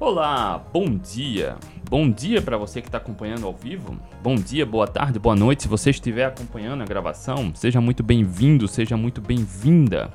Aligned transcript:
Olá, 0.00 0.64
bom 0.72 0.84
dia. 0.96 1.56
Bom 1.90 2.08
dia 2.08 2.40
para 2.40 2.56
você 2.56 2.80
que 2.80 2.86
está 2.86 2.98
acompanhando 2.98 3.44
ao 3.44 3.52
vivo. 3.52 3.98
Bom 4.22 4.36
dia, 4.36 4.64
boa 4.64 4.86
tarde, 4.86 5.18
boa 5.18 5.34
noite. 5.34 5.64
Se 5.64 5.68
você 5.68 5.90
estiver 5.90 6.24
acompanhando 6.24 6.82
a 6.82 6.86
gravação, 6.86 7.52
seja 7.52 7.80
muito 7.80 8.00
bem-vindo, 8.04 8.68
seja 8.68 8.96
muito 8.96 9.20
bem-vinda. 9.20 10.14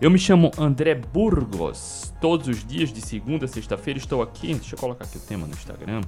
Eu 0.00 0.10
me 0.10 0.18
chamo 0.18 0.50
André 0.58 0.96
Burgos. 0.96 2.12
Todos 2.20 2.48
os 2.48 2.66
dias 2.66 2.92
de 2.92 3.00
segunda 3.00 3.44
a 3.44 3.48
sexta-feira 3.48 4.00
estou 4.00 4.20
aqui. 4.20 4.52
Deixa 4.52 4.74
eu 4.74 4.80
colocar 4.80 5.04
aqui 5.04 5.16
o 5.16 5.20
tema 5.20 5.46
no 5.46 5.52
Instagram. 5.52 6.00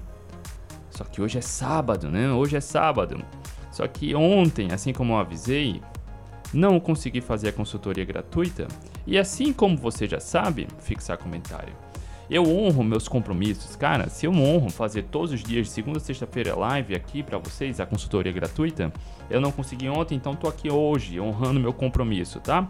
Só 0.90 1.04
que 1.04 1.22
hoje 1.22 1.38
é 1.38 1.42
sábado, 1.42 2.10
né? 2.10 2.32
Hoje 2.32 2.56
é 2.56 2.60
sábado. 2.60 3.24
Só 3.70 3.86
que 3.86 4.16
ontem, 4.16 4.72
assim 4.72 4.92
como 4.92 5.12
eu 5.12 5.18
avisei, 5.18 5.80
não 6.52 6.80
consegui 6.80 7.20
fazer 7.20 7.50
a 7.50 7.52
consultoria 7.52 8.04
gratuita. 8.04 8.66
E 9.06 9.16
assim 9.16 9.52
como 9.52 9.76
você 9.76 10.08
já 10.08 10.18
sabe, 10.18 10.66
fixar 10.80 11.16
comentário. 11.16 11.85
Eu 12.28 12.42
honro 12.42 12.82
meus 12.82 13.06
compromissos. 13.06 13.76
Cara, 13.76 14.08
se 14.08 14.26
eu 14.26 14.32
honro 14.32 14.68
fazer 14.68 15.04
todos 15.04 15.32
os 15.32 15.42
dias, 15.42 15.70
segunda 15.70 16.00
sexta-feira, 16.00 16.56
live 16.56 16.94
aqui 16.94 17.22
para 17.22 17.38
vocês, 17.38 17.78
a 17.78 17.86
consultoria 17.86 18.32
gratuita, 18.32 18.92
eu 19.30 19.40
não 19.40 19.52
consegui 19.52 19.88
ontem, 19.88 20.16
então 20.16 20.34
tô 20.34 20.48
aqui 20.48 20.68
hoje, 20.68 21.20
honrando 21.20 21.60
meu 21.60 21.72
compromisso, 21.72 22.40
tá? 22.40 22.66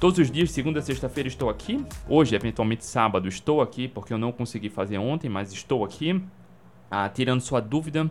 Todos 0.00 0.18
os 0.18 0.30
dias, 0.30 0.50
segunda 0.50 0.78
a 0.78 0.82
sexta-feira, 0.82 1.28
estou 1.28 1.50
aqui. 1.50 1.84
Hoje, 2.08 2.34
eventualmente 2.34 2.84
sábado, 2.84 3.28
estou 3.28 3.60
aqui, 3.60 3.86
porque 3.86 4.12
eu 4.12 4.18
não 4.18 4.32
consegui 4.32 4.70
fazer 4.70 4.96
ontem, 4.96 5.28
mas 5.28 5.52
estou 5.52 5.84
aqui, 5.84 6.20
ah, 6.90 7.08
tirando 7.10 7.42
sua 7.42 7.60
dúvida, 7.60 8.10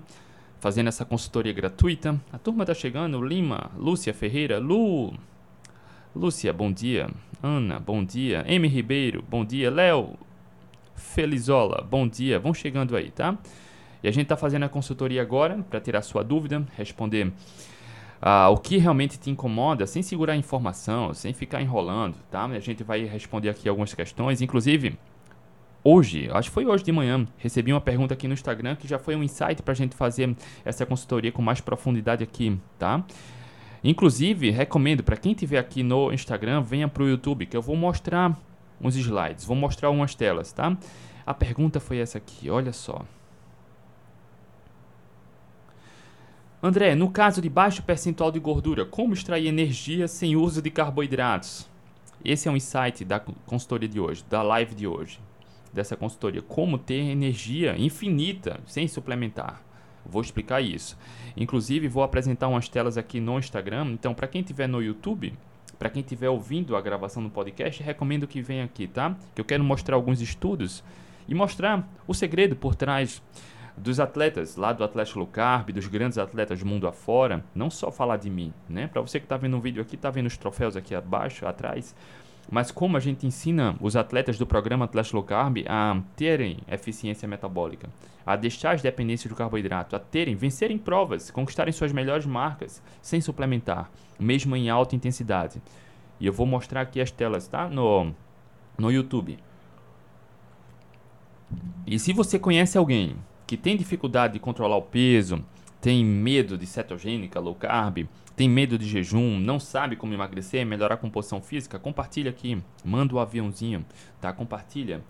fazendo 0.60 0.90
essa 0.90 1.04
consultoria 1.04 1.52
gratuita. 1.52 2.22
A 2.32 2.38
turma 2.38 2.66
tá 2.66 2.74
chegando, 2.76 3.20
Lima, 3.22 3.72
Lúcia 3.76 4.14
Ferreira, 4.14 4.60
Lu. 4.60 5.14
Lúcia, 6.16 6.54
bom 6.54 6.72
dia. 6.72 7.10
Ana, 7.42 7.80
bom 7.80 8.04
dia. 8.06 8.46
M. 8.48 8.68
Ribeiro, 8.68 9.24
bom 9.28 9.44
dia. 9.44 9.72
Léo, 9.72 10.18
Felizola, 10.96 11.86
bom 11.90 12.08
dia, 12.08 12.40
vão 12.40 12.54
chegando 12.54 12.96
aí, 12.96 13.12
tá? 13.12 13.38
E 14.04 14.08
a 14.08 14.12
gente 14.12 14.24
está 14.24 14.36
fazendo 14.36 14.64
a 14.64 14.70
consultoria 14.70 15.22
agora 15.22 15.64
para 15.70 15.80
tirar 15.80 16.02
sua 16.02 16.24
dúvida, 16.24 16.66
responder 16.76 17.28
uh, 17.28 18.50
o 18.52 18.58
que 18.58 18.78
realmente 18.78 19.20
te 19.20 19.30
incomoda, 19.30 19.86
sem 19.86 20.02
segurar 20.02 20.34
a 20.34 20.38
informação, 20.38 21.14
sem 21.14 21.34
ficar 21.34 21.62
enrolando, 21.62 22.16
tá? 22.30 22.46
A 22.46 22.60
gente 22.60 22.84
vai 22.84 23.04
responder 23.06 23.50
aqui 23.50 23.70
algumas 23.70 23.94
questões, 23.94 24.42
inclusive 24.42 24.98
hoje, 25.84 26.30
acho 26.32 26.50
que 26.50 26.54
foi 26.54 26.66
hoje 26.66 26.84
de 26.84 26.92
manhã, 26.92 27.28
recebi 27.38 27.74
uma 27.74 27.82
pergunta 27.82 28.14
aqui 28.14 28.28
no 28.28 28.34
Instagram 28.34 28.76
que 28.76 28.88
já 28.88 29.00
foi 29.00 29.16
um 29.16 29.24
insight 29.24 29.62
para 29.62 29.72
a 29.72 29.76
gente 29.76 29.96
fazer 29.96 30.36
essa 30.64 30.86
consultoria 30.86 31.32
com 31.32 31.42
mais 31.42 31.62
profundidade 31.62 32.24
aqui, 32.24 32.58
tá? 32.78 33.04
Inclusive, 33.84 34.52
recomendo 34.52 35.04
para 35.04 35.18
quem 35.18 35.32
estiver 35.32 35.58
aqui 35.58 35.82
no 35.82 36.14
Instagram, 36.14 36.62
venha 36.62 36.88
para 36.88 37.02
o 37.02 37.10
YouTube, 37.10 37.48
que 37.48 37.58
eu 37.58 37.62
vou 37.64 37.76
mostrar 37.76 38.38
uns 38.82 38.96
slides, 38.96 39.46
vou 39.46 39.56
mostrar 39.56 39.90
umas 39.90 40.16
telas, 40.16 40.52
tá? 40.52 40.76
A 41.26 41.34
pergunta 41.34 41.80
foi 41.80 41.98
essa 41.98 42.18
aqui, 42.18 42.50
olha 42.50 42.74
só. 42.74 43.06
André, 46.64 46.94
no 46.94 47.10
caso 47.10 47.42
de 47.42 47.50
baixo 47.50 47.82
percentual 47.82 48.32
de 48.32 48.40
gordura, 48.40 48.86
como 48.86 49.14
extrair 49.14 49.48
energia 49.48 50.08
sem 50.08 50.36
uso 50.36 50.62
de 50.62 50.70
carboidratos? 50.70 51.68
Esse 52.24 52.48
é 52.48 52.52
um 52.52 52.56
insight 52.56 53.04
da 53.04 53.20
consultoria 53.20 53.90
de 53.90 54.00
hoje, 54.00 54.24
da 54.30 54.44
live 54.44 54.76
de 54.76 54.86
hoje, 54.86 55.20
dessa 55.74 55.96
consultoria. 55.96 56.42
Como 56.42 56.78
ter 56.78 57.00
energia 57.00 57.76
infinita 57.78 58.60
sem 58.68 58.88
suplementar. 58.88 59.64
Vou 60.06 60.22
explicar 60.22 60.62
isso. 60.62 60.98
Inclusive, 61.36 61.88
vou 61.88 62.04
apresentar 62.04 62.48
umas 62.48 62.70
telas 62.70 62.96
aqui 62.96 63.20
no 63.20 63.40
Instagram. 63.40 63.94
Então, 63.94 64.14
para 64.14 64.28
quem 64.28 64.42
estiver 64.42 64.68
no 64.68 64.84
YouTube, 64.84 65.34
para 65.82 65.90
quem 65.90 66.02
estiver 66.02 66.30
ouvindo 66.30 66.76
a 66.76 66.82
gravação 66.82 67.24
no 67.24 67.30
podcast, 67.32 67.82
recomendo 67.82 68.28
que 68.28 68.40
venha 68.40 68.64
aqui, 68.64 68.86
tá? 68.86 69.16
Que 69.34 69.42
eu 69.42 69.46
quero 69.46 69.64
mostrar 69.64 69.96
alguns 69.96 70.22
estudos 70.22 70.84
e 71.28 71.34
mostrar 71.34 71.92
o 72.08 72.14
segredo 72.14 72.56
por 72.56 72.76
trás 72.76 73.20
dos 73.76 74.00
atletas 74.00 74.58
lá 74.58 74.74
do 74.74 74.84
Atlético 74.84 75.18
Low 75.18 75.28
Carb, 75.28 75.72
dos 75.72 75.88
grandes 75.88 76.20
atletas 76.20 76.60
do 76.60 76.68
mundo 76.68 76.88
afora, 76.88 77.44
não 77.56 77.72
só 77.72 77.92
falar 77.92 78.18
de 78.18 78.30
mim, 78.30 78.54
né? 78.70 78.90
Para 78.90 79.02
você 79.02 79.20
que 79.20 79.26
está 79.26 79.38
vendo 79.38 79.58
o 79.58 79.60
vídeo 79.60 79.82
aqui, 79.82 79.96
está 79.96 80.12
vendo 80.12 80.28
os 80.28 80.38
troféus 80.38 80.76
aqui 80.76 80.94
abaixo, 80.94 81.48
atrás, 81.48 81.96
mas 82.50 82.72
como 82.72 82.98
a 82.98 83.00
gente 83.00 83.26
ensina 83.26 83.76
os 83.80 83.96
atletas 83.96 84.38
do 84.38 84.46
programa 84.46 84.86
Atlético 84.86 85.18
Low 85.18 85.26
Carb 85.26 85.58
a 85.68 86.02
terem 86.16 86.58
eficiência 86.68 87.28
metabólica, 87.28 87.90
a 88.26 88.36
deixar 88.36 88.76
as 88.76 88.82
dependências 88.82 89.32
do 89.32 89.36
carboidrato, 89.36 89.96
a 89.96 90.00
terem, 90.00 90.36
vencerem 90.36 90.78
provas, 90.78 91.32
conquistarem 91.32 91.72
suas 91.72 91.92
melhores 91.92 92.26
marcas 92.26 92.82
sem 93.02 93.22
suplementar, 93.22 93.90
mesmo 94.20 94.56
em 94.56 94.70
alta 94.70 94.96
intensidade. 94.96 95.62
E 96.20 96.26
eu 96.26 96.34
vou 96.34 96.46
mostrar 96.46 96.82
aqui 96.82 97.02
as 97.02 97.10
telas, 97.10 97.48
tá? 97.48 97.68
No, 97.68 98.14
no 98.78 98.92
YouTube. 98.92 99.38
E 101.86 101.98
se 102.00 102.14
você 102.14 102.38
conhece 102.38 102.78
alguém 102.78 103.16
que 103.48 103.58
tem 103.58 103.76
dificuldade 103.76 104.34
de 104.34 104.40
controlar 104.40 104.78
o 104.78 104.84
peso, 104.84 105.44
tem 105.82 106.06
medo 106.06 106.58
de 106.58 106.66
cetogênica, 106.66 107.40
low 107.40 107.56
carb, 107.56 108.08
tem 108.42 108.50
medo 108.50 108.76
de 108.76 108.88
jejum, 108.88 109.40
não 109.40 109.60
sabe 109.60 109.96
como 109.96 110.16
emagrecer, 110.16 110.66
melhorar 110.66 110.96
a 110.96 110.98
composição 110.98 111.40
física, 111.44 111.78
compartilha 111.78 112.32
aqui, 112.32 112.60
manda 112.84 113.14
o 113.14 113.18
um 113.18 113.22
aviãozinho, 113.22 113.86
tá? 114.20 114.34
Compartilha. 114.34 115.04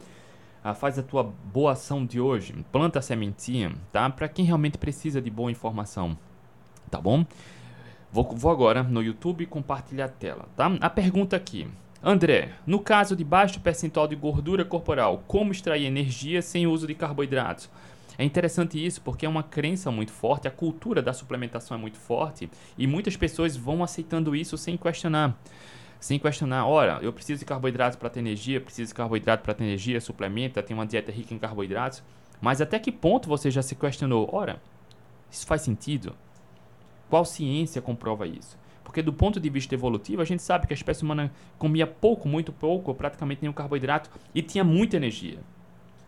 Ah, 0.61 0.73
faz 0.73 0.99
a 0.99 1.01
tua 1.01 1.23
boa 1.23 1.71
ação 1.71 2.05
de 2.05 2.19
hoje, 2.19 2.53
planta 2.73 2.99
a 2.99 3.01
sementinha, 3.01 3.71
tá? 3.89 4.09
Para 4.09 4.27
quem 4.27 4.43
realmente 4.43 4.77
precisa 4.77 5.21
de 5.21 5.29
boa 5.29 5.49
informação, 5.49 6.17
tá 6.89 6.99
bom? 6.99 7.25
Vou, 8.11 8.35
vou 8.35 8.51
agora 8.51 8.83
no 8.83 9.01
YouTube 9.01 9.45
compartilhar 9.45 10.05
a 10.07 10.09
tela, 10.09 10.49
tá? 10.57 10.69
A 10.81 10.89
pergunta 10.89 11.37
aqui, 11.37 11.69
André, 12.03 12.49
no 12.67 12.81
caso 12.81 13.15
de 13.15 13.23
baixo 13.23 13.61
percentual 13.61 14.09
de 14.09 14.15
gordura 14.17 14.65
corporal, 14.65 15.23
como 15.25 15.53
extrair 15.53 15.85
energia 15.85 16.41
sem 16.41 16.67
uso 16.67 16.85
de 16.85 16.95
carboidratos? 16.95 17.69
É 18.21 18.23
interessante 18.23 18.77
isso 18.77 19.01
porque 19.01 19.25
é 19.25 19.29
uma 19.29 19.41
crença 19.41 19.89
muito 19.89 20.11
forte, 20.11 20.47
a 20.47 20.51
cultura 20.51 21.01
da 21.01 21.11
suplementação 21.11 21.75
é 21.75 21.79
muito 21.79 21.97
forte 21.97 22.47
e 22.77 22.85
muitas 22.85 23.17
pessoas 23.17 23.57
vão 23.57 23.83
aceitando 23.83 24.35
isso 24.35 24.55
sem 24.59 24.77
questionar. 24.77 25.35
Sem 25.99 26.19
questionar, 26.19 26.67
ora, 26.67 26.99
eu 27.01 27.11
preciso 27.11 27.39
de 27.39 27.45
carboidratos 27.45 27.97
para 27.97 28.11
ter 28.11 28.19
energia, 28.19 28.61
preciso 28.61 28.89
de 28.89 28.93
carboidrato 28.93 29.41
para 29.41 29.55
ter 29.55 29.63
energia, 29.63 29.99
suplementa, 29.99 30.61
tem 30.61 30.75
uma 30.77 30.85
dieta 30.85 31.11
rica 31.11 31.33
em 31.33 31.39
carboidratos. 31.39 32.03
Mas 32.39 32.61
até 32.61 32.77
que 32.77 32.91
ponto 32.91 33.27
você 33.27 33.49
já 33.49 33.63
se 33.63 33.73
questionou? 33.73 34.29
Ora, 34.31 34.61
isso 35.31 35.47
faz 35.47 35.63
sentido? 35.63 36.15
Qual 37.09 37.25
ciência 37.25 37.81
comprova 37.81 38.27
isso? 38.27 38.55
Porque 38.83 39.01
do 39.01 39.11
ponto 39.11 39.39
de 39.39 39.49
vista 39.49 39.73
evolutivo, 39.73 40.21
a 40.21 40.25
gente 40.25 40.43
sabe 40.43 40.67
que 40.67 40.73
a 40.73 40.75
espécie 40.75 41.01
humana 41.01 41.31
comia 41.57 41.87
pouco, 41.87 42.27
muito 42.27 42.53
pouco, 42.53 42.91
ou 42.91 42.95
praticamente 42.95 43.41
nenhum 43.41 43.53
carboidrato 43.53 44.11
e 44.35 44.43
tinha 44.43 44.63
muita 44.63 44.97
energia. 44.97 45.39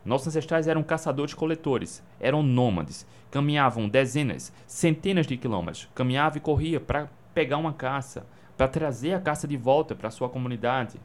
Nossos 0.06 0.28
ancestrais 0.28 0.68
eram 0.68 0.84
caçadores-coletores, 0.84 2.04
eram 2.20 2.44
nômades, 2.44 3.06
caminhavam 3.32 3.88
dezenas, 3.88 4.52
centenas 4.68 5.26
de 5.26 5.38
quilômetros, 5.38 5.88
caminhava 5.96 6.38
e 6.38 6.42
corria 6.42 6.80
para 6.80 7.10
pegar 7.34 7.58
uma 7.58 7.74
caça, 7.74 8.26
para 8.58 8.68
trazer 8.68 9.14
a 9.14 9.22
caça 9.22 9.48
de 9.48 9.56
volta 9.56 9.96
para 9.96 10.12
sua 10.12 10.30
comunidade, 10.30 11.00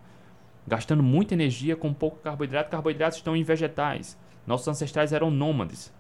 gastando 0.67 1.03
muita 1.03 1.35
energia 1.35 1.77
com 1.77 1.95
pouco 1.95 2.19
carboidrato. 2.19 2.71
Carboidratos 2.71 3.19
estão 3.19 3.37
em 3.37 3.43
vegetais. 3.43 4.19
Nossos 4.47 4.69
ancestrais 4.69 5.13
eram 5.13 5.31
nômades, 5.31 5.93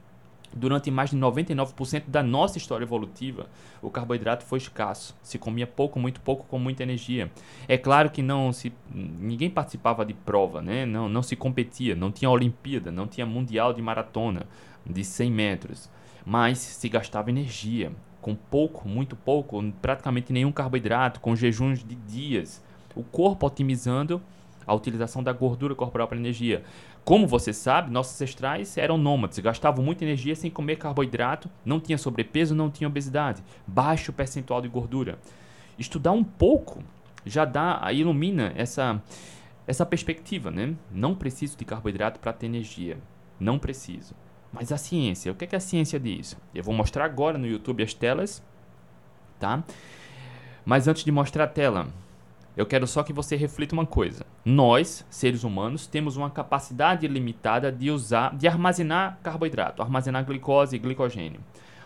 Durante 0.54 0.90
mais 0.90 1.10
de 1.10 1.16
99% 1.16 2.04
da 2.08 2.22
nossa 2.22 2.58
história 2.58 2.84
evolutiva, 2.84 3.46
o 3.82 3.90
carboidrato 3.90 4.44
foi 4.44 4.58
escasso. 4.58 5.14
Se 5.22 5.38
comia 5.38 5.66
pouco, 5.66 6.00
muito 6.00 6.20
pouco, 6.20 6.46
com 6.46 6.58
muita 6.58 6.82
energia. 6.82 7.30
É 7.68 7.76
claro 7.76 8.10
que 8.10 8.22
não 8.22 8.52
se 8.52 8.72
ninguém 8.90 9.50
participava 9.50 10.04
de 10.04 10.14
prova, 10.14 10.62
né? 10.62 10.86
Não, 10.86 11.08
não 11.08 11.22
se 11.22 11.36
competia, 11.36 11.94
não 11.94 12.10
tinha 12.10 12.30
Olimpíada, 12.30 12.90
não 12.90 13.06
tinha 13.06 13.26
mundial 13.26 13.72
de 13.72 13.82
maratona 13.82 14.46
de 14.86 15.04
100 15.04 15.30
metros, 15.30 15.90
mas 16.24 16.58
se 16.58 16.88
gastava 16.88 17.30
energia 17.30 17.92
com 18.20 18.34
pouco, 18.34 18.88
muito 18.88 19.14
pouco, 19.14 19.62
praticamente 19.80 20.32
nenhum 20.32 20.52
carboidrato, 20.52 21.20
com 21.20 21.36
jejuns 21.36 21.84
de 21.84 21.94
dias. 21.94 22.62
O 22.94 23.02
corpo 23.02 23.46
otimizando 23.46 24.20
a 24.66 24.74
utilização 24.74 25.22
da 25.22 25.32
gordura 25.32 25.74
corporal 25.74 26.06
para 26.06 26.18
energia. 26.18 26.62
Como 27.08 27.26
você 27.26 27.54
sabe, 27.54 27.90
nossos 27.90 28.16
ancestrais 28.16 28.76
eram 28.76 28.98
nômades, 28.98 29.38
gastavam 29.38 29.82
muita 29.82 30.04
energia 30.04 30.36
sem 30.36 30.50
comer 30.50 30.76
carboidrato, 30.76 31.48
não 31.64 31.80
tinha 31.80 31.96
sobrepeso, 31.96 32.54
não 32.54 32.70
tinha 32.70 32.86
obesidade, 32.86 33.42
baixo 33.66 34.12
percentual 34.12 34.60
de 34.60 34.68
gordura. 34.68 35.18
Estudar 35.78 36.12
um 36.12 36.22
pouco 36.22 36.84
já 37.24 37.46
dá, 37.46 37.80
ilumina 37.94 38.52
essa 38.54 39.02
essa 39.66 39.86
perspectiva, 39.86 40.50
né? 40.50 40.74
Não 40.92 41.14
preciso 41.14 41.56
de 41.56 41.64
carboidrato 41.64 42.20
para 42.20 42.30
ter 42.30 42.44
energia, 42.44 42.98
não 43.40 43.58
preciso. 43.58 44.14
Mas 44.52 44.70
a 44.70 44.76
ciência, 44.76 45.32
o 45.32 45.34
que, 45.34 45.44
é 45.44 45.48
que 45.48 45.56
a 45.56 45.60
ciência 45.60 45.98
diz? 45.98 46.36
Eu 46.54 46.62
vou 46.62 46.74
mostrar 46.74 47.06
agora 47.06 47.38
no 47.38 47.46
YouTube 47.46 47.82
as 47.82 47.94
telas, 47.94 48.42
tá? 49.40 49.64
Mas 50.62 50.86
antes 50.86 51.04
de 51.04 51.10
mostrar 51.10 51.44
a 51.44 51.48
tela, 51.48 51.88
eu 52.58 52.66
quero 52.66 52.88
só 52.88 53.04
que 53.04 53.12
você 53.12 53.36
reflita 53.36 53.72
uma 53.72 53.86
coisa. 53.86 54.26
Nós, 54.44 55.06
seres 55.08 55.44
humanos, 55.44 55.86
temos 55.86 56.16
uma 56.16 56.28
capacidade 56.28 57.06
limitada 57.06 57.70
de 57.70 57.88
usar, 57.88 58.36
de 58.36 58.48
armazenar 58.48 59.20
carboidrato, 59.22 59.80
armazenar 59.80 60.24
glicose 60.24 60.74
e 60.74 60.78
glicogênio. 60.80 61.38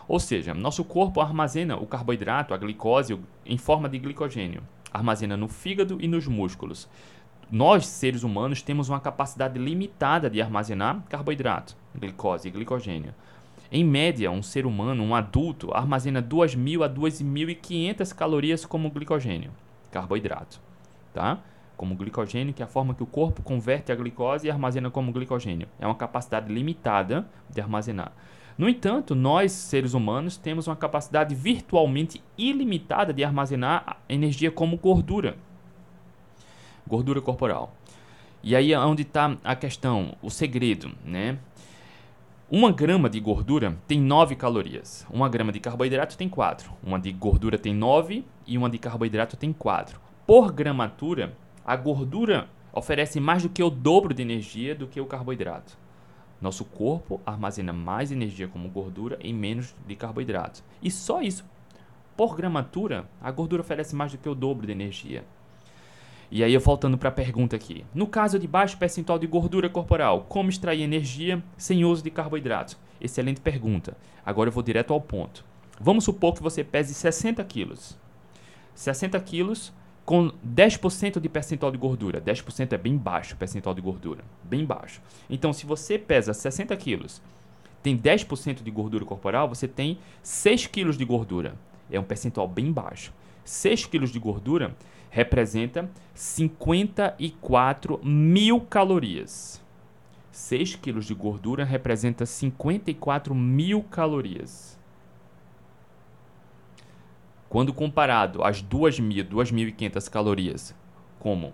Ou 0.09 0.19
seja, 0.19 0.55
nosso 0.55 0.83
corpo 0.83 1.21
armazena 1.21 1.77
o 1.77 1.87
carboidrato, 1.87 2.55
a 2.55 2.57
glicose, 2.57 3.21
em 3.45 3.59
forma 3.59 3.87
de 3.87 3.99
glicogênio. 3.99 4.63
Armazena 4.91 5.37
no 5.37 5.47
fígado 5.47 5.99
e 6.01 6.09
nos 6.09 6.27
músculos. 6.27 6.89
nós, 7.51 7.85
seres 7.85 8.23
humanos, 8.23 8.63
temos 8.63 8.89
uma 8.89 8.99
capacidade 8.99 9.59
limitada 9.59 10.31
de 10.31 10.41
armazenar 10.41 11.03
carboidrato, 11.07 11.77
glicose 11.95 12.49
e 12.49 12.51
glicogênio. 12.51 13.15
Em 13.71 13.85
média, 13.85 14.31
um 14.31 14.43
ser 14.43 14.65
humano, 14.65 15.05
um 15.05 15.15
adulto, 15.15 15.71
armazena 15.75 16.23
2.000 16.23 16.83
a 16.83 16.89
2.500 16.89 18.15
calorias 18.15 18.65
como 18.65 18.91
glicogênio, 18.91 19.51
carboidrato, 19.93 20.61
tá? 21.15 21.39
Como 21.77 21.95
glicogênio, 21.95 22.53
que 22.53 22.63
é 22.63 22.65
a 22.65 22.69
forma 22.69 22.95
que 22.95 23.03
o 23.03 23.07
corpo 23.07 23.43
converte 23.43 23.93
a 23.93 23.95
glicose 23.95 24.47
e 24.47 24.51
armazena 24.51 24.91
como 24.91 25.13
glicogênio. 25.13 25.69
É 25.79 25.87
uma 25.87 25.95
capacidade 25.95 26.53
limitada 26.53 27.27
de 27.49 27.61
armazenar. 27.61 28.13
No 28.57 28.69
entanto, 28.69 29.15
nós, 29.15 29.53
seres 29.53 29.95
humanos, 29.95 30.37
temos 30.37 30.67
uma 30.67 30.77
capacidade 30.77 31.35
virtualmente 31.35 32.23
ilimitada 32.37 33.13
de 33.13 33.25
armazenar 33.25 33.99
energia 34.09 34.51
como 34.51 34.77
gordura. 34.77 35.37
Gordura 36.87 37.21
corporal. 37.21 37.75
E 38.43 38.57
aí 38.57 38.73
é 38.73 38.79
onde 38.79 39.03
está 39.03 39.37
a 39.45 39.55
questão, 39.55 40.17
o 40.21 40.29
segredo, 40.29 40.91
né? 41.05 41.39
Uma 42.55 42.71
grama 42.71 43.09
de 43.09 43.19
gordura 43.19 43.79
tem 43.89 43.99
9 43.99 44.37
calorias. 44.37 45.07
Uma 45.11 45.27
grama 45.27 45.51
de 45.51 45.59
carboidrato 45.59 46.19
tem 46.19 46.29
4. 46.29 46.71
Uma 46.83 47.01
de 47.01 47.11
gordura 47.11 47.57
tem 47.57 47.75
9 47.75 48.27
e 48.47 48.59
uma 48.59 48.69
de 48.69 48.77
carboidrato 48.77 49.39
tem 49.39 49.55
4. 49.55 49.99
Por 50.27 50.53
gramatura, 50.53 51.35
a 51.65 51.75
gordura 51.77 52.51
oferece 52.71 53.19
mais 53.19 53.43
do 53.43 53.49
que 53.49 53.63
o 53.63 53.71
dobro 53.71 54.13
de 54.13 54.21
energia 54.21 54.75
do 54.75 54.87
que 54.87 55.01
o 55.01 55.07
carboidrato. 55.07 55.79
Nosso 56.43 56.63
corpo 56.67 57.23
armazena 57.25 57.73
mais 57.73 58.13
energia 58.13 58.49
como 58.49 58.69
gordura 58.69 59.19
e 59.23 59.33
menos 59.33 59.75
de 59.87 59.97
carboidratos. 59.97 60.63
E 60.83 60.91
só 60.91 61.23
isso. 61.23 61.47
Por 62.15 62.37
gramatura, 62.37 63.09
a 63.23 63.31
gordura 63.31 63.63
oferece 63.63 63.97
mais 63.97 64.13
do 64.13 64.19
que 64.19 64.29
o 64.29 64.35
dobro 64.35 64.67
de 64.67 64.73
energia. 64.73 65.25
E 66.35 66.43
aí, 66.43 66.57
voltando 66.57 66.97
para 66.97 67.11
a 67.11 67.13
pergunta 67.13 67.55
aqui. 67.55 67.85
No 67.95 68.07
caso 68.07 68.39
de 68.39 68.49
baixo 68.49 68.79
percentual 68.79 69.19
de 69.19 69.27
gordura 69.27 69.69
corporal, 69.69 70.25
como 70.31 70.49
extrair 70.49 70.81
energia 70.81 71.45
sem 71.59 71.85
uso 71.85 72.03
de 72.03 72.11
carboidratos? 72.11 72.79
Excelente 72.99 73.39
pergunta. 73.39 73.95
Agora 74.25 74.49
eu 74.49 74.53
vou 74.53 74.63
direto 74.63 74.95
ao 74.95 75.01
ponto. 75.01 75.45
Vamos 75.79 76.05
supor 76.05 76.33
que 76.33 76.43
você 76.43 76.65
pese 76.65 76.95
60 76.95 77.45
quilos. 77.45 77.99
60 78.75 79.21
quilos 79.21 79.75
com 80.07 80.33
10% 80.43 81.21
de 81.21 81.29
percentual 81.29 81.71
de 81.71 81.77
gordura. 81.77 82.19
10% 82.19 82.73
é 82.73 82.79
bem 82.79 82.97
baixo 82.97 83.37
percentual 83.37 83.75
de 83.75 83.83
gordura, 83.83 84.25
bem 84.43 84.65
baixo. 84.65 85.03
Então, 85.29 85.53
se 85.53 85.67
você 85.67 85.99
pesa 85.99 86.33
60 86.33 86.75
quilos, 86.79 87.21
tem 87.83 87.95
10% 87.95 88.63
de 88.63 88.71
gordura 88.71 89.05
corporal, 89.05 89.51
você 89.51 89.69
tem 89.69 89.99
6 90.23 90.67
quilos 90.69 90.97
de 90.97 91.05
gordura. 91.05 91.57
É 91.91 92.01
um 92.01 92.05
percentual 92.05 92.49
bem 92.49 92.73
baixo. 92.73 93.13
6 93.45 93.85
quilos 93.85 94.11
de 94.11 94.19
gordura 94.19 94.75
representa 95.13 95.89
54 96.15 98.01
mil 98.03 98.61
calorias. 98.63 99.63
6 100.31 100.77
quilos 100.77 101.05
de 101.05 101.13
gordura 101.13 101.65
representa 101.65 102.25
54 102.25 103.35
mil 103.35 103.83
calorias. 103.83 104.81
Quando 107.51 107.75
comparado 107.75 108.43
às 108.43 108.63
2.000, 108.63 109.29
2.500 109.29 110.09
calorias 110.09 110.75
como 111.19 111.53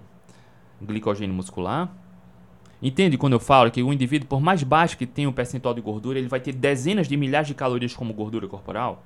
glicogênio 0.80 1.34
muscular, 1.34 1.92
entende 2.80 3.18
quando 3.18 3.32
eu 3.32 3.40
falo 3.40 3.72
que 3.72 3.82
o 3.82 3.92
indivíduo, 3.92 4.28
por 4.28 4.40
mais 4.40 4.62
baixo 4.62 4.96
que 4.96 5.04
tenha 5.04 5.28
o 5.28 5.32
percentual 5.32 5.74
de 5.74 5.80
gordura, 5.80 6.16
ele 6.16 6.28
vai 6.28 6.38
ter 6.38 6.52
dezenas 6.52 7.08
de 7.08 7.16
milhares 7.16 7.48
de 7.48 7.54
calorias 7.54 7.92
como 7.92 8.14
gordura 8.14 8.46
corporal? 8.46 9.02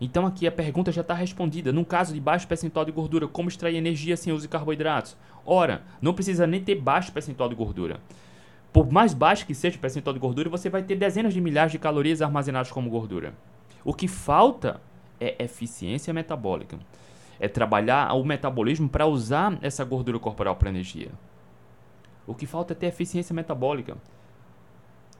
Então 0.00 0.24
aqui 0.26 0.46
a 0.46 0.52
pergunta 0.52 0.90
já 0.90 1.02
está 1.02 1.12
respondida. 1.12 1.72
No 1.72 1.84
caso 1.84 2.14
de 2.14 2.20
baixo 2.20 2.48
percentual 2.48 2.84
de 2.84 2.92
gordura, 2.92 3.28
como 3.28 3.48
extrair 3.48 3.76
energia 3.76 4.16
sem 4.16 4.32
uso 4.32 4.42
de 4.42 4.48
carboidratos? 4.48 5.16
Ora, 5.44 5.82
não 6.00 6.14
precisa 6.14 6.46
nem 6.46 6.62
ter 6.62 6.76
baixo 6.76 7.12
percentual 7.12 7.48
de 7.48 7.54
gordura. 7.54 8.00
Por 8.72 8.90
mais 8.90 9.12
baixo 9.12 9.44
que 9.44 9.54
seja 9.54 9.76
o 9.76 9.80
percentual 9.80 10.14
de 10.14 10.20
gordura, 10.20 10.48
você 10.48 10.70
vai 10.70 10.82
ter 10.82 10.96
dezenas 10.96 11.34
de 11.34 11.40
milhares 11.40 11.72
de 11.72 11.78
calorias 11.78 12.22
armazenadas 12.22 12.70
como 12.70 12.88
gordura. 12.88 13.34
O 13.84 13.92
que 13.92 14.08
falta 14.08 14.80
é 15.20 15.42
eficiência 15.42 16.14
metabólica. 16.14 16.78
É 17.38 17.48
trabalhar 17.48 18.12
o 18.14 18.24
metabolismo 18.24 18.88
para 18.88 19.06
usar 19.06 19.58
essa 19.60 19.84
gordura 19.84 20.18
corporal 20.18 20.56
para 20.56 20.70
energia. 20.70 21.10
O 22.26 22.34
que 22.34 22.46
falta 22.46 22.72
é 22.72 22.76
ter 22.76 22.86
eficiência 22.86 23.34
metabólica. 23.34 23.96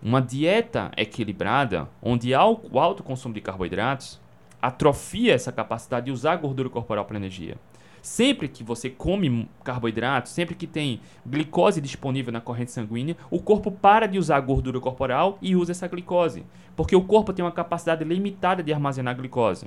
Uma 0.02 0.22
dieta 0.22 0.90
equilibrada, 0.96 1.88
onde 2.00 2.32
há 2.32 2.46
o 2.46 2.78
alto 2.78 3.02
consumo 3.02 3.34
de 3.34 3.40
carboidratos, 3.40 4.20
atrofia 4.60 5.34
essa 5.34 5.52
capacidade 5.52 6.06
de 6.06 6.12
usar 6.12 6.32
a 6.32 6.36
gordura 6.36 6.68
corporal 6.68 7.04
para 7.04 7.16
energia. 7.16 7.56
Sempre 8.02 8.48
que 8.48 8.64
você 8.64 8.88
come 8.88 9.48
carboidratos, 9.62 10.32
sempre 10.32 10.54
que 10.54 10.66
tem 10.66 11.00
glicose 11.26 11.80
disponível 11.80 12.32
na 12.32 12.40
corrente 12.40 12.72
sanguínea, 12.72 13.16
o 13.30 13.40
corpo 13.40 13.70
para 13.70 14.06
de 14.06 14.18
usar 14.18 14.36
a 14.36 14.40
gordura 14.40 14.80
corporal 14.80 15.38
e 15.42 15.54
usa 15.54 15.72
essa 15.72 15.86
glicose, 15.86 16.44
porque 16.74 16.96
o 16.96 17.04
corpo 17.04 17.32
tem 17.32 17.44
uma 17.44 17.52
capacidade 17.52 18.02
limitada 18.02 18.62
de 18.62 18.72
armazenar 18.72 19.16
glicose. 19.16 19.66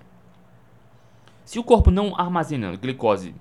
Se 1.46 1.60
o 1.60 1.64
corpo 1.64 1.92
não 1.92 2.20
armazena 2.20 2.76
glicose 2.76 3.36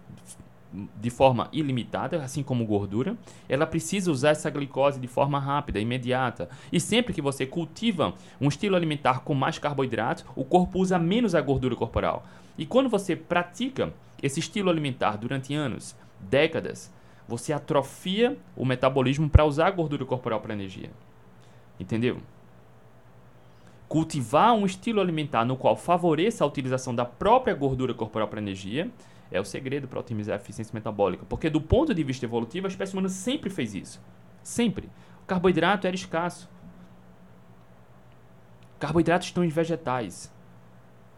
de 1.01 1.11
forma 1.11 1.49
ilimitada, 1.53 2.23
assim 2.23 2.43
como 2.43 2.65
gordura, 2.65 3.17
ela 3.49 3.67
precisa 3.67 4.11
usar 4.11 4.31
essa 4.31 4.51
glicose 4.51 4.99
de 4.99 5.07
forma 5.07 5.39
rápida, 5.39 5.79
imediata. 5.79 6.49
E 6.73 6.81
sempre 6.81 7.13
que 7.13 7.21
você 7.21 7.45
cultiva 7.45 8.15
um 8.41 8.49
estilo 8.49 8.77
alimentar 8.77 9.21
com 9.21 9.35
mais 9.35 9.59
carboidratos, 9.59 10.25
o 10.35 10.45
corpo 10.45 10.79
usa 10.79 10.99
menos 10.99 11.35
a 11.35 11.41
gordura 11.41 11.77
corporal. 11.77 12.25
E 12.57 12.65
quando 12.65 12.89
você 12.89 13.15
pratica 13.15 13.93
esse 14.23 14.41
estilo 14.41 14.71
alimentar 14.71 15.17
durante 15.17 15.55
anos, 15.55 15.97
décadas, 16.21 16.93
você 17.27 17.53
atrofia 17.53 18.37
o 18.57 18.65
metabolismo 18.65 19.29
para 19.29 19.45
usar 19.45 19.69
a 19.69 19.71
gordura 19.71 20.05
corporal 20.05 20.41
para 20.41 20.55
energia. 20.55 20.91
Entendeu? 21.79 22.19
Cultivar 23.89 24.55
um 24.55 24.65
estilo 24.65 25.01
alimentar 25.01 25.45
no 25.45 25.57
qual 25.57 25.77
favoreça 25.77 26.45
a 26.45 26.47
utilização 26.47 26.95
da 26.95 27.05
própria 27.05 27.55
gordura 27.55 27.93
corporal 27.93 28.29
para 28.29 28.41
energia 28.41 28.91
é 29.33 29.41
o 29.41 29.45
segredo 29.45 29.89
para 29.89 29.99
otimizar 29.99 30.39
a 30.39 30.41
eficiência 30.41 30.73
metabólica. 30.75 31.25
Porque, 31.29 31.49
do 31.49 31.61
ponto 31.61 31.95
de 31.95 32.05
vista 32.05 32.27
evolutivo, 32.27 32.67
a 32.67 32.71
espécie 32.71 32.93
humana 32.93 33.09
sempre 33.09 33.51
fez 33.51 33.75
isso. 33.75 34.01
Sempre. 34.43 34.89
O 35.23 35.27
carboidrato 35.27 35.87
era 35.87 35.97
escasso. 35.97 36.49
Carboidratos 38.79 39.29
estão 39.29 39.45
em 39.45 39.49
vegetais. 39.49 40.33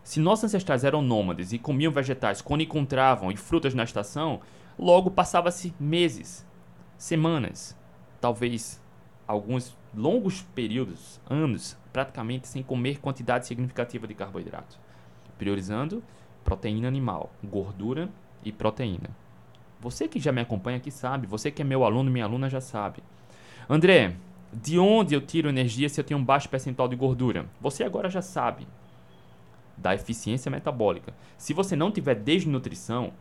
Se 0.03 0.21
nossos 0.21 0.45
ancestrais 0.45 0.85
eram 0.85 1.01
nômades 1.01 1.53
e 1.53 1.59
comiam 1.59 1.91
vegetais 1.91 2.43
quando 2.43 2.61
encontravam 2.61 3.33
e 3.33 3.37
frutas 3.37 3.75
na 3.75 3.85
estação, 3.85 4.41
logo 4.79 5.11
passava-se 5.11 5.75
meses, 5.81 6.47
semanas, 6.99 7.77
talvez 8.21 8.83
alguns 9.27 9.75
longos 9.95 10.43
períodos, 10.55 11.19
anos, 11.29 11.77
praticamente 11.91 12.47
sem 12.47 12.63
comer 12.63 12.99
quantidade 13.01 13.47
significativa 13.47 14.07
de 14.07 14.15
carboidrato, 14.15 14.79
priorizando 15.39 16.03
proteína 16.45 16.87
animal, 16.87 17.33
gordura 17.43 18.09
e 18.45 18.53
proteína. 18.53 19.11
Você 19.81 20.07
que 20.07 20.21
já 20.21 20.31
me 20.31 20.41
acompanha 20.41 20.77
aqui 20.77 20.91
sabe, 20.91 21.27
você 21.27 21.51
que 21.51 21.63
é 21.63 21.65
meu 21.65 21.85
aluno, 21.85 22.11
minha 22.11 22.25
aluna 22.25 22.49
já 22.49 22.61
sabe. 22.61 23.03
André, 23.69 24.17
de 24.53 24.79
onde 24.79 25.15
eu 25.15 25.21
tiro 25.21 25.49
energia 25.49 25.89
se 25.89 26.01
eu 26.01 26.05
tenho 26.05 26.21
um 26.21 26.25
baixo 26.25 26.49
percentual 26.49 26.87
de 26.87 26.97
gordura? 26.97 27.47
Você 27.61 27.83
agora 27.83 28.09
já 28.09 28.23
sabe. 28.23 28.67
Da 29.77 29.95
eficiência 29.95 30.51
metabólica. 30.51 31.13
Se 31.37 31.53
você 31.53 31.75
não 31.75 31.91
tiver 31.91 32.15
desnutrição, 32.15 33.13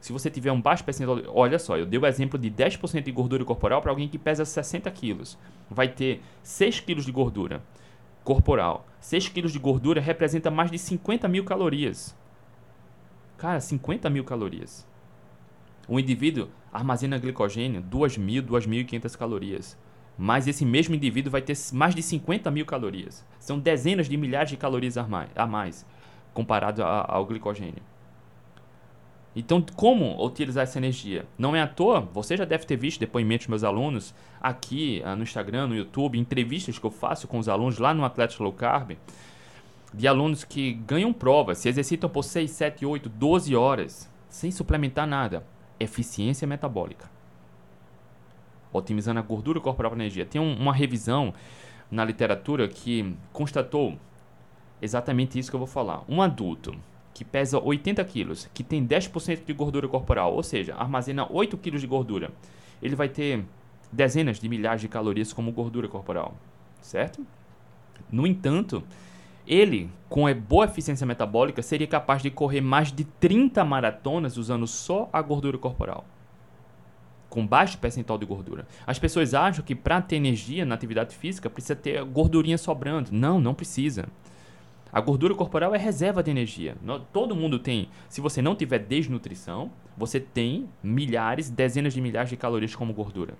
se 0.00 0.12
você 0.12 0.28
tiver 0.28 0.50
um 0.50 0.60
baixo 0.60 0.82
percentual. 0.82 1.20
De... 1.20 1.28
Olha 1.28 1.58
só, 1.58 1.76
eu 1.76 1.86
dei 1.86 1.98
o 1.98 2.06
exemplo 2.06 2.38
de 2.38 2.50
10% 2.50 3.04
de 3.04 3.12
gordura 3.12 3.44
corporal 3.44 3.80
para 3.80 3.92
alguém 3.92 4.08
que 4.08 4.18
pesa 4.18 4.44
60 4.44 4.90
quilos. 4.90 5.38
Vai 5.70 5.88
ter 5.88 6.20
6 6.42 6.80
quilos 6.80 7.04
de 7.04 7.12
gordura 7.12 7.62
corporal. 8.24 8.86
6 9.00 9.28
quilos 9.28 9.52
de 9.52 9.58
gordura 9.58 10.00
representa 10.00 10.50
mais 10.50 10.70
de 10.70 10.78
50 10.78 11.28
mil 11.28 11.44
calorias. 11.44 12.16
Cara, 13.36 13.60
50 13.60 14.08
mil 14.10 14.24
calorias. 14.24 14.86
O 15.88 15.98
indivíduo 15.98 16.48
armazena 16.72 17.18
glicogênio 17.18 17.82
2.000, 17.82 18.42
2.500 18.42 19.16
calorias. 19.16 19.78
Mas 20.16 20.46
esse 20.46 20.64
mesmo 20.64 20.94
indivíduo 20.94 21.32
vai 21.32 21.42
ter 21.42 21.56
mais 21.72 21.94
de 21.94 22.02
50 22.02 22.50
mil 22.50 22.64
calorias. 22.64 23.26
São 23.38 23.58
dezenas 23.58 24.08
de 24.08 24.16
milhares 24.16 24.50
de 24.50 24.56
calorias 24.56 24.96
a 24.96 25.46
mais 25.46 25.86
comparado 26.32 26.82
ao 26.82 27.26
glicogênio. 27.26 27.82
Então, 29.34 29.64
como 29.74 30.22
utilizar 30.24 30.64
essa 30.64 30.78
energia? 30.78 31.24
Não 31.38 31.56
é 31.56 31.62
à 31.62 31.66
toa, 31.66 32.00
você 32.00 32.36
já 32.36 32.44
deve 32.44 32.66
ter 32.66 32.76
visto 32.76 33.00
depoimentos 33.00 33.46
dos 33.46 33.50
meus 33.50 33.64
alunos 33.64 34.14
aqui 34.38 35.02
uh, 35.06 35.16
no 35.16 35.22
Instagram, 35.22 35.68
no 35.68 35.74
YouTube, 35.74 36.18
entrevistas 36.18 36.78
que 36.78 36.84
eu 36.84 36.90
faço 36.90 37.26
com 37.26 37.38
os 37.38 37.48
alunos 37.48 37.78
lá 37.78 37.94
no 37.94 38.04
Atlético 38.04 38.42
Low 38.42 38.52
Carb, 38.52 38.92
de 39.92 40.08
alunos 40.08 40.44
que 40.44 40.72
ganham 40.72 41.12
provas, 41.12 41.58
se 41.58 41.68
exercitam 41.68 42.08
por 42.08 42.22
6, 42.22 42.50
7, 42.50 42.86
8, 42.86 43.08
12 43.08 43.54
horas, 43.54 44.10
sem 44.28 44.50
suplementar 44.50 45.06
nada. 45.06 45.44
Eficiência 45.78 46.46
metabólica. 46.46 47.10
Otimizando 48.72 49.20
a 49.20 49.22
gordura 49.22 49.60
corporal 49.60 49.90
para 49.90 50.00
energia. 50.00 50.24
Tem 50.24 50.40
um, 50.40 50.54
uma 50.56 50.72
revisão 50.72 51.34
na 51.90 52.04
literatura 52.04 52.68
que 52.68 53.14
constatou 53.32 53.98
exatamente 54.80 55.38
isso 55.38 55.50
que 55.50 55.56
eu 55.56 55.58
vou 55.58 55.66
falar. 55.66 56.02
Um 56.08 56.22
adulto 56.22 56.74
que 57.12 57.24
pesa 57.24 57.58
80 57.58 58.02
quilos, 58.04 58.48
que 58.54 58.64
tem 58.64 58.86
10% 58.86 59.44
de 59.44 59.52
gordura 59.52 59.86
corporal, 59.86 60.34
ou 60.34 60.42
seja, 60.42 60.74
armazena 60.74 61.26
8 61.30 61.58
quilos 61.58 61.82
de 61.82 61.86
gordura, 61.86 62.30
ele 62.80 62.96
vai 62.96 63.08
ter 63.08 63.44
dezenas 63.92 64.40
de 64.40 64.48
milhares 64.48 64.80
de 64.80 64.88
calorias 64.88 65.32
como 65.32 65.52
gordura 65.52 65.86
corporal, 65.86 66.34
certo? 66.80 67.24
No 68.10 68.26
entanto, 68.26 68.82
ele, 69.46 69.90
com 70.08 70.32
boa 70.34 70.66
eficiência 70.66 71.06
metabólica, 71.06 71.62
seria 71.62 71.86
capaz 71.86 72.22
de 72.22 72.30
correr 72.30 72.60
mais 72.60 72.92
de 72.92 73.04
30 73.04 73.64
maratonas 73.64 74.36
usando 74.36 74.66
só 74.66 75.08
a 75.12 75.20
gordura 75.20 75.58
corporal. 75.58 76.04
Com 77.28 77.46
baixo 77.46 77.78
percentual 77.78 78.18
de 78.18 78.26
gordura. 78.26 78.66
As 78.86 78.98
pessoas 78.98 79.34
acham 79.34 79.64
que 79.64 79.74
para 79.74 80.02
ter 80.02 80.16
energia 80.16 80.64
na 80.64 80.74
atividade 80.74 81.16
física 81.16 81.48
precisa 81.48 81.74
ter 81.74 82.04
gordurinha 82.04 82.58
sobrando. 82.58 83.10
Não, 83.10 83.40
não 83.40 83.54
precisa. 83.54 84.06
A 84.92 85.00
gordura 85.00 85.34
corporal 85.34 85.74
é 85.74 85.78
reserva 85.78 86.22
de 86.22 86.30
energia. 86.30 86.76
Todo 87.10 87.34
mundo 87.34 87.58
tem. 87.58 87.88
Se 88.10 88.20
você 88.20 88.42
não 88.42 88.54
tiver 88.54 88.78
desnutrição, 88.80 89.70
você 89.96 90.20
tem 90.20 90.68
milhares, 90.82 91.48
dezenas 91.48 91.94
de 91.94 92.00
milhares 92.02 92.28
de 92.28 92.36
calorias 92.36 92.74
como 92.74 92.92
gordura. 92.92 93.34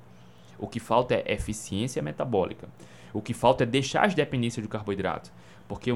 O 0.59 0.67
que 0.67 0.81
falta 0.81 1.15
é 1.15 1.33
eficiência 1.35 2.01
metabólica. 2.01 2.69
O 3.13 3.21
que 3.21 3.35
falta 3.35 3.65
é 3.65 3.67
deixar 3.67 4.07
as 4.07 4.15
dependências 4.15 4.65
do 4.65 4.69
carboidrato. 4.71 5.31
Porque 5.69 5.93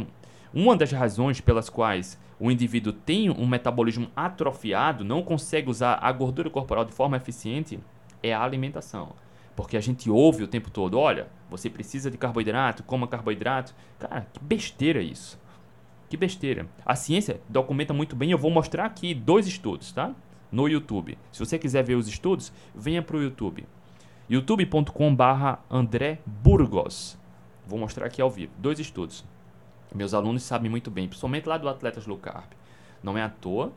uma 0.52 0.76
das 0.76 0.92
razões 0.92 1.40
pelas 1.40 1.68
quais 1.68 2.18
o 2.38 2.50
indivíduo 2.50 2.92
tem 2.92 3.30
um 3.30 3.46
metabolismo 3.46 4.08
atrofiado, 4.14 5.04
não 5.04 5.23
consegue 5.23 5.70
usar 5.70 5.99
a 6.00 6.12
gordura 6.12 6.50
corporal 6.50 6.85
de 6.85 6.92
forma 6.92 7.16
eficiente, 7.16 7.78
é 8.23 8.32
a 8.32 8.42
alimentação. 8.42 9.12
Porque 9.54 9.76
a 9.76 9.80
gente 9.80 10.11
ouve 10.11 10.42
o 10.42 10.49
tempo 10.49 10.70
todo, 10.70 10.99
olha, 10.99 11.28
você 11.49 11.70
precisa 11.70 12.11
de 12.11 12.18
carboidrato, 12.18 12.82
coma 12.82 13.08
carboidrato. 13.08 13.75
Cara, 13.99 14.26
que 14.32 14.38
besteira 14.40 15.00
isso. 15.00 15.40
Que 16.08 16.16
besteira. 16.16 16.68
A 16.85 16.94
ciência 16.94 17.40
documenta 17.49 17.94
muito 17.94 18.14
bem, 18.14 18.30
eu 18.30 18.38
vou 18.38 18.50
mostrar 18.50 18.85
aqui 18.85 19.14
dois 19.14 19.46
estudos, 19.46 19.92
tá? 19.92 20.14
No 20.52 20.68
YouTube. 20.68 21.18
Se 21.32 21.40
você 21.40 21.58
quiser 21.58 21.82
ver 21.82 21.94
os 21.94 22.06
estudos, 22.06 22.52
venha 22.75 23.02
para 23.02 23.16
o 23.16 23.23
YouTube. 23.23 23.66
youtube.com 24.28 25.14
barra 25.14 25.58
André 25.70 26.20
Burgos. 26.25 27.18
Vou 27.66 27.78
mostrar 27.78 28.06
aqui 28.06 28.23
ao 28.23 28.30
vivo. 28.30 28.52
Dois 28.58 28.78
estudos. 28.78 29.25
Meus 29.96 30.12
alunos 30.12 30.42
sabem 30.42 30.70
muito 30.70 30.90
bem, 30.90 31.08
principalmente 31.08 31.48
lá 31.48 31.56
do 31.56 31.70
Atletas 31.70 32.06
Low 32.06 32.18
Carb. 32.18 32.50
Não 33.02 33.16
é 33.16 33.22
à 33.22 33.30
toa 33.30 33.72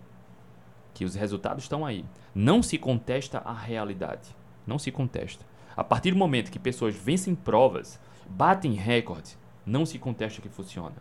que 0.93 1.05
os 1.05 1.15
resultados 1.15 1.63
estão 1.63 1.85
aí. 1.85 2.03
Não 2.35 2.61
se 2.61 2.77
contesta 2.77 3.37
a 3.39 3.53
realidade. 3.53 4.35
Não 4.67 4.77
se 4.77 4.91
contesta. 4.91 5.45
A 5.77 5.83
partir 5.83 6.11
do 6.11 6.17
momento 6.17 6.51
que 6.51 6.59
pessoas 6.59 6.93
vencem 6.93 7.33
provas, 7.33 7.97
batem 8.27 8.73
recorde, 8.73 9.37
não 9.65 9.85
se 9.85 9.97
contesta 9.97 10.41
que 10.41 10.49
funciona. 10.49 10.97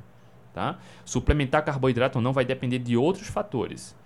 Tá? 0.54 0.78
Suplementar 1.04 1.64
carboidrato 1.64 2.18
ou 2.18 2.22
não 2.22 2.32
vai 2.32 2.44
depender 2.44 2.78
de 2.78 2.96
outros 2.96 3.26
fatores. 3.26 3.96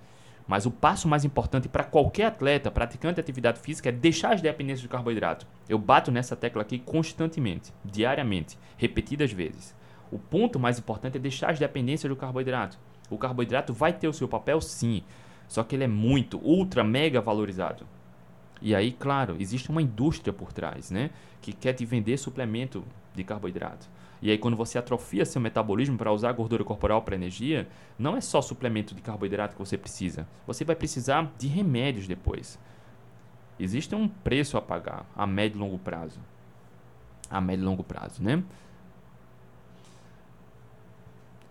Mas 0.49 0.65
o 0.65 0.71
passo 0.71 1.07
mais 1.07 1.27
importante 1.27 1.69
para 1.69 1.85
qualquer 1.85 2.25
atleta 2.25 2.71
praticante 2.71 3.17
de 3.17 3.21
atividade 3.21 3.61
física 3.61 3.91
é 3.91 3.93
deixar 3.93 4.33
as 4.33 4.41
dependências 4.41 4.83
do 4.83 4.89
carboidrato. 4.89 5.47
Eu 5.69 5.79
bato 5.79 6.11
nessa 6.11 6.35
tecla 6.35 6.63
aqui 6.63 6.79
constantemente, 6.79 7.71
diariamente, 7.85 8.59
repetidas 8.79 9.31
vezes. 9.31 9.75
O 10.13 10.19
ponto 10.19 10.61
mais 10.61 10.79
importante 10.79 11.17
é 11.17 11.21
deixar 11.21 11.51
as 11.51 11.59
dependências 11.59 12.09
do 12.09 12.15
carboidrato. 12.15 12.79
O 13.09 13.17
carboidrato 13.17 13.73
vai 13.73 13.95
ter 13.95 14.07
o 14.07 14.13
seu 14.13 14.29
papel 14.29 14.61
sim, 14.61 15.03
só 15.49 15.65
que 15.65 15.75
ele 15.75 15.85
é 15.85 15.89
muito, 15.89 16.39
ultra, 16.39 16.85
mega 16.85 17.19
valorizado. 17.19 17.87
E 18.61 18.75
aí, 18.75 18.93
claro, 18.93 19.37
existe 19.41 19.71
uma 19.71 19.81
indústria 19.81 20.33
por 20.33 20.53
trás, 20.53 20.91
né? 20.91 21.11
Que 21.41 21.53
quer 21.53 21.73
te 21.73 21.87
vender 21.87 22.19
suplemento 22.19 22.85
de 23.15 23.25
carboidrato. 23.25 23.89
E 24.21 24.31
aí, 24.31 24.39
quando 24.39 24.57
você 24.57 24.79
atrofia 24.79 25.25
seu 25.25 25.41
metabolismo 25.41 25.97
para 25.97 26.13
usar 26.13 26.31
gordura 26.33 26.63
corporal 26.63 27.03
para 27.03 27.17
energia, 27.17 27.67
não 27.99 28.17
é 28.17 28.21
só 28.21 28.41
suplemento 28.41 28.95
de 28.95 29.01
carboidrato 29.01 29.57
que 29.57 29.59
você 29.59 29.77
precisa. 29.77 30.29
Você 30.47 30.65
vai 30.65 30.77
precisar 30.77 31.33
de 31.39 31.49
remédios 31.49 32.07
depois. 32.07 32.59
Existe 33.59 33.95
um 33.95 34.07
preço 34.07 34.57
a 34.57 34.63
pagar 34.63 35.07
a 35.17 35.27
médio 35.27 35.57
e 35.57 35.61
longo 35.61 35.79
prazo. 35.79 36.21
A 37.29 37.41
médio 37.41 37.63
e 37.63 37.67
longo 37.67 37.83
prazo, 37.83 38.23
né? 38.23 38.45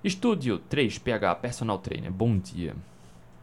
Estúdio 0.03 0.58
3 0.58 0.98
PH 0.98 1.36
Personal 1.36 1.77
Trainer. 1.77 2.12
Bom 2.12 2.36
dia. 2.36 2.75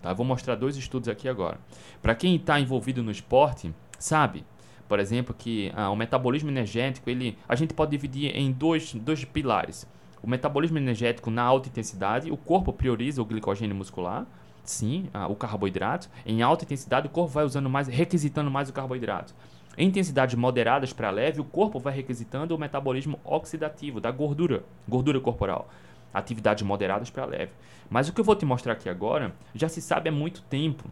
Tá? 0.02 0.12
Vou 0.12 0.26
mostrar 0.26 0.56
dois 0.56 0.76
estudos 0.76 1.08
aqui 1.08 1.28
agora. 1.28 1.56
Para 2.02 2.16
quem 2.16 2.34
está 2.34 2.58
envolvido 2.58 3.00
no 3.00 3.12
esporte, 3.12 3.72
sabe, 3.96 4.44
por 4.88 4.98
exemplo, 4.98 5.32
que 5.32 5.70
ah, 5.76 5.88
o 5.88 5.94
metabolismo 5.94 6.50
energético, 6.50 7.08
ele, 7.08 7.38
a 7.48 7.54
gente 7.54 7.72
pode 7.72 7.92
dividir 7.92 8.36
em 8.36 8.50
dois, 8.50 8.92
dois 8.92 9.24
pilares. 9.24 9.86
O 10.20 10.28
metabolismo 10.28 10.78
energético 10.78 11.30
na 11.30 11.42
alta 11.42 11.68
intensidade, 11.68 12.28
o 12.28 12.36
corpo 12.36 12.72
prioriza 12.72 13.22
o 13.22 13.24
glicogênio 13.24 13.76
muscular, 13.76 14.26
sim, 14.64 15.08
ah, 15.14 15.28
o 15.28 15.36
carboidrato. 15.36 16.10
Em 16.26 16.42
alta 16.42 16.64
intensidade, 16.64 17.06
o 17.06 17.10
corpo 17.10 17.30
vai 17.30 17.44
usando 17.44 17.70
mais, 17.70 17.86
requisitando 17.86 18.50
mais 18.50 18.68
o 18.68 18.72
carboidrato. 18.72 19.32
Em 19.76 19.86
intensidades 19.86 20.34
moderadas 20.34 20.92
para 20.92 21.08
leve, 21.08 21.40
o 21.40 21.44
corpo 21.44 21.78
vai 21.78 21.94
requisitando 21.94 22.52
o 22.52 22.58
metabolismo 22.58 23.20
oxidativo 23.24 24.00
da 24.00 24.10
gordura, 24.10 24.64
gordura 24.88 25.20
corporal 25.20 25.68
atividades 26.12 26.62
moderadas 26.62 27.10
para 27.10 27.24
leve. 27.24 27.52
Mas 27.90 28.08
o 28.08 28.12
que 28.12 28.20
eu 28.20 28.24
vou 28.24 28.36
te 28.36 28.44
mostrar 28.44 28.74
aqui 28.74 28.88
agora 28.88 29.34
já 29.54 29.68
se 29.68 29.80
sabe 29.80 30.08
há 30.08 30.12
muito 30.12 30.42
tempo. 30.42 30.84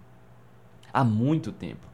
Há 0.93 1.05
muito 1.05 1.53
tempo. 1.53 1.87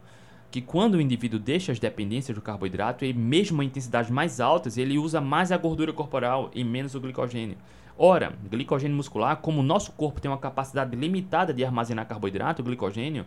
Que 0.50 0.60
quando 0.60 0.94
o 0.94 1.00
indivíduo 1.00 1.40
deixa 1.40 1.72
as 1.72 1.78
dependências 1.78 2.34
do 2.34 2.42
carboidrato, 2.42 3.04
e 3.04 3.12
mesmo 3.12 3.62
em 3.62 3.66
intensidades 3.66 4.10
mais 4.10 4.38
altas, 4.38 4.76
ele 4.76 4.98
usa 4.98 5.20
mais 5.20 5.50
a 5.50 5.56
gordura 5.56 5.92
corporal 5.92 6.50
e 6.54 6.62
menos 6.62 6.94
o 6.94 7.00
glicogênio. 7.00 7.56
Ora, 7.96 8.34
glicogênio 8.50 8.96
muscular, 8.96 9.36
como 9.38 9.60
o 9.60 9.62
nosso 9.62 9.92
corpo 9.92 10.20
tem 10.20 10.30
uma 10.30 10.38
capacidade 10.38 10.94
limitada 10.94 11.52
de 11.52 11.64
armazenar 11.64 12.06
carboidrato, 12.06 12.62
glicogênio, 12.62 13.26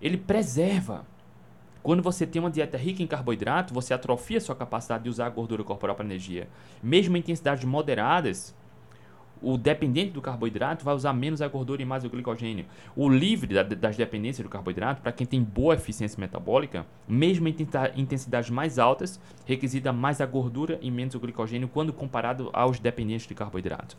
ele 0.00 0.16
preserva. 0.16 1.04
Quando 1.82 2.02
você 2.02 2.26
tem 2.26 2.40
uma 2.40 2.50
dieta 2.50 2.76
rica 2.76 3.02
em 3.02 3.06
carboidrato, 3.06 3.72
você 3.72 3.94
atrofia 3.94 4.40
sua 4.40 4.54
capacidade 4.54 5.04
de 5.04 5.10
usar 5.10 5.26
a 5.26 5.30
gordura 5.30 5.64
corporal 5.64 5.96
para 5.96 6.04
energia. 6.04 6.46
Mesmo 6.82 7.16
em 7.16 7.20
intensidades 7.20 7.64
moderadas, 7.64 8.54
o 9.42 9.56
dependente 9.56 10.12
do 10.12 10.20
carboidrato 10.20 10.84
vai 10.84 10.94
usar 10.94 11.12
menos 11.12 11.40
a 11.40 11.48
gordura 11.48 11.82
e 11.82 11.84
mais 11.84 12.04
o 12.04 12.10
glicogênio. 12.10 12.66
O 12.94 13.08
livre 13.08 13.62
das 13.76 13.96
dependências 13.96 14.44
do 14.44 14.50
carboidrato, 14.50 15.02
para 15.02 15.12
quem 15.12 15.26
tem 15.26 15.42
boa 15.42 15.74
eficiência 15.74 16.20
metabólica, 16.20 16.86
mesmo 17.08 17.48
em 17.48 17.56
intensidades 17.96 18.50
mais 18.50 18.78
altas, 18.78 19.20
requisita 19.46 19.92
mais 19.92 20.20
a 20.20 20.26
gordura 20.26 20.78
e 20.82 20.90
menos 20.90 21.14
o 21.14 21.20
glicogênio 21.20 21.68
quando 21.68 21.92
comparado 21.92 22.50
aos 22.52 22.78
dependentes 22.78 23.26
de 23.26 23.34
carboidrato. 23.34 23.96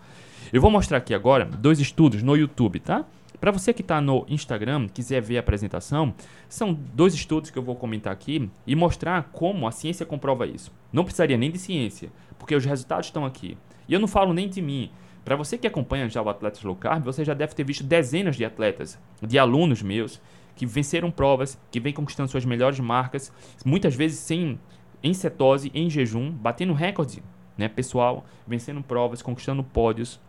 Eu 0.51 0.61
vou 0.61 0.71
mostrar 0.71 0.97
aqui 0.97 1.13
agora 1.13 1.45
dois 1.45 1.79
estudos 1.79 2.21
no 2.21 2.35
YouTube, 2.35 2.79
tá? 2.79 3.05
Para 3.39 3.51
você 3.51 3.73
que 3.73 3.81
está 3.81 3.99
no 3.99 4.23
Instagram, 4.29 4.87
quiser 4.87 5.19
ver 5.19 5.37
a 5.37 5.39
apresentação, 5.39 6.13
são 6.47 6.71
dois 6.73 7.15
estudos 7.15 7.49
que 7.49 7.57
eu 7.57 7.63
vou 7.63 7.75
comentar 7.75 8.13
aqui 8.13 8.47
e 8.67 8.75
mostrar 8.75 9.29
como 9.31 9.67
a 9.67 9.71
ciência 9.71 10.05
comprova 10.05 10.45
isso. 10.45 10.71
Não 10.93 11.03
precisaria 11.03 11.37
nem 11.37 11.49
de 11.49 11.57
ciência, 11.57 12.11
porque 12.37 12.53
os 12.53 12.63
resultados 12.63 13.07
estão 13.07 13.25
aqui. 13.25 13.57
E 13.87 13.93
eu 13.93 13.99
não 13.99 14.07
falo 14.07 14.31
nem 14.31 14.47
de 14.47 14.61
mim, 14.61 14.91
para 15.23 15.35
você 15.35 15.57
que 15.57 15.67
acompanha 15.67 16.09
já 16.09 16.21
o 16.21 16.29
Atletas 16.29 16.63
Low 16.63 16.75
Carb, 16.75 17.03
você 17.03 17.23
já 17.23 17.33
deve 17.33 17.53
ter 17.53 17.63
visto 17.63 17.83
dezenas 17.83 18.35
de 18.35 18.43
atletas, 18.43 18.99
de 19.21 19.37
alunos 19.37 19.81
meus, 19.81 20.21
que 20.55 20.65
venceram 20.65 21.11
provas, 21.11 21.59
que 21.71 21.79
vêm 21.79 21.93
conquistando 21.93 22.29
suas 22.29 22.45
melhores 22.45 22.79
marcas, 22.79 23.31
muitas 23.65 23.95
vezes 23.95 24.19
sem 24.19 24.59
em 25.03 25.13
cetose, 25.13 25.71
em 25.73 25.89
jejum, 25.89 26.31
batendo 26.31 26.73
recorde 26.73 27.23
né, 27.57 27.67
pessoal, 27.67 28.25
vencendo 28.47 28.81
provas, 28.81 29.21
conquistando 29.21 29.63
pódios, 29.63 30.19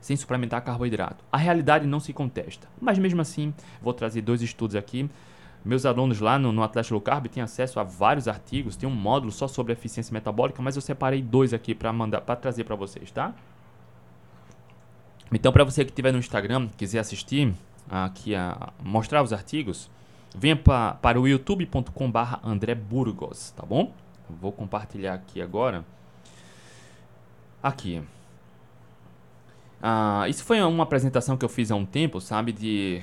sem 0.00 0.16
suplementar 0.16 0.62
carboidrato. 0.62 1.24
A 1.32 1.38
realidade 1.38 1.86
não 1.86 1.98
se 1.98 2.12
contesta, 2.12 2.68
mas 2.80 2.98
mesmo 2.98 3.20
assim, 3.20 3.54
vou 3.80 3.94
trazer 3.94 4.20
dois 4.20 4.42
estudos 4.42 4.76
aqui. 4.76 5.08
Meus 5.64 5.86
alunos 5.86 6.20
lá 6.20 6.38
no, 6.38 6.52
no 6.52 6.62
Atlético 6.62 6.94
Low 6.94 7.00
Carb 7.00 7.26
têm 7.28 7.42
acesso 7.42 7.80
a 7.80 7.82
vários 7.82 8.28
artigos, 8.28 8.76
tem 8.76 8.86
um 8.86 8.94
módulo 8.94 9.32
só 9.32 9.48
sobre 9.48 9.72
eficiência 9.72 10.12
metabólica, 10.12 10.60
mas 10.60 10.76
eu 10.76 10.82
separei 10.82 11.22
dois 11.22 11.54
aqui 11.54 11.74
para 11.74 11.90
mandar, 11.90 12.20
para 12.20 12.36
trazer 12.36 12.64
para 12.64 12.76
vocês, 12.76 13.10
tá? 13.10 13.34
Então, 15.32 15.52
para 15.52 15.64
você 15.64 15.84
que 15.84 15.90
estiver 15.90 16.12
no 16.12 16.18
Instagram, 16.18 16.68
quiser 16.76 16.98
assistir 16.98 17.54
aqui 17.88 18.34
a 18.34 18.72
mostrar 18.82 19.22
os 19.22 19.32
artigos, 19.32 19.90
venha 20.34 20.56
pra, 20.56 20.94
para 20.94 21.20
o 21.20 21.26
youtube.com/barra 21.26 22.40
André 22.44 22.74
Burgos, 22.74 23.50
tá 23.50 23.64
bom? 23.64 23.92
Vou 24.28 24.52
compartilhar 24.52 25.14
aqui 25.14 25.40
agora. 25.40 25.84
Aqui. 27.62 28.02
Ah, 29.82 30.26
isso 30.28 30.44
foi 30.44 30.62
uma 30.62 30.84
apresentação 30.84 31.36
que 31.36 31.44
eu 31.44 31.48
fiz 31.48 31.70
há 31.70 31.74
um 31.74 31.84
tempo, 31.84 32.20
sabe, 32.20 32.52
de, 32.52 33.02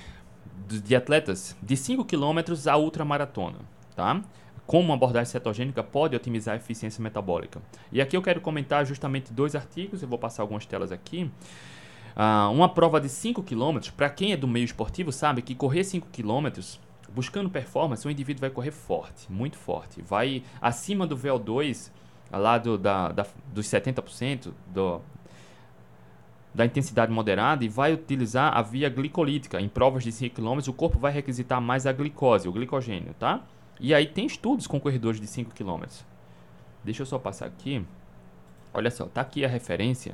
de 0.67 0.95
atletas 0.95 1.55
de 1.61 1.77
5 1.77 2.05
km 2.05 2.39
a 2.67 2.77
ultramaratona, 2.77 3.59
tá? 3.95 4.21
Como 4.65 4.85
uma 4.85 4.95
abordagem 4.95 5.31
cetogênica 5.31 5.83
pode 5.83 6.15
otimizar 6.15 6.55
a 6.55 6.57
eficiência 6.57 7.03
metabólica. 7.03 7.61
E 7.91 8.01
aqui 8.01 8.17
eu 8.17 8.21
quero 8.21 8.41
comentar 8.41 8.85
justamente 8.85 9.31
dois 9.31 9.55
artigos, 9.55 10.01
eu 10.01 10.07
vou 10.07 10.17
passar 10.17 10.41
algumas 10.43 10.65
telas 10.65 10.91
aqui. 10.91 11.29
Uh, 12.15 12.51
uma 12.51 12.69
prova 12.69 12.99
de 12.99 13.09
5 13.09 13.43
km, 13.43 13.79
para 13.95 14.09
quem 14.09 14.33
é 14.33 14.37
do 14.37 14.47
meio 14.47 14.65
esportivo, 14.65 15.11
sabe 15.11 15.41
que 15.41 15.55
correr 15.55 15.83
5 15.83 16.07
km, 16.11 16.61
buscando 17.13 17.49
performance, 17.49 18.07
o 18.07 18.11
indivíduo 18.11 18.41
vai 18.41 18.49
correr 18.49 18.71
forte, 18.71 19.31
muito 19.31 19.57
forte. 19.57 20.01
Vai 20.01 20.43
acima 20.61 21.07
do 21.07 21.17
VO2, 21.17 21.91
lá 22.31 22.57
do, 22.57 22.77
da, 22.77 23.11
da, 23.11 23.25
dos 23.53 23.65
70% 23.67 24.51
do, 24.67 25.01
da 26.53 26.65
intensidade 26.65 27.11
moderada 27.11 27.63
e 27.63 27.69
vai 27.69 27.93
utilizar 27.93 28.57
a 28.57 28.61
via 28.61 28.89
glicolítica. 28.89 29.59
Em 29.59 29.69
provas 29.69 30.03
de 30.03 30.11
5 30.11 30.35
km, 30.35 30.59
o 30.67 30.73
corpo 30.73 30.99
vai 30.99 31.11
requisitar 31.11 31.61
mais 31.61 31.85
a 31.85 31.91
glicose, 31.91 32.47
o 32.47 32.51
glicogênio, 32.51 33.13
tá? 33.19 33.41
E 33.79 33.93
aí 33.93 34.05
tem 34.05 34.25
estudos 34.25 34.67
com 34.67 34.79
corredores 34.79 35.19
de 35.19 35.27
5 35.27 35.51
km. 35.55 35.83
Deixa 36.83 37.01
eu 37.01 37.05
só 37.05 37.17
passar 37.17 37.45
aqui. 37.45 37.85
Olha 38.73 38.89
só, 38.91 39.05
tá 39.05 39.21
aqui 39.21 39.43
a 39.43 39.47
referência. 39.47 40.13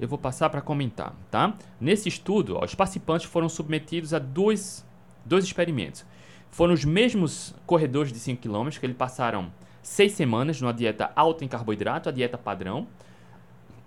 Eu 0.00 0.08
vou 0.08 0.18
passar 0.18 0.50
para 0.50 0.60
comentar, 0.60 1.14
tá? 1.30 1.54
Nesse 1.80 2.08
estudo, 2.08 2.56
ó, 2.56 2.64
os 2.64 2.74
participantes 2.74 3.26
foram 3.26 3.48
submetidos 3.48 4.12
a 4.12 4.18
dois, 4.18 4.86
dois 5.24 5.44
experimentos. 5.44 6.04
Foram 6.50 6.74
os 6.74 6.84
mesmos 6.84 7.54
corredores 7.66 8.12
de 8.12 8.18
5 8.18 8.40
km 8.42 8.68
que 8.78 8.86
eles 8.86 8.96
passaram 8.96 9.52
seis 9.82 10.12
semanas 10.12 10.60
numa 10.60 10.72
dieta 10.72 11.12
alta 11.14 11.44
em 11.44 11.48
carboidrato, 11.48 12.08
a 12.08 12.12
dieta 12.12 12.36
padrão, 12.36 12.86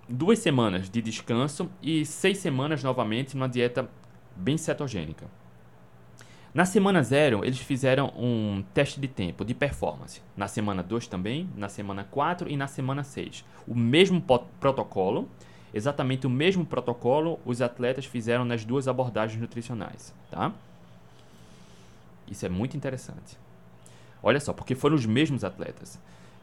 duas 0.08 0.38
semanas 0.38 0.88
de 0.88 1.02
descanso 1.02 1.70
e 1.82 2.04
seis 2.06 2.38
semanas 2.38 2.82
novamente 2.82 3.36
numa 3.36 3.48
dieta 3.48 3.88
bem 4.34 4.56
cetogênica. 4.56 5.26
Na 6.52 6.64
semana 6.64 7.00
0, 7.00 7.44
eles 7.44 7.60
fizeram 7.60 8.12
um 8.16 8.64
teste 8.74 8.98
de 9.00 9.06
tempo, 9.06 9.44
de 9.44 9.54
performance. 9.54 10.20
Na 10.36 10.48
semana 10.48 10.82
2 10.82 11.06
também, 11.06 11.48
na 11.54 11.68
semana 11.68 12.02
4 12.02 12.50
e 12.50 12.56
na 12.56 12.66
semana 12.66 13.04
6. 13.04 13.44
O 13.68 13.74
mesmo 13.74 14.20
protocolo, 14.58 15.28
exatamente 15.72 16.26
o 16.26 16.30
mesmo 16.30 16.64
protocolo 16.64 17.38
os 17.44 17.62
atletas 17.62 18.04
fizeram 18.04 18.44
nas 18.44 18.64
duas 18.64 18.88
abordagens 18.88 19.40
nutricionais, 19.40 20.12
tá? 20.30 20.52
Isso 22.30 22.46
é 22.46 22.48
muito 22.48 22.76
interessante. 22.76 23.36
Olha 24.22 24.40
só, 24.40 24.52
porque 24.52 24.74
foram 24.74 24.94
os 24.94 25.06
mesmos 25.06 25.44
atletas. 25.44 25.98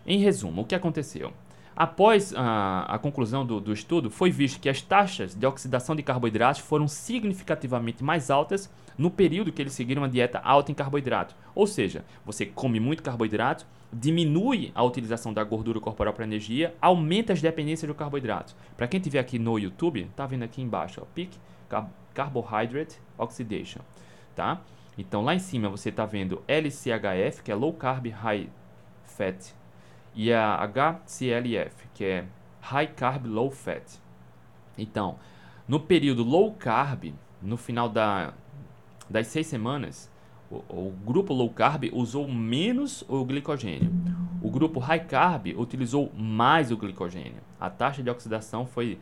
Em 0.05 0.19
resumo, 0.19 0.61
o 0.61 0.65
que 0.65 0.75
aconteceu? 0.75 1.31
Após 1.75 2.33
a, 2.35 2.85
a 2.87 2.97
conclusão 2.97 3.45
do, 3.45 3.61
do, 3.61 3.71
estudo, 3.71 4.09
foi 4.09 4.31
visto 4.31 4.59
que 4.59 4.67
as 4.67 4.81
taxas 4.81 5.35
de 5.35 5.45
oxidação 5.45 5.95
de 5.95 6.01
carboidratos 6.01 6.61
foram 6.61 6.87
significativamente 6.87 8.03
mais 8.03 8.31
altas 8.31 8.69
no 8.97 9.11
período 9.11 9.51
que 9.51 9.61
eles 9.61 9.73
seguiram 9.73 10.01
uma 10.01 10.09
dieta 10.09 10.39
alta 10.39 10.71
em 10.71 10.75
carboidrato. 10.75 11.35
Ou 11.53 11.67
seja, 11.67 12.03
você 12.25 12.45
come 12.45 12.79
muito 12.79 13.03
carboidrato, 13.03 13.65
diminui 13.91 14.71
a 14.73 14.83
utilização 14.83 15.33
da 15.33 15.43
gordura 15.43 15.79
corporal 15.79 16.13
para 16.13 16.25
energia, 16.25 16.75
aumenta 16.81 17.33
as 17.33 17.41
dependências 17.41 17.87
do 17.87 17.95
carboidrato. 17.95 18.55
Para 18.75 18.87
quem 18.87 18.99
estiver 18.99 19.19
aqui 19.19 19.37
no 19.37 19.57
YouTube, 19.57 20.09
tá 20.15 20.25
vendo 20.25 20.43
aqui 20.43 20.61
embaixo, 20.61 21.01
ó, 21.01 21.05
Peak 21.13 21.37
Carbohydrate 22.13 22.99
Oxidation, 23.17 23.81
tá? 24.35 24.61
Então 24.97 25.23
lá 25.23 25.35
em 25.35 25.39
cima 25.39 25.69
você 25.69 25.89
está 25.89 26.05
vendo 26.05 26.41
LCHF, 26.47 27.43
que 27.43 27.51
é 27.51 27.55
Low 27.55 27.73
Carb 27.73 28.07
High 28.07 28.49
Fat 29.03 29.53
e 30.15 30.33
a 30.33 30.57
HCLF, 30.67 31.87
que 31.93 32.03
é 32.03 32.25
High 32.61 32.87
Carb 32.87 33.27
Low 33.27 33.51
Fat. 33.51 33.83
Então, 34.77 35.17
no 35.67 35.79
período 35.79 36.23
low 36.23 36.53
carb, 36.53 37.13
no 37.41 37.57
final 37.57 37.89
da, 37.89 38.33
das 39.09 39.27
seis 39.27 39.47
semanas, 39.47 40.09
o, 40.49 40.55
o, 40.69 40.93
grupo 41.05 41.33
low 41.33 41.49
carb 41.49 41.89
usou 41.93 42.27
menos 42.27 43.03
o 43.07 43.23
glicogênio. 43.25 43.91
O 44.41 44.49
grupo 44.49 44.79
high 44.79 45.05
carb 45.05 45.47
utilizou 45.57 46.11
mais 46.15 46.71
o 46.71 46.77
glicogênio. 46.77 47.41
A 47.59 47.69
taxa 47.69 48.03
de 48.03 48.09
oxidação 48.09 48.65
foi 48.65 48.97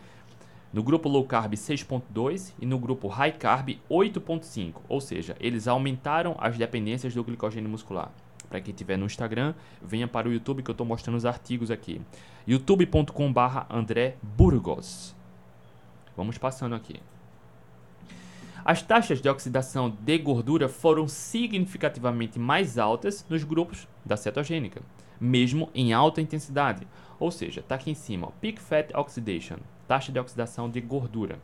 no 0.73 0.83
grupo 0.83 1.07
low 1.07 1.23
carb 1.23 1.53
6.2 1.53 2.53
e 2.59 2.65
no 2.65 2.77
grupo 2.77 3.07
high 3.07 3.31
carb 3.31 3.77
8.5, 3.89 4.73
ou 4.89 4.99
seja, 4.99 5.35
eles 5.39 5.67
aumentaram 5.67 6.35
as 6.39 6.57
dependências 6.57 7.13
do 7.13 7.23
glicogênio 7.23 7.69
muscular. 7.69 8.11
Para 8.49 8.59
quem 8.61 8.73
estiver 8.73 8.97
no 8.97 9.05
Instagram, 9.05 9.53
venha 9.81 10.07
para 10.07 10.27
o 10.27 10.33
YouTube 10.33 10.63
que 10.63 10.69
eu 10.69 10.73
estou 10.73 10.85
mostrando 10.85 11.15
os 11.15 11.25
artigos 11.25 11.71
aqui. 11.71 12.01
youtube.com/barra 12.47 13.65
André 13.69 14.17
Burgos. 14.21 15.15
Vamos 16.15 16.37
passando 16.37 16.75
aqui. 16.75 16.99
As 18.65 18.81
taxas 18.81 19.21
de 19.21 19.29
oxidação 19.29 19.95
de 20.01 20.17
gordura 20.17 20.67
foram 20.67 21.07
significativamente 21.07 22.39
mais 22.39 22.79
altas 22.79 23.23
nos 23.29 23.43
grupos 23.43 23.87
da 24.03 24.17
cetogênica, 24.17 24.81
mesmo 25.21 25.69
em 25.75 25.93
alta 25.93 26.19
intensidade. 26.19 26.87
Ou 27.19 27.29
seja, 27.29 27.59
está 27.59 27.75
aqui 27.75 27.91
em 27.91 27.93
cima, 27.93 28.25
ó, 28.25 28.31
Peak 28.41 28.59
Fat 28.59 28.89
Oxidation, 28.95 29.57
taxa 29.87 30.11
de 30.11 30.19
oxidação 30.19 30.67
de 30.67 30.81
gordura. 30.81 31.37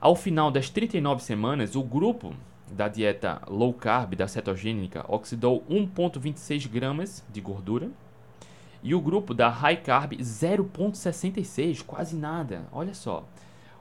Ao 0.00 0.16
final 0.16 0.50
das 0.50 0.68
39 0.68 1.22
semanas, 1.22 1.76
o 1.76 1.82
grupo 1.84 2.34
da 2.72 2.88
dieta 2.88 3.40
low 3.46 3.72
carb, 3.72 4.16
da 4.16 4.26
cetogênica, 4.26 5.04
oxidou 5.06 5.64
1,26 5.70 6.68
gramas 6.68 7.24
de 7.30 7.40
gordura. 7.40 7.88
E 8.82 8.96
o 8.96 9.00
grupo 9.00 9.32
da 9.32 9.48
high 9.48 9.76
carb, 9.76 10.14
0,66, 10.14 11.84
quase 11.84 12.16
nada. 12.16 12.66
Olha 12.72 12.92
só. 12.94 13.24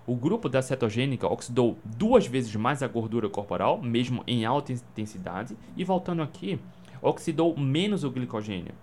O 0.06 0.16
grupo 0.16 0.50
da 0.50 0.62
cetogênica 0.62 1.28
oxidou 1.28 1.78
duas 1.84 2.28
vezes 2.28 2.54
mais 2.56 2.84
a 2.84 2.88
gordura 2.88 3.30
corporal, 3.30 3.82
mesmo 3.82 4.22
em 4.28 4.44
alta 4.44 4.74
intensidade. 4.74 5.58
E 5.78 5.84
voltando 5.84 6.22
aqui, 6.22 6.60
oxidou 7.02 7.58
menos 7.58 8.04
o 8.04 8.12
glicogênio. 8.12 8.74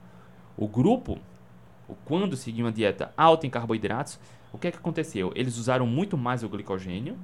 O 0.57 0.67
grupo, 0.67 1.19
quando 2.07 2.37
seguiu 2.37 2.65
uma 2.65 2.73
dieta 2.73 3.13
alta 3.17 3.47
em 3.47 3.51
carboidratos, 3.51 4.19
o 4.53 4.59
que, 4.59 4.69
é 4.69 4.71
que 4.71 4.79
aconteceu? 4.79 5.33
Eles 5.35 5.59
usaram 5.59 5.87
muito 5.87 6.17
mais 6.17 6.43
o 6.43 6.49
glicogênio 6.49 7.19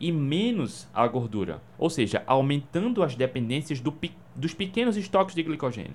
e 0.00 0.10
menos 0.10 0.88
a 0.92 1.06
gordura, 1.06 1.62
ou 1.78 1.88
seja, 1.88 2.24
aumentando 2.26 3.04
as 3.04 3.14
dependências 3.14 3.80
do, 3.80 3.94
dos 4.34 4.52
pequenos 4.52 4.96
estoques 4.96 5.34
de 5.34 5.42
glicogênio, 5.44 5.94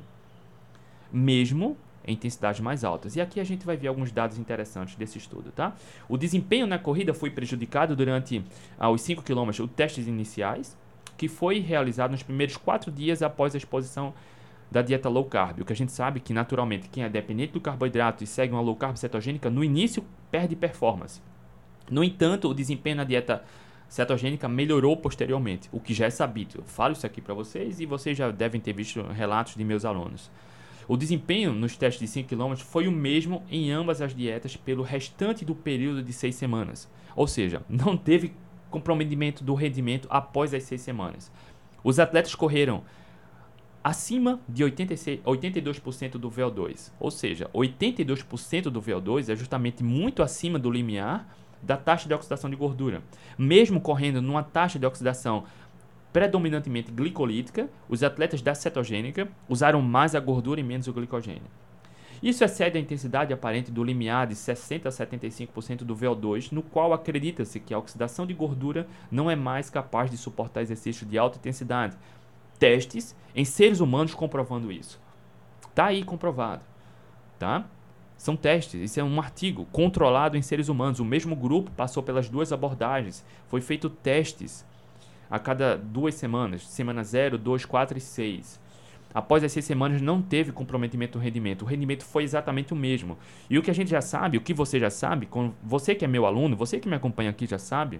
mesmo 1.11 1.75
em 2.07 2.13
intensidades 2.13 2.61
mais 2.61 2.83
altas. 2.83 3.15
E 3.15 3.21
aqui 3.21 3.39
a 3.39 3.43
gente 3.43 3.65
vai 3.65 3.75
ver 3.75 3.89
alguns 3.89 4.11
dados 4.11 4.39
interessantes 4.39 4.95
desse 4.95 5.17
estudo. 5.17 5.51
Tá? 5.51 5.75
O 6.07 6.17
desempenho 6.17 6.65
na 6.65 6.79
corrida 6.79 7.13
foi 7.13 7.29
prejudicado 7.29 7.95
durante 7.95 8.43
ah, 8.79 8.89
os 8.89 9.01
5 9.01 9.21
km, 9.21 9.49
os 9.49 9.71
testes 9.75 10.07
iniciais, 10.07 10.77
que 11.17 11.27
foi 11.27 11.59
realizado 11.59 12.11
nos 12.11 12.23
primeiros 12.23 12.55
4 12.55 12.91
dias 12.91 13.21
após 13.21 13.53
a 13.53 13.57
exposição 13.57 14.13
da 14.71 14.81
dieta 14.81 15.09
low 15.09 15.25
carb. 15.25 15.61
O 15.61 15.65
que 15.65 15.73
a 15.73 15.75
gente 15.75 15.91
sabe 15.91 16.19
é 16.19 16.21
que, 16.21 16.33
naturalmente, 16.33 16.89
quem 16.89 17.03
é 17.03 17.09
dependente 17.09 17.53
do 17.53 17.61
carboidrato 17.61 18.23
e 18.23 18.27
segue 18.27 18.53
uma 18.53 18.61
low 18.61 18.75
carb 18.75 18.95
cetogênica, 18.95 19.49
no 19.49 19.63
início 19.63 20.03
perde 20.31 20.55
performance. 20.55 21.21
No 21.89 22.03
entanto, 22.03 22.49
o 22.49 22.53
desempenho 22.53 22.97
na 22.97 23.03
dieta 23.03 23.43
cetogênica 23.87 24.47
melhorou 24.49 24.97
posteriormente, 24.97 25.69
o 25.71 25.79
que 25.79 25.93
já 25.93 26.05
é 26.05 26.09
sabido. 26.09 26.59
Eu 26.59 26.63
falo 26.63 26.93
isso 26.93 27.05
aqui 27.05 27.21
para 27.21 27.33
vocês 27.33 27.79
e 27.79 27.85
vocês 27.85 28.17
já 28.17 28.29
devem 28.29 28.59
ter 28.59 28.73
visto 28.73 29.01
relatos 29.01 29.55
de 29.55 29.63
meus 29.63 29.85
alunos. 29.85 30.29
O 30.87 30.95
desempenho 30.95 31.53
nos 31.53 31.75
testes 31.75 31.99
de 31.99 32.07
5 32.07 32.29
km 32.29 32.55
foi 32.55 32.87
o 32.87 32.91
mesmo 32.91 33.43
em 33.49 33.71
ambas 33.71 34.01
as 34.01 34.15
dietas 34.15 34.55
pelo 34.55 34.83
restante 34.83 35.43
do 35.43 35.53
período 35.53 36.01
de 36.01 36.13
6 36.13 36.33
semanas. 36.33 36.89
Ou 37.15 37.27
seja, 37.27 37.61
não 37.67 37.97
teve 37.97 38.33
comprometimento 38.69 39.43
do 39.43 39.53
rendimento 39.53 40.07
após 40.09 40.53
as 40.53 40.63
6 40.63 40.79
semanas. 40.79 41.31
Os 41.83 41.99
atletas 41.99 42.35
correram 42.35 42.83
acima 43.83 44.39
de 44.47 44.63
86, 44.63 45.21
82% 45.21 46.11
do 46.11 46.29
VO2. 46.29 46.91
Ou 46.99 47.11
seja, 47.11 47.49
82% 47.53 48.63
do 48.63 48.81
VO2 48.81 49.29
é 49.29 49.35
justamente 49.35 49.83
muito 49.83 50.23
acima 50.23 50.57
do 50.57 50.71
limiar 50.71 51.27
da 51.61 51.75
taxa 51.75 52.07
de 52.07 52.13
oxidação 52.13 52.49
de 52.49 52.55
gordura. 52.55 53.01
Mesmo 53.37 53.81
correndo 53.81 54.21
numa 54.21 54.43
taxa 54.43 54.77
de 54.77 54.85
oxidação 54.85 55.45
predominantemente 56.11 56.91
glicolítica, 56.91 57.69
os 57.87 58.03
atletas 58.03 58.41
da 58.41 58.55
cetogênica 58.55 59.27
usaram 59.47 59.81
mais 59.81 60.15
a 60.15 60.19
gordura 60.19 60.59
e 60.59 60.63
menos 60.63 60.87
o 60.87 60.93
glicogênio. 60.93 61.49
Isso 62.21 62.43
excede 62.43 62.77
a 62.77 62.81
intensidade 62.81 63.31
aparente 63.31 63.71
do 63.71 63.83
limiar 63.83 64.25
de 64.25 64.35
60 64.35 64.89
a 64.89 64.91
75% 64.91 65.83
do 65.83 65.95
VO2, 65.95 66.51
no 66.51 66.63
qual 66.63 66.93
acredita-se 66.93 67.59
que 67.59 67.73
a 67.73 67.77
oxidação 67.77 68.25
de 68.25 68.33
gordura 68.33 68.87
não 69.11 69.29
é 69.29 69.35
mais 69.35 69.69
capaz 69.69 70.09
de 70.09 70.17
suportar 70.17 70.61
exercícios 70.61 71.07
de 71.07 71.17
alta 71.17 71.37
intensidade. 71.37 71.95
Testes 72.57 73.15
em 73.35 73.45
seres 73.45 73.79
humanos 73.79 74.15
comprovando 74.15 74.71
isso. 74.71 74.99
Tá 75.75 75.85
aí 75.85 76.03
comprovado, 76.03 76.63
tá? 77.37 77.67
São 78.17 78.35
testes, 78.35 78.81
isso 78.81 78.99
é 78.99 79.03
um 79.03 79.19
artigo 79.21 79.67
controlado 79.71 80.35
em 80.35 80.41
seres 80.41 80.69
humanos. 80.69 80.99
O 80.99 81.05
mesmo 81.05 81.35
grupo 81.35 81.69
passou 81.69 82.01
pelas 82.01 82.27
duas 82.27 82.51
abordagens. 82.51 83.23
Foi 83.47 83.61
feito 83.61 83.91
testes 83.91 84.65
a 85.29 85.39
cada 85.39 85.77
duas 85.77 86.15
semanas, 86.15 86.67
semana 86.67 87.03
0, 87.03 87.37
2, 87.37 87.65
4 87.65 87.97
e 87.97 88.01
6. 88.01 88.59
Após 89.13 89.43
as 89.43 89.51
seis 89.51 89.65
semanas 89.65 90.01
não 90.01 90.21
teve 90.21 90.51
comprometimento 90.51 91.17
do 91.17 91.23
rendimento. 91.23 91.63
O 91.63 91.65
rendimento 91.65 92.03
foi 92.03 92.23
exatamente 92.23 92.73
o 92.73 92.75
mesmo. 92.75 93.17
E 93.49 93.57
o 93.57 93.63
que 93.63 93.71
a 93.71 93.73
gente 93.73 93.89
já 93.89 94.01
sabe, 94.01 94.37
o 94.37 94.41
que 94.41 94.53
você 94.53 94.79
já 94.79 94.89
sabe, 94.89 95.27
você 95.63 95.95
que 95.95 96.05
é 96.05 96.07
meu 96.07 96.25
aluno, 96.25 96.55
você 96.55 96.79
que 96.79 96.89
me 96.89 96.95
acompanha 96.95 97.29
aqui 97.29 97.47
já 97.47 97.57
sabe, 97.57 97.99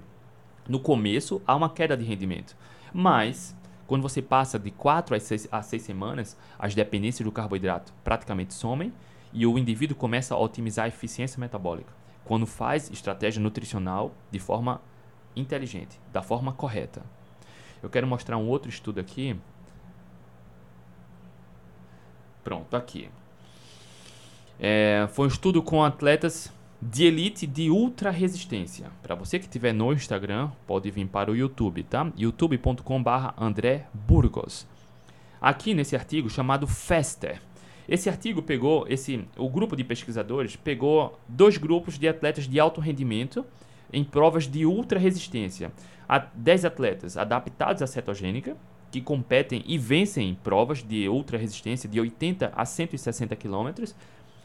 no 0.68 0.80
começo 0.80 1.42
há 1.48 1.56
uma 1.56 1.70
queda 1.70 1.98
de 1.98 2.04
rendimento. 2.04 2.56
Mas, 2.94 3.56
quando 3.88 4.04
você 4.04 4.22
passa 4.22 4.60
de 4.60 4.70
4 4.70 5.16
a 5.16 5.20
6, 5.20 5.48
a 5.52 5.62
6 5.62 5.82
semanas, 5.82 6.38
as 6.60 6.76
dependências 6.76 7.26
do 7.26 7.32
carboidrato 7.32 7.94
praticamente 8.04 8.54
somem 8.54 8.94
e 9.34 9.46
o 9.48 9.58
indivíduo 9.58 9.96
começa 9.96 10.36
a 10.36 10.40
otimizar 10.40 10.86
a 10.86 10.90
eficiência 10.90 11.40
metabólica 11.40 11.98
quando 12.28 12.46
faz 12.46 12.92
estratégia 12.92 13.42
nutricional 13.42 14.14
de 14.30 14.38
forma 14.38 14.82
inteligente, 15.34 15.98
da 16.12 16.22
forma 16.22 16.52
correta. 16.52 17.02
Eu 17.82 17.90
quero 17.90 18.08
mostrar 18.08 18.38
um 18.38 18.48
outro 18.48 18.70
estudo 18.70 19.00
aqui. 19.00 19.36
Pronto, 22.44 22.76
aqui. 22.76 23.10
É, 24.60 25.08
foi 25.12 25.26
um 25.26 25.30
estudo 25.30 25.62
com 25.62 25.84
atletas 25.84 26.52
de 26.82 27.06
elite 27.06 27.46
de 27.48 27.70
ultra 27.70 28.12
resistência. 28.12 28.92
Para 29.02 29.16
você 29.16 29.40
que 29.40 29.46
estiver 29.46 29.74
no 29.74 29.92
Instagram, 29.92 30.52
pode 30.66 30.90
vir 30.92 31.08
para 31.08 31.32
o 31.32 31.36
YouTube, 31.36 31.84
tá? 31.84 32.12
youtube.com/andré 32.16 33.88
Burgos. 33.94 34.68
aqui 35.40 35.74
nesse 35.74 35.96
artigo 35.96 36.30
chamado 36.30 36.66
FASTER. 36.66 37.42
Esse 37.88 38.10
artigo 38.10 38.42
pegou, 38.42 38.86
esse, 38.90 39.26
o 39.38 39.50
grupo 39.50 39.76
de 39.76 39.84
pesquisadores 39.84 40.56
pegou 40.56 41.18
dois 41.28 41.58
grupos 41.58 41.98
de 41.98 42.08
atletas 42.08 42.48
de 42.48 42.60
alto 42.60 42.82
rendimento 42.82 43.46
em 43.92 44.04
provas 44.04 44.48
de 44.48 44.66
ultra 44.66 45.00
resistência. 45.00 45.72
Há 46.08 46.20
10 46.20 46.66
atletas 46.66 47.18
adaptados 47.18 47.82
à 47.82 47.88
cetogênica, 47.88 48.56
que 48.90 49.02
competem 49.02 49.64
e 49.66 49.78
vencem 49.78 50.38
provas 50.44 50.82
de 50.82 51.10
ultra 51.10 51.38
resistência 51.38 51.90
de 51.90 52.00
80 52.00 52.54
a 52.56 52.66
160 52.66 53.36
km, 53.36 53.94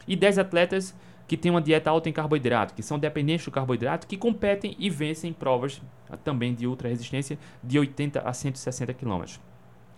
e 0.07 0.15
10 0.15 0.39
atletas 0.39 0.93
que 1.27 1.37
têm 1.37 1.51
uma 1.51 1.61
dieta 1.61 1.89
alta 1.89 2.09
em 2.09 2.13
carboidrato, 2.13 2.73
que 2.73 2.83
são 2.83 2.99
dependentes 2.99 3.45
do 3.45 3.51
carboidrato, 3.51 4.05
que 4.07 4.17
competem 4.17 4.75
e 4.77 4.89
vencem 4.89 5.31
provas 5.31 5.81
ah, 6.09 6.17
também 6.17 6.53
de 6.53 6.67
ultra 6.67 6.89
resistência 6.89 7.39
de 7.63 7.79
80 7.79 8.19
a 8.19 8.33
160 8.33 8.93
km. 8.93 9.23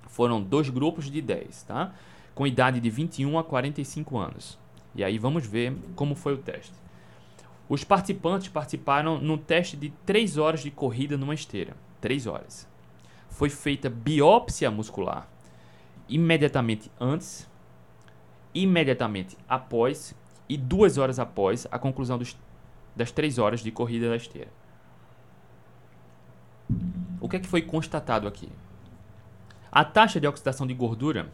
Foram 0.08 0.41
dois 0.41 0.69
grupos 0.69 1.10
de 1.10 1.21
10, 1.21 1.63
tá? 1.63 1.93
Com 2.34 2.45
idade 2.45 2.79
de 2.79 2.89
21 2.89 3.39
a 3.39 3.43
45 3.43 4.17
anos. 4.17 4.60
E 4.93 5.03
aí 5.03 5.17
vamos 5.17 5.45
ver 5.45 5.75
como 5.95 6.15
foi 6.15 6.34
o 6.34 6.38
teste. 6.38 6.73
Os 7.67 7.84
participantes 7.84 8.47
participaram 8.47 9.19
num 9.19 9.38
teste 9.38 9.75
de 9.75 9.89
3 10.06 10.38
horas 10.38 10.62
de 10.62 10.69
corrida 10.69 11.17
numa 11.17 11.34
esteira. 11.34 11.75
3 11.99 12.28
horas. 12.28 12.67
Foi 13.30 13.49
feita 13.49 13.89
biópsia 13.89 14.69
muscular 14.69 15.28
imediatamente 16.08 16.91
antes, 16.99 17.49
imediatamente 18.54 19.36
após 19.49 20.15
e 20.47 20.56
duas 20.56 20.99
horas 20.99 21.17
após 21.17 21.67
a 21.71 21.80
conclusão 21.80 22.19
dos, 22.19 22.38
das 22.95 23.12
3 23.12 23.39
horas 23.39 23.62
de 23.62 23.71
corrida 23.71 24.10
da 24.10 24.15
esteira. 24.15 24.49
O 27.19 27.28
que 27.28 27.38
é 27.38 27.39
que 27.39 27.47
foi 27.47 27.63
constatado 27.63 28.28
aqui? 28.28 28.49
A 29.71 29.84
taxa 29.84 30.19
de 30.19 30.28
oxidação 30.28 30.67
de 30.67 30.73
gordura 30.75 31.34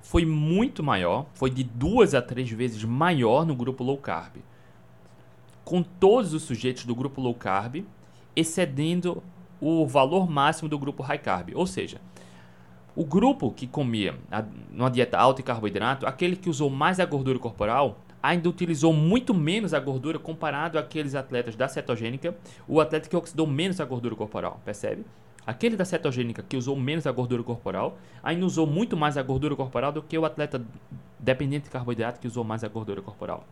foi 0.00 0.26
muito 0.26 0.82
maior, 0.82 1.26
foi 1.32 1.48
de 1.48 1.64
duas 1.64 2.14
a 2.14 2.20
três 2.20 2.50
vezes 2.50 2.84
maior 2.84 3.46
no 3.46 3.56
grupo 3.56 3.82
low 3.82 3.96
carb 3.96 4.36
com 5.64 5.82
todos 5.82 6.34
os 6.34 6.42
sujeitos 6.42 6.84
do 6.84 6.94
grupo 6.94 7.20
low 7.20 7.34
carb 7.34 7.84
excedendo 8.36 9.22
o 9.60 9.86
valor 9.86 10.28
máximo 10.28 10.68
do 10.68 10.78
grupo 10.78 11.02
high 11.02 11.18
carb. 11.18 11.52
Ou 11.54 11.66
seja, 11.66 12.00
o 12.94 13.04
grupo 13.04 13.50
que 13.50 13.66
comia 13.66 14.14
uma 14.72 14.90
dieta 14.90 15.18
alta 15.18 15.40
em 15.40 15.44
carboidrato, 15.44 16.06
aquele 16.06 16.36
que 16.36 16.50
usou 16.50 16.68
mais 16.68 17.00
a 17.00 17.04
gordura 17.04 17.38
corporal, 17.38 17.98
ainda 18.22 18.48
utilizou 18.48 18.92
muito 18.92 19.34
menos 19.34 19.74
a 19.74 19.80
gordura 19.80 20.18
comparado 20.18 20.78
àqueles 20.78 21.14
atletas 21.14 21.56
da 21.56 21.68
cetogênica, 21.68 22.36
o 22.66 22.80
atleta 22.80 23.08
que 23.08 23.16
oxidou 23.16 23.46
menos 23.46 23.80
a 23.80 23.84
gordura 23.84 24.14
corporal, 24.14 24.60
percebe? 24.64 25.04
Aquele 25.46 25.76
da 25.76 25.84
cetogênica 25.84 26.42
que 26.42 26.56
usou 26.56 26.74
menos 26.74 27.06
a 27.06 27.12
gordura 27.12 27.42
corporal, 27.42 27.98
ainda 28.22 28.46
usou 28.46 28.66
muito 28.66 28.96
mais 28.96 29.18
a 29.18 29.22
gordura 29.22 29.54
corporal 29.54 29.92
do 29.92 30.02
que 30.02 30.16
o 30.16 30.24
atleta 30.24 30.64
dependente 31.18 31.64
de 31.64 31.70
carboidrato 31.70 32.18
que 32.18 32.26
usou 32.26 32.44
mais 32.44 32.64
a 32.64 32.68
gordura 32.68 33.02
corporal. 33.02 33.44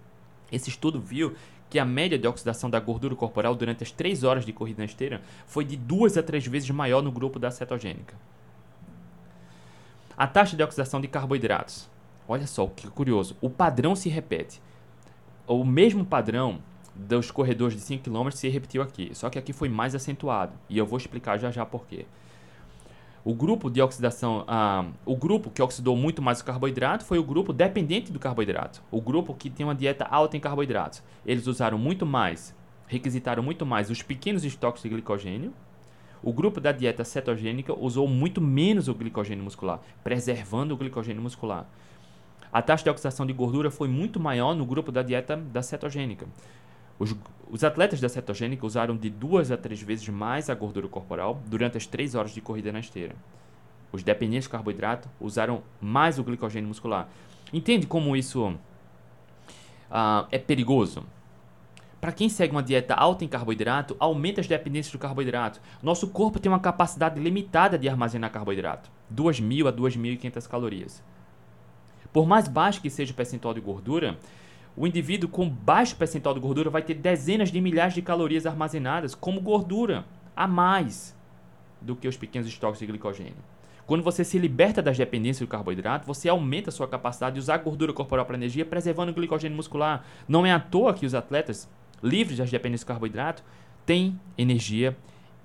Esse 0.53 0.69
estudo 0.69 1.01
viu 1.01 1.35
que 1.71 1.79
a 1.79 1.85
média 1.85 2.19
de 2.19 2.29
oxidação 2.29 2.69
da 2.69 2.79
gordura 2.79 3.17
corporal 3.17 3.55
durante 3.55 3.83
as 3.83 3.91
3 3.91 4.23
horas 4.25 4.45
de 4.45 4.53
corrida 4.53 4.83
na 4.83 4.85
esteira 4.85 5.23
foi 5.47 5.65
de 5.65 5.75
2 5.75 6.19
a 6.19 6.23
3 6.23 6.47
vezes 6.47 6.69
maior 6.71 7.03
no 7.03 7.11
grupo 7.11 7.39
da 7.39 7.51
cetogênica. 7.51 8.15
A 10.15 10.27
taxa 10.27 10.55
de 10.55 10.63
oxidação 10.63 11.01
de 11.01 11.09
carboidratos. 11.09 11.89
Olha 12.29 12.47
só 12.47 12.67
que 12.67 12.87
curioso. 12.89 13.35
O 13.41 13.49
padrão 13.49 13.97
se 13.97 14.11
repete. 14.11 14.61
O 15.47 15.65
mesmo 15.65 16.05
padrão 16.05 16.61
dos 16.95 17.31
corredores 17.31 17.75
de 17.75 17.81
5 17.81 18.05
km 18.05 18.31
se 18.31 18.49
repetiu 18.49 18.83
aqui, 18.83 19.11
só 19.15 19.31
que 19.31 19.39
aqui 19.39 19.53
foi 19.53 19.71
mais 19.71 19.95
acentuado. 19.95 20.53
E 20.69 20.77
eu 20.77 20.85
vou 20.85 20.99
explicar 20.99 21.39
já 21.39 21.51
já 21.51 21.65
por 21.65 21.87
quê. 21.87 22.05
O 23.25 23.35
grupo 23.35 23.71
de 23.71 23.81
oxidação, 23.81 24.45
ah, 24.49 24.85
o 25.07 25.15
grupo 25.15 25.49
que 25.49 25.63
oxidou 25.63 25.97
muito 25.97 26.21
mais 26.21 26.41
o 26.41 26.45
carboidrato 26.45 27.05
foi 27.05 27.21
o 27.21 27.23
grupo 27.23 27.53
dependente 27.53 28.11
do 28.11 28.19
carboidrato. 28.19 28.83
O 28.91 29.01
grupo 29.01 29.33
que 29.33 29.49
tem 29.49 29.65
uma 29.65 29.77
dieta 29.77 30.05
alta 30.05 30.37
em 30.37 30.41
carboidratos. 30.41 31.05
Eles 31.25 31.47
usaram 31.47 31.79
muito 31.79 32.05
mais, 32.05 32.53
requisitaram 32.89 33.41
muito 33.41 33.65
mais 33.65 33.91
os 33.91 34.03
pequenos 34.03 34.45
estoques 34.45 34.83
de 34.83 34.89
glicogênio. 34.89 35.53
O 36.21 36.33
grupo 36.33 36.61
da 36.61 36.73
dieta 36.73 37.05
cetogênica 37.05 37.73
usou 37.79 38.09
muito 38.09 38.41
menos 38.41 38.89
o 38.89 38.95
glicogênio 38.95 39.45
muscular, 39.45 39.81
preservando 40.03 40.75
o 40.75 40.77
glicogênio 40.77 41.23
muscular. 41.23 41.69
A 42.53 42.61
taxa 42.61 42.83
de 42.83 42.91
oxidação 42.91 43.25
de 43.25 43.33
gordura 43.33 43.71
foi 43.71 43.87
muito 43.87 44.19
maior 44.19 44.53
no 44.53 44.67
grupo 44.67 44.91
da 44.91 45.03
dieta 45.03 45.37
da 45.37 45.63
cetogênica. 45.63 46.27
Os, 47.03 47.17
os, 47.51 47.65
atletas 47.65 48.01
da 48.01 48.09
cetogênica 48.09 48.65
usaram 48.65 48.97
de 48.97 49.11
duas 49.11 49.51
a 49.51 49.57
três 49.57 49.83
vezes 49.83 50.09
mais 50.09 50.49
a 50.49 50.55
gordura 50.55 50.87
corporal 50.87 51.43
durante 51.47 51.77
as 51.77 51.85
três 51.85 52.15
horas 52.15 52.31
de 52.31 52.41
corrida 52.41 52.71
na 52.71 52.79
esteira. 52.79 53.17
Os 53.91 54.05
dependentes 54.05 54.45
de 54.45 54.51
carboidrato 54.51 55.09
usaram 55.21 55.65
mais 55.81 56.21
o 56.21 56.23
glicogênio 56.23 56.69
muscular. 56.69 57.09
Entende 57.53 57.89
como 57.89 58.15
isso 58.15 58.47
uh, 58.47 60.29
é 60.31 60.39
perigoso? 60.39 61.03
Para 62.01 62.13
quem 62.13 62.29
segue 62.29 62.53
uma 62.53 62.63
dieta 62.63 62.95
alta 62.95 63.25
em 63.25 63.29
carboidrato, 63.29 63.97
aumenta 63.99 64.41
as 64.41 64.47
dependências 64.47 64.93
do 64.93 64.99
carboidrato. 65.01 65.61
Nosso 65.83 66.07
corpo 66.07 66.39
tem 66.39 66.53
uma 66.53 66.61
capacidade 66.61 67.19
limitada 67.19 67.77
de 67.77 67.89
armazenar 67.89 68.31
carboidrato, 68.31 68.89
2.000 69.13 69.67
a 69.69 69.73
2.500 69.73 70.49
calorias. 70.49 71.03
Por 72.13 72.29
mais 72.29 72.47
baixo 72.47 72.81
que 72.81 72.89
seja 72.89 73.13
o 73.13 73.17
percentual 73.17 73.55
de 73.55 73.61
gordura, 73.61 74.17
o 74.77 74.87
indivíduo 74.87 75.29
com 75.29 75.49
baixo 75.49 75.97
percentual 75.97 76.35
de 76.35 76.41
gordura 76.41 76.71
vai 76.71 76.83
ter 76.83 76.95
dezenas 76.95 77.51
de 77.51 77.61
milhares 77.61 77.95
de 77.95 78.03
calorias 78.03 78.47
armazenadas 78.47 79.15
como 79.15 79.41
gordura 79.41 80.05
a 80.35 80.47
mais 80.47 81.15
do 81.81 81.95
que 81.95 82.09
os 82.09 82.17
pequenos 82.17 82.49
estoques 82.49 82.79
de 82.79 82.87
glicogênio. 82.87 83.35
Quando 83.87 84.03
você 84.03 84.25
se 84.25 84.39
liberta 84.39 84.81
das 84.81 84.97
dependências 84.97 85.47
do 85.47 85.51
carboidrato, 85.51 86.07
você 86.07 86.29
aumenta 86.29 86.71
a 86.71 86.73
sua 86.73 86.89
capacidade 86.89 87.35
de 87.35 87.41
usar 87.41 87.59
gordura 87.59 87.93
corporal 87.93 88.25
para 88.25 88.37
energia, 88.37 88.65
preservando 88.65 89.11
o 89.11 89.15
glicogênio 89.15 89.57
muscular. 89.57 90.05
Não 90.27 90.47
é 90.47 90.53
à 90.53 90.61
toa 90.61 90.95
que 90.95 91.05
os 91.05 91.15
atletas 91.15 91.69
livres 92.03 92.39
das 92.39 92.51
dependências 92.51 92.85
do 92.85 92.89
carboidrato 92.89 93.43
têm 93.85 94.19
energia 94.39 94.97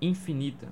infinita. 0.02 0.68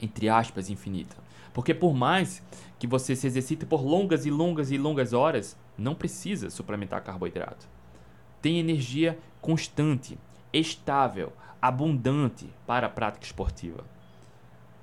Entre 0.00 0.28
aspas, 0.28 0.68
infinita. 0.68 1.16
Porque 1.52 1.72
por 1.72 1.94
mais 1.94 2.42
que 2.80 2.86
você 2.86 3.14
se 3.14 3.26
exercite 3.26 3.66
por 3.66 3.84
longas 3.84 4.24
e 4.24 4.30
longas 4.30 4.72
e 4.72 4.78
longas 4.78 5.12
horas, 5.12 5.54
não 5.76 5.94
precisa 5.94 6.48
suplementar 6.48 7.04
carboidrato. 7.04 7.68
Tem 8.40 8.58
energia 8.58 9.18
constante, 9.38 10.18
estável, 10.50 11.30
abundante 11.60 12.48
para 12.66 12.86
a 12.86 12.90
prática 12.90 13.26
esportiva. 13.26 13.84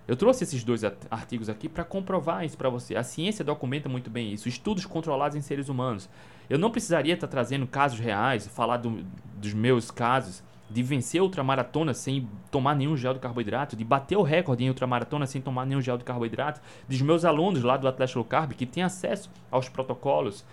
Eu 0.08 0.16
trouxe 0.16 0.44
esses 0.44 0.64
dois 0.64 0.84
artigos 1.10 1.50
aqui 1.50 1.68
para 1.68 1.84
comprovar 1.84 2.46
isso 2.46 2.56
para 2.56 2.70
você. 2.70 2.96
A 2.96 3.02
ciência 3.02 3.44
documenta 3.44 3.90
muito 3.90 4.12
bem 4.12 4.32
isso. 4.32 4.48
Estudos 4.48 4.86
controlados 4.86 5.36
em 5.36 5.42
seres 5.42 5.68
humanos. 5.68 6.08
Eu 6.48 6.60
não 6.60 6.70
precisaria 6.70 7.16
estar 7.16 7.28
trazendo 7.28 7.66
casos 7.66 8.00
reais, 8.00 8.48
falar 8.48 8.78
do, 8.78 9.04
dos 9.36 9.56
meus 9.56 9.90
casos, 9.90 10.44
de 10.69 10.84
vencer 10.84 11.21
ultramaratona 11.21 11.93
sem 11.93 12.27
tomar 12.51 12.75
nenhum 12.75 12.97
gel 12.97 13.13
de 13.13 13.19
carboidrato, 13.19 13.75
de 13.75 13.84
bater 13.84 14.17
o 14.17 14.21
recorde 14.21 14.63
em 14.63 14.69
ultramaratona 14.69 15.25
sem 15.25 15.41
tomar 15.41 15.65
nenhum 15.65 15.82
gel 15.82 15.97
de 15.97 16.03
carboidrato, 16.03 16.62
dos 16.88 17.01
meus 17.01 17.23
alunos 17.23 17.63
lá 17.63 17.77
do 17.77 17.88
Atlético 17.88 18.19
Low 18.19 18.27
Carb 18.27 18.53
que 18.53 18.65
têm 18.65 18.84
acesso 18.84 19.30
aos 19.49 19.69
protocolos, 19.69 20.45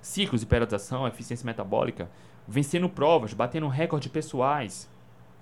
ciclos 0.00 0.40
de 0.40 0.46
periodização, 0.46 1.06
eficiência 1.06 1.44
metabólica, 1.44 2.08
vencendo 2.46 2.88
provas, 2.88 3.32
batendo 3.34 3.68
recordes 3.68 4.10
pessoais, 4.10 4.88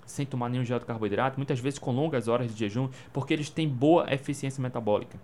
sem 0.05 0.25
tomar 0.25 0.49
nenhum 0.49 0.65
gel 0.65 0.79
de 0.79 0.85
carboidrato, 0.85 1.37
muitas 1.37 1.59
vezes 1.59 1.79
com 1.79 1.91
longas 1.91 2.27
horas 2.27 2.53
de 2.53 2.59
jejum, 2.59 2.89
porque 3.13 3.33
eles 3.33 3.49
têm 3.49 3.67
boa 3.67 4.11
eficiência 4.11 4.61
metabólica. 4.61 5.19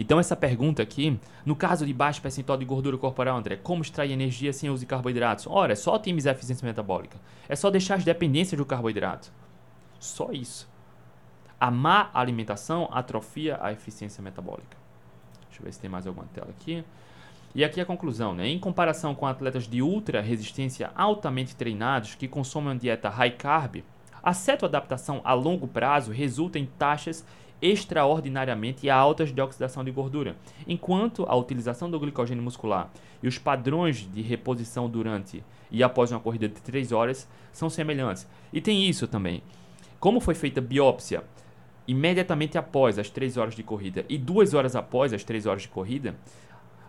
Então 0.00 0.18
essa 0.18 0.34
pergunta 0.34 0.82
aqui, 0.82 1.20
no 1.44 1.54
caso 1.54 1.84
de 1.84 1.92
baixo 1.92 2.22
percentual 2.22 2.56
de 2.56 2.64
gordura 2.64 2.96
corporal, 2.96 3.36
André, 3.36 3.56
como 3.56 3.82
extrair 3.82 4.12
energia 4.12 4.50
sem 4.50 4.70
uso 4.70 4.80
de 4.80 4.86
carboidratos? 4.86 5.46
Ora, 5.46 5.74
é 5.74 5.76
só 5.76 5.94
otimizar 5.94 6.32
a 6.32 6.36
eficiência 6.38 6.66
metabólica. 6.66 7.18
É 7.46 7.54
só 7.54 7.68
deixar 7.68 7.96
as 7.96 8.04
dependências 8.04 8.56
do 8.56 8.64
carboidrato. 8.64 9.30
Só 9.98 10.32
isso. 10.32 10.66
A 11.60 11.70
má 11.70 12.08
alimentação 12.14 12.88
atrofia 12.90 13.58
a 13.60 13.72
eficiência 13.72 14.22
metabólica. 14.22 14.74
Deixa 15.48 15.60
eu 15.60 15.64
ver 15.66 15.72
se 15.74 15.80
tem 15.80 15.90
mais 15.90 16.06
alguma 16.06 16.26
tela 16.32 16.48
aqui. 16.48 16.82
E 17.54 17.62
aqui 17.62 17.78
a 17.78 17.84
conclusão, 17.84 18.34
né? 18.34 18.48
Em 18.48 18.58
comparação 18.58 19.14
com 19.14 19.26
atletas 19.26 19.68
de 19.68 19.82
ultra 19.82 20.22
resistência 20.22 20.90
altamente 20.96 21.54
treinados 21.54 22.14
que 22.14 22.26
consomem 22.26 22.70
uma 22.70 22.78
dieta 22.78 23.10
high 23.10 23.32
carb, 23.32 23.84
a 24.22 24.32
cetoadaptação 24.32 25.20
a 25.24 25.34
longo 25.34 25.68
prazo 25.68 26.10
resulta 26.10 26.58
em 26.58 26.64
taxas 26.64 27.22
extraordinariamente 27.62 28.88
altas 28.88 29.32
de 29.32 29.40
oxidação 29.40 29.84
de 29.84 29.90
gordura, 29.90 30.36
enquanto 30.66 31.24
a 31.28 31.36
utilização 31.36 31.90
do 31.90 32.00
glicogênio 32.00 32.42
muscular 32.42 32.90
e 33.22 33.28
os 33.28 33.38
padrões 33.38 34.08
de 34.12 34.22
reposição 34.22 34.88
durante 34.88 35.44
e 35.70 35.82
após 35.82 36.10
uma 36.10 36.20
corrida 36.20 36.48
de 36.48 36.60
3 36.60 36.92
horas 36.92 37.28
são 37.52 37.70
semelhantes. 37.70 38.26
E 38.52 38.60
tem 38.60 38.88
isso 38.88 39.06
também. 39.06 39.42
Como 39.98 40.20
foi 40.20 40.34
feita 40.34 40.60
biópsia 40.60 41.22
imediatamente 41.86 42.56
após 42.56 42.98
as 42.98 43.10
3 43.10 43.36
horas 43.36 43.54
de 43.54 43.62
corrida 43.62 44.04
e 44.08 44.16
2 44.16 44.54
horas 44.54 44.76
após 44.76 45.12
as 45.12 45.24
3 45.24 45.46
horas 45.46 45.62
de 45.62 45.68
corrida, 45.68 46.16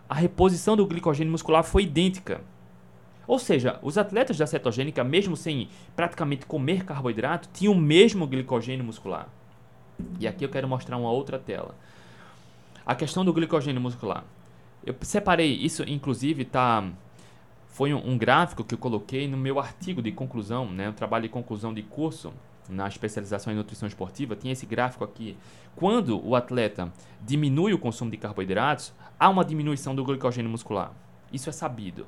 a 0.08 0.14
reposição 0.14 0.76
do 0.76 0.86
glicogênio 0.86 1.30
muscular 1.30 1.64
foi 1.64 1.84
idêntica. 1.84 2.40
Ou 3.26 3.38
seja, 3.38 3.78
os 3.82 3.96
atletas 3.96 4.36
da 4.36 4.46
cetogênica, 4.46 5.02
mesmo 5.04 5.36
sem 5.36 5.68
praticamente 5.94 6.44
comer 6.44 6.84
carboidrato, 6.84 7.48
tinham 7.52 7.72
o 7.72 7.78
mesmo 7.78 8.26
glicogênio 8.26 8.84
muscular. 8.84 9.28
E 10.18 10.26
aqui 10.26 10.44
eu 10.44 10.48
quero 10.48 10.68
mostrar 10.68 10.96
uma 10.96 11.10
outra 11.10 11.38
tela. 11.38 11.74
a 12.84 12.94
questão 12.94 13.24
do 13.24 13.32
glicogênio 13.32 13.80
muscular. 13.80 14.24
Eu 14.84 14.94
separei 15.02 15.52
isso, 15.52 15.84
inclusive, 15.88 16.44
tá 16.44 16.84
foi 17.68 17.94
um, 17.94 18.10
um, 18.10 18.18
gráfico 18.18 18.64
que 18.64 18.74
eu 18.74 18.78
coloquei 18.78 19.26
no 19.26 19.36
meu 19.36 19.58
artigo 19.58 20.02
de 20.02 20.12
conclusão, 20.12 20.70
né? 20.70 20.90
O 20.90 20.92
trabalho 20.92 21.22
de 21.22 21.28
conclusão 21.28 21.72
de 21.72 21.82
curso 21.82 22.32
na 22.68 22.88
especialização 22.88 23.52
em 23.52 23.56
nutrição 23.56 23.86
esportiva, 23.86 24.36
tinha 24.36 24.52
esse 24.52 24.66
gráfico 24.66 25.04
aqui. 25.04 25.36
Quando 25.74 26.24
o 26.26 26.34
atleta 26.34 26.92
diminui 27.20 27.72
o 27.72 27.78
consumo 27.78 28.10
de 28.10 28.16
carboidratos, 28.16 28.92
há 29.18 29.28
uma 29.28 29.44
diminuição 29.44 29.94
do 29.94 30.04
glicogênio 30.04 30.50
muscular. 30.50 30.92
Isso 31.32 31.48
é 31.48 31.52
sabido. 31.52 32.06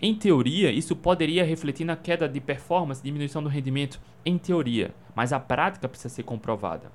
Em 0.00 0.14
teoria, 0.14 0.70
isso 0.70 0.94
poderia 0.94 1.44
refletir 1.44 1.84
na 1.84 1.96
queda 1.96 2.28
de 2.28 2.40
performance, 2.40 3.02
diminuição 3.02 3.42
do 3.42 3.48
rendimento, 3.48 4.00
em 4.24 4.38
teoria, 4.38 4.94
mas 5.14 5.32
a 5.32 5.40
prática 5.40 5.88
precisa 5.88 6.08
ser 6.08 6.22
comprovada. 6.22 6.92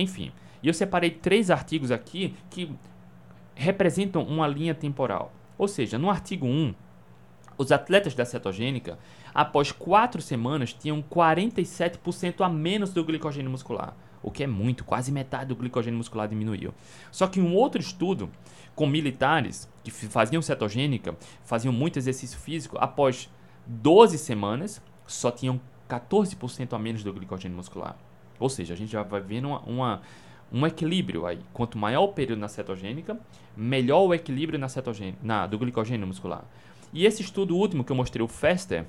Enfim, 0.00 0.32
e 0.62 0.68
eu 0.68 0.74
separei 0.74 1.10
três 1.10 1.50
artigos 1.50 1.90
aqui 1.90 2.34
que 2.48 2.72
representam 3.54 4.22
uma 4.22 4.48
linha 4.48 4.74
temporal. 4.74 5.32
Ou 5.58 5.68
seja, 5.68 5.98
no 5.98 6.08
artigo 6.08 6.46
1, 6.46 6.74
os 7.58 7.70
atletas 7.70 8.14
da 8.14 8.24
cetogênica, 8.24 8.98
após 9.34 9.70
quatro 9.70 10.22
semanas, 10.22 10.72
tinham 10.72 11.02
47% 11.02 12.40
a 12.40 12.48
menos 12.48 12.94
do 12.94 13.04
glicogênio 13.04 13.50
muscular, 13.50 13.94
o 14.22 14.30
que 14.30 14.42
é 14.42 14.46
muito, 14.46 14.84
quase 14.84 15.12
metade 15.12 15.50
do 15.50 15.56
glicogênio 15.56 15.98
muscular 15.98 16.26
diminuiu. 16.26 16.72
Só 17.12 17.26
que 17.26 17.38
um 17.38 17.54
outro 17.54 17.78
estudo 17.78 18.30
com 18.74 18.86
militares 18.86 19.70
que 19.84 19.90
faziam 19.90 20.40
cetogênica, 20.40 21.14
faziam 21.44 21.72
muito 21.72 21.98
exercício 21.98 22.38
físico, 22.38 22.78
após 22.80 23.28
12 23.66 24.16
semanas, 24.16 24.80
só 25.06 25.30
tinham 25.30 25.60
14% 25.86 26.72
a 26.72 26.78
menos 26.78 27.04
do 27.04 27.12
glicogênio 27.12 27.58
muscular. 27.58 27.98
Ou 28.40 28.48
seja, 28.48 28.74
a 28.74 28.76
gente 28.76 28.90
já 28.90 29.02
vai 29.02 29.20
vendo 29.20 29.48
uma, 29.48 29.60
uma 29.60 30.02
um 30.52 30.66
equilíbrio 30.66 31.26
aí. 31.26 31.38
Quanto 31.52 31.78
maior 31.78 32.02
o 32.02 32.08
período 32.08 32.40
na 32.40 32.48
cetogênica, 32.48 33.18
melhor 33.56 34.02
o 34.02 34.14
equilíbrio 34.14 34.58
na 34.58 34.68
cetogênica, 34.68 35.18
na, 35.22 35.46
do 35.46 35.58
glicogênio 35.58 36.06
muscular. 36.06 36.44
E 36.92 37.06
esse 37.06 37.22
estudo 37.22 37.56
último 37.56 37.84
que 37.84 37.92
eu 37.92 37.96
mostrei, 37.96 38.24
o 38.24 38.28
Fester, 38.28 38.84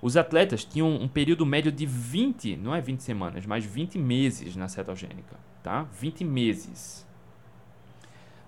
os 0.00 0.16
atletas 0.16 0.64
tinham 0.64 0.88
um 0.88 1.08
período 1.08 1.44
médio 1.44 1.70
de 1.70 1.84
20, 1.84 2.56
não 2.56 2.74
é 2.74 2.80
20 2.80 3.02
semanas, 3.02 3.44
mas 3.44 3.64
20 3.64 3.98
meses 3.98 4.56
na 4.56 4.68
cetogênica, 4.68 5.36
tá? 5.62 5.82
20 6.00 6.24
meses. 6.24 7.06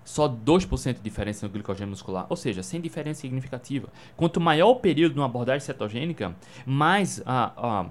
Só 0.09 0.27
2% 0.27 0.95
de 0.95 1.01
diferença 1.01 1.45
no 1.45 1.53
glicogênio 1.53 1.91
muscular, 1.91 2.25
ou 2.29 2.35
seja, 2.35 2.63
sem 2.63 2.81
diferença 2.81 3.21
significativa. 3.21 3.89
Quanto 4.17 4.41
maior 4.41 4.69
o 4.69 4.75
período 4.77 5.15
numa 5.15 5.27
abordagem 5.27 5.63
cetogênica, 5.63 6.35
mais 6.65 7.21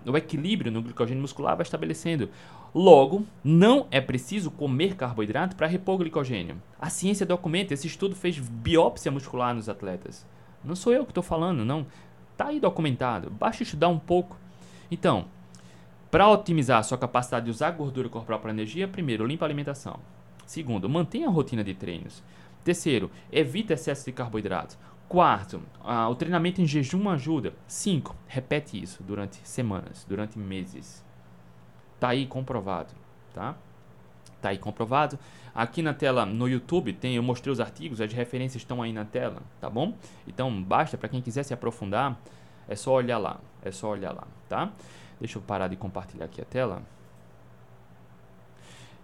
o 0.04 0.16
equilíbrio 0.16 0.72
no 0.72 0.82
glicogênio 0.82 1.22
muscular 1.22 1.56
vai 1.56 1.62
estabelecendo. 1.62 2.28
Logo, 2.74 3.24
não 3.44 3.86
é 3.88 4.00
preciso 4.00 4.50
comer 4.50 4.96
carboidrato 4.96 5.54
para 5.54 5.68
repor 5.68 5.98
glicogênio. 5.98 6.60
A 6.80 6.90
ciência 6.90 7.24
documenta, 7.24 7.72
esse 7.72 7.86
estudo 7.86 8.16
fez 8.16 8.36
biópsia 8.36 9.12
muscular 9.12 9.54
nos 9.54 9.68
atletas. 9.68 10.26
Não 10.64 10.74
sou 10.74 10.92
eu 10.92 11.04
que 11.04 11.12
estou 11.12 11.22
falando, 11.22 11.64
não. 11.64 11.86
Está 12.32 12.46
aí 12.46 12.58
documentado. 12.58 13.30
Basta 13.30 13.62
estudar 13.62 13.86
um 13.86 13.98
pouco. 13.98 14.36
Então, 14.90 15.26
para 16.10 16.28
otimizar 16.28 16.80
a 16.80 16.82
sua 16.82 16.98
capacidade 16.98 17.44
de 17.44 17.52
usar 17.52 17.70
gordura 17.70 18.08
corporal 18.08 18.40
para 18.40 18.50
energia, 18.50 18.88
primeiro, 18.88 19.24
limpa 19.24 19.44
a 19.44 19.46
alimentação. 19.46 20.00
Segundo, 20.48 20.88
mantenha 20.88 21.28
a 21.28 21.30
rotina 21.30 21.62
de 21.62 21.74
treinos. 21.74 22.22
Terceiro, 22.64 23.10
evite 23.30 23.70
excesso 23.70 24.06
de 24.06 24.12
carboidratos. 24.12 24.78
Quarto, 25.06 25.58
uh, 25.84 26.08
o 26.10 26.14
treinamento 26.14 26.62
em 26.62 26.66
jejum 26.66 27.06
ajuda. 27.10 27.52
Cinco, 27.66 28.16
repete 28.26 28.82
isso 28.82 29.02
durante 29.02 29.46
semanas, 29.46 30.06
durante 30.08 30.38
meses. 30.38 31.04
Tá 32.00 32.08
aí 32.08 32.24
comprovado, 32.24 32.94
tá? 33.34 33.56
Tá 34.40 34.48
aí 34.48 34.56
comprovado. 34.56 35.18
Aqui 35.54 35.82
na 35.82 35.92
tela 35.92 36.24
no 36.24 36.48
YouTube 36.48 36.94
tem, 36.94 37.16
eu 37.16 37.22
mostrei 37.22 37.52
os 37.52 37.60
artigos, 37.60 38.00
as 38.00 38.10
referências 38.14 38.62
estão 38.62 38.80
aí 38.80 38.90
na 38.90 39.04
tela, 39.04 39.42
tá 39.60 39.68
bom? 39.68 39.92
Então 40.26 40.62
basta 40.62 40.96
para 40.96 41.10
quem 41.10 41.20
quiser 41.20 41.42
se 41.42 41.52
aprofundar, 41.52 42.18
é 42.66 42.74
só 42.74 42.94
olhar 42.94 43.18
lá, 43.18 43.38
é 43.62 43.70
só 43.70 43.90
olhar 43.90 44.12
lá, 44.12 44.26
tá? 44.48 44.72
Deixa 45.20 45.36
eu 45.36 45.42
parar 45.42 45.68
de 45.68 45.76
compartilhar 45.76 46.24
aqui 46.24 46.40
a 46.40 46.44
tela. 46.46 46.82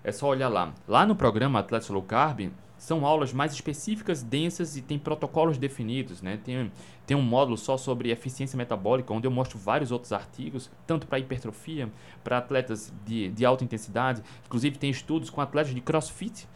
É 0.04 0.12
só 0.12 0.28
olhar 0.28 0.48
lá. 0.48 0.74
Lá 0.86 1.06
no 1.06 1.16
programa 1.16 1.58
Atletas 1.58 1.88
Low 1.88 2.02
Carb, 2.02 2.50
são 2.76 3.06
aulas 3.06 3.32
mais 3.32 3.54
específicas, 3.54 4.22
densas 4.22 4.76
e 4.76 4.82
tem 4.82 4.98
protocolos 4.98 5.56
definidos, 5.56 6.20
né? 6.20 6.38
Tem, 6.44 6.70
tem 7.06 7.16
um 7.16 7.22
módulo 7.22 7.56
só 7.56 7.78
sobre 7.78 8.10
eficiência 8.10 8.58
metabólica, 8.58 9.14
onde 9.14 9.26
eu 9.26 9.30
mostro 9.30 9.58
vários 9.58 9.90
outros 9.90 10.12
artigos, 10.12 10.70
tanto 10.86 11.06
para 11.06 11.18
hipertrofia, 11.18 11.90
para 12.22 12.36
atletas 12.36 12.92
de, 13.06 13.30
de 13.30 13.46
alta 13.46 13.64
intensidade. 13.64 14.22
Inclusive, 14.44 14.76
tem 14.76 14.90
estudos 14.90 15.30
com 15.30 15.40
atletas 15.40 15.74
de 15.74 15.80
crossfit, 15.80 16.46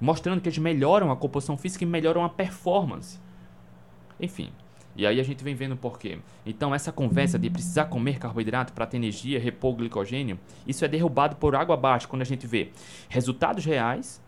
mostrando 0.00 0.40
que 0.40 0.48
eles 0.48 0.58
melhoram 0.58 1.10
a 1.10 1.16
composição 1.16 1.56
física 1.56 1.82
e 1.82 1.86
melhoram 1.86 2.24
a 2.24 2.28
performance. 2.28 3.18
Enfim, 4.20 4.52
e 4.96 5.06
aí 5.06 5.20
a 5.20 5.22
gente 5.22 5.44
vem 5.44 5.54
vendo 5.54 5.76
por 5.76 5.98
quê. 5.98 6.18
Então, 6.44 6.74
essa 6.74 6.90
conversa 6.90 7.38
de 7.38 7.50
precisar 7.50 7.86
comer 7.86 8.18
carboidrato 8.18 8.72
para 8.72 8.86
ter 8.86 8.96
energia, 8.96 9.38
repor 9.38 9.74
glicogênio, 9.74 10.38
isso 10.66 10.84
é 10.84 10.88
derrubado 10.88 11.36
por 11.36 11.54
água 11.54 11.74
abaixo 11.74 12.08
quando 12.08 12.22
a 12.22 12.26
gente 12.26 12.46
vê 12.46 12.70
resultados 13.08 13.64
reais 13.64 14.22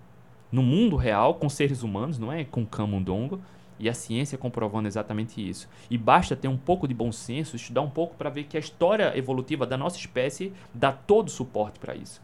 no 0.51 0.63
mundo 0.63 0.97
real 0.97 1.35
com 1.35 1.49
seres 1.49 1.83
humanos, 1.83 2.19
não 2.19 2.33
é 2.33 2.45
com 2.45 2.65
camundongo, 2.65 3.41
e 3.79 3.89
a 3.89 3.95
ciência 3.95 4.37
comprovando 4.37 4.89
exatamente 4.89 5.47
isso. 5.47 5.69
E 5.89 5.97
basta 5.97 6.35
ter 6.35 6.49
um 6.49 6.57
pouco 6.57 6.89
de 6.89 6.95
bom 6.95 7.13
senso, 7.13 7.57
estudar 7.57 7.83
um 7.83 7.91
pouco 7.91 8.17
para 8.17 8.29
ver 8.29 8.45
que 8.45 8.57
a 8.57 8.61
história 8.61 9.17
evolutiva 9.17 9.67
da 9.67 9.77
nossa 9.77 9.97
espécie 9.97 10.53
dá 10.75 10.91
todo 10.91 11.29
o 11.29 11.31
suporte 11.31 11.79
para 11.79 11.95
isso. 11.95 12.21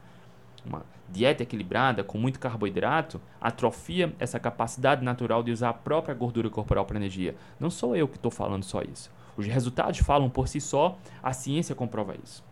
Uma 0.65 0.83
dieta 1.09 1.43
equilibrada, 1.43 2.03
com 2.03 2.19
muito 2.19 2.41
carboidrato, 2.41 3.21
atrofia 3.41 4.15
essa 4.19 4.41
capacidade 4.41 5.05
natural 5.05 5.43
de 5.43 5.53
usar 5.53 5.71
a 5.71 5.75
própria 5.75 6.15
gordura 6.15 6.49
corporal 6.49 6.85
para 6.85 6.97
energia. 6.97 7.37
Não 7.61 7.71
sou 7.71 7.95
eu 7.95 8.09
que 8.09 8.17
estou 8.17 8.31
falando 8.31 8.65
só 8.65 8.83
isso. 8.83 9.11
Os 9.37 9.47
resultados 9.47 9.99
falam 10.01 10.31
por 10.31 10.49
si 10.49 10.61
só, 10.61 10.97
a 11.23 11.33
ciência 11.33 11.75
comprova 11.75 12.15
isso. 12.23 12.45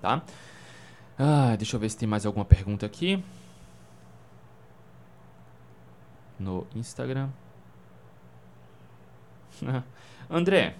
Tá? 0.00 0.22
Ah, 1.18 1.54
deixa 1.56 1.76
eu 1.76 1.80
ver 1.80 1.88
se 1.88 1.96
tem 1.96 2.08
mais 2.08 2.26
alguma 2.26 2.44
pergunta 2.44 2.84
aqui. 2.84 3.22
No 6.38 6.66
Instagram. 6.74 7.30
André, 10.28 10.74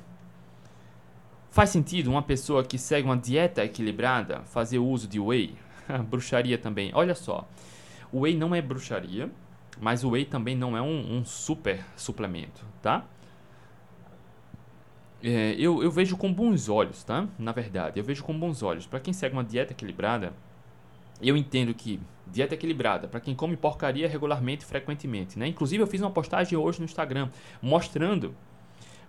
faz 1.51 1.71
sentido 1.71 2.11
uma 2.11 2.23
pessoa 2.23 2.65
que 2.65 2.77
segue 2.77 3.07
uma 3.07 3.17
dieta 3.17 3.65
equilibrada 3.65 4.43
fazer 4.45 4.79
uso 4.79 5.07
de 5.07 5.21
whey? 5.21 5.57
bruxaria 6.09 6.59
também. 6.59 6.91
Olha 6.95 7.15
só, 7.15 7.49
o 8.13 8.21
whey 8.21 8.37
não 8.37 8.55
é 8.55 8.63
bruxaria, 8.63 9.31
mas 9.81 10.05
o 10.05 10.11
whey 10.11 10.25
também 10.25 10.57
não 10.57 10.77
é 10.77 10.83
um, 10.83 11.19
um 11.19 11.25
super 11.25 11.85
suplemento, 11.97 12.65
tá? 12.81 13.05
É, 15.23 15.55
eu, 15.59 15.83
eu 15.83 15.91
vejo 15.91 16.17
com 16.17 16.33
bons 16.33 16.69
olhos, 16.69 17.03
tá? 17.03 17.27
Na 17.39 17.53
verdade, 17.53 17.99
eu 17.99 18.05
vejo 18.05 18.23
com 18.23 18.39
bons 18.39 18.63
olhos. 18.63 18.87
Para 18.87 19.01
quem 19.01 19.13
segue 19.13 19.35
uma 19.35 19.45
dieta 19.45 19.73
equilibrada, 19.73 20.35
eu 21.23 21.37
entendo 21.37 21.73
que 21.73 21.99
dieta 22.27 22.55
equilibrada, 22.55 23.09
para 23.09 23.21
quem 23.21 23.35
come 23.35 23.57
porcaria 23.57 24.09
regularmente 24.09 24.65
e 24.65 24.69
frequentemente, 24.69 25.39
né? 25.39 25.47
Inclusive 25.47 25.83
eu 25.83 25.87
fiz 25.87 26.01
uma 26.01 26.11
postagem 26.11 26.59
hoje 26.59 26.79
no 26.79 26.85
Instagram 26.85 27.31
mostrando 27.63 28.35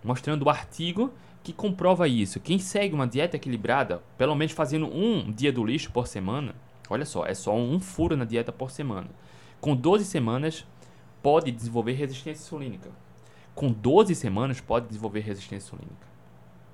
mostrando 0.02 0.44
o 0.44 0.50
artigo 0.50 1.12
que 1.42 1.52
comprova 1.52 2.08
isso. 2.08 2.40
Quem 2.40 2.58
segue 2.58 2.94
uma 2.94 3.06
dieta 3.06 3.36
equilibrada, 3.36 4.02
pelo 4.16 4.34
menos 4.34 4.52
fazendo 4.52 4.86
um 4.86 5.30
dia 5.30 5.52
do 5.52 5.64
lixo 5.64 5.90
por 5.92 6.06
semana, 6.06 6.54
olha 6.90 7.04
só, 7.04 7.24
é 7.26 7.34
só 7.34 7.54
um 7.54 7.80
furo 7.80 8.16
na 8.16 8.24
dieta 8.24 8.52
por 8.52 8.70
semana. 8.70 9.08
Com 9.60 9.74
12 9.74 10.04
semanas, 10.04 10.66
pode 11.22 11.50
desenvolver 11.50 11.92
resistência 11.92 12.42
insulínica. 12.42 12.90
Com 13.54 13.72
12 13.72 14.14
semanas, 14.14 14.60
pode 14.60 14.86
desenvolver 14.86 15.20
resistência 15.20 15.66
insulínica. 15.66 16.06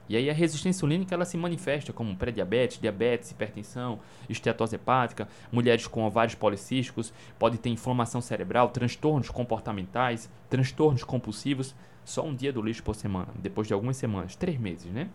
E 0.09 0.17
aí 0.17 0.29
a 0.29 0.33
resistência 0.33 0.77
insulínica 0.77 1.15
ela 1.15 1.25
se 1.25 1.37
manifesta 1.37 1.93
como 1.93 2.15
pré-diabetes, 2.17 2.79
diabetes, 2.79 3.31
hipertensão, 3.31 4.01
esteatose 4.29 4.75
hepática, 4.75 5.29
mulheres 5.51 5.87
com 5.87 6.05
ovários 6.05 6.35
policísticos, 6.35 7.13
pode 7.39 7.57
ter 7.57 7.71
inflamação 7.71 8.21
cerebral, 8.21 8.69
transtornos 8.69 9.31
comportamentais, 9.31 10.29
transtornos 10.51 11.05
compulsivos, 11.05 11.75
só 12.05 12.25
um 12.27 12.35
dia 12.35 12.53
do 12.53 12.61
lixo 12.61 12.83
por 12.83 12.95
semana, 12.95 13.29
depois 13.37 13.69
de 13.69 13.73
algumas 13.73 13.97
semanas, 13.97 14.37
três 14.37 14.59
meses, 14.59 14.93
né? 14.93 15.09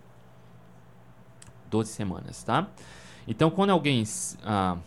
12 1.70 1.92
semanas, 1.92 2.44
tá? 2.44 2.68
Então, 3.28 3.50
quando 3.50 3.72
alguém. 3.72 4.04
Ah, 4.44 4.78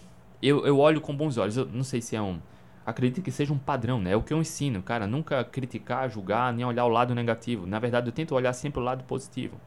eu, 0.42 0.66
eu 0.66 0.78
olho 0.78 1.00
com 1.00 1.14
bons 1.14 1.36
olhos, 1.36 1.56
eu 1.56 1.66
não 1.66 1.84
sei 1.84 2.00
se 2.00 2.16
é 2.16 2.22
um. 2.22 2.40
Acredito 2.84 3.22
que 3.22 3.30
seja 3.30 3.52
um 3.52 3.58
padrão, 3.58 4.00
né? 4.00 4.12
É 4.12 4.16
o 4.16 4.22
que 4.22 4.32
eu 4.32 4.40
ensino, 4.40 4.82
cara. 4.82 5.06
Nunca 5.06 5.44
criticar, 5.44 6.08
julgar, 6.08 6.52
nem 6.52 6.64
olhar 6.64 6.86
o 6.86 6.88
lado 6.88 7.14
negativo. 7.14 7.66
Na 7.66 7.78
verdade, 7.78 8.08
eu 8.08 8.12
tento 8.12 8.34
olhar 8.34 8.52
sempre 8.52 8.80
o 8.80 8.82
lado 8.82 9.04
positivo. 9.04 9.60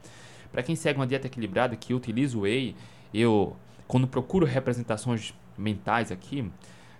Para 0.50 0.62
quem 0.62 0.74
segue 0.74 0.98
uma 0.98 1.06
dieta 1.06 1.26
equilibrada, 1.26 1.76
que 1.76 1.94
utiliza 1.94 2.36
o 2.36 2.42
whey, 2.42 2.74
eu, 3.12 3.56
quando 3.86 4.06
procuro 4.06 4.44
representações 4.44 5.32
mentais 5.56 6.10
aqui, 6.10 6.50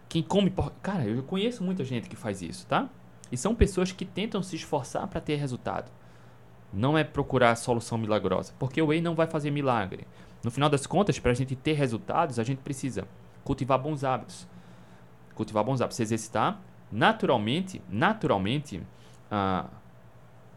quem 0.08 0.22
come. 0.22 0.52
Cara, 0.80 1.04
eu 1.04 1.22
conheço 1.24 1.62
muita 1.62 1.84
gente 1.84 2.08
que 2.08 2.16
faz 2.16 2.40
isso, 2.40 2.66
tá? 2.66 2.88
E 3.30 3.36
são 3.36 3.54
pessoas 3.54 3.90
que 3.90 4.04
tentam 4.04 4.42
se 4.42 4.56
esforçar 4.56 5.06
para 5.08 5.20
ter 5.20 5.36
resultado. 5.36 5.90
Não 6.72 6.96
é 6.96 7.04
procurar 7.04 7.54
solução 7.56 7.98
milagrosa, 7.98 8.52
porque 8.58 8.80
o 8.80 8.86
whey 8.86 9.00
não 9.00 9.14
vai 9.14 9.26
fazer 9.26 9.50
milagre. 9.50 10.06
No 10.44 10.50
final 10.50 10.68
das 10.68 10.86
contas, 10.86 11.18
para 11.18 11.30
a 11.30 11.34
gente 11.34 11.56
ter 11.56 11.72
resultados, 11.72 12.38
a 12.38 12.44
gente 12.44 12.58
precisa 12.58 13.08
cultivar 13.42 13.78
bons 13.78 14.04
hábitos. 14.04 14.46
Cultivar 15.34 15.64
bons 15.64 15.80
hábitos, 15.80 15.98
exercitar, 15.98 16.60
naturalmente, 16.92 17.80
naturalmente, 17.88 18.82
a 19.30 19.66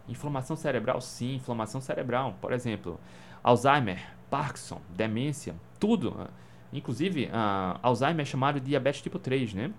inflamação 0.07 0.55
cerebral, 0.57 0.99
sim, 0.99 1.35
inflamação 1.35 1.79
cerebral, 1.79 2.35
por 2.41 2.51
exemplo, 2.51 2.99
Alzheimer, 3.41 4.05
Parkinson, 4.29 4.81
demência, 4.89 5.55
tudo. 5.79 6.29
Inclusive, 6.71 7.29
a 7.31 7.79
Alzheimer 7.81 8.21
é 8.21 8.25
chamado 8.25 8.59
de 8.59 8.67
diabetes 8.67 9.01
tipo 9.01 9.17
3, 9.17 9.53
né? 9.53 9.71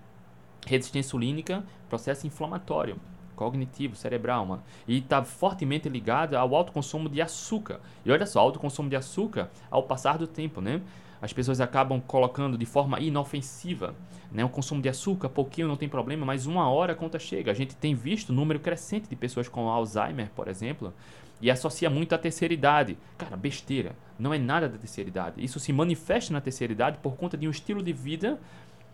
Resistência 0.65 1.07
insulínica, 1.07 1.63
processo 1.87 2.25
inflamatório 2.25 2.99
cognitivo, 3.39 3.95
cerebral, 3.95 4.45
mano. 4.45 4.63
E 4.85 4.97
está 4.97 5.23
fortemente 5.23 5.87
ligado 5.87 6.35
ao 6.35 6.53
alto 6.53 6.73
consumo 6.73 7.07
de 7.07 7.21
açúcar. 7.21 7.79
E 8.05 8.11
olha 8.11 8.25
só, 8.25 8.41
alto 8.41 8.59
consumo 8.59 8.89
de 8.89 8.97
açúcar 8.97 9.49
ao 9.71 9.83
passar 9.83 10.17
do 10.17 10.27
tempo, 10.27 10.59
né? 10.59 10.81
As 11.21 11.31
pessoas 11.31 11.61
acabam 11.61 12.01
colocando 12.01 12.57
de 12.57 12.65
forma 12.65 12.99
inofensiva, 12.99 13.95
né? 14.29 14.43
O 14.43 14.49
consumo 14.49 14.81
de 14.81 14.89
açúcar, 14.89 15.29
pouquinho 15.29 15.69
não 15.69 15.77
tem 15.77 15.87
problema, 15.87 16.25
mas 16.25 16.45
uma 16.45 16.69
hora 16.69 16.91
a 16.91 16.95
conta 16.95 17.17
chega. 17.17 17.49
A 17.49 17.53
gente 17.53 17.77
tem 17.77 17.95
visto 17.95 18.33
número 18.33 18.59
crescente 18.59 19.07
de 19.07 19.15
pessoas 19.15 19.47
com 19.47 19.69
Alzheimer, 19.69 20.29
por 20.35 20.49
exemplo, 20.49 20.93
e 21.41 21.49
associa 21.49 21.89
muito 21.89 22.13
à 22.13 22.17
terceira 22.17 22.53
idade. 22.53 22.97
Cara, 23.17 23.37
besteira. 23.37 23.95
Não 24.17 24.33
é 24.33 24.37
nada 24.37 24.67
da 24.67 24.77
terceira 24.77 25.09
idade. 25.09 25.41
Isso 25.43 25.61
se 25.61 25.71
manifesta 25.71 26.33
na 26.33 26.41
terceira 26.41 26.73
idade 26.73 26.97
por 27.01 27.15
conta 27.15 27.37
de 27.37 27.47
um 27.47 27.51
estilo 27.51 27.81
de 27.81 27.93
vida 27.93 28.37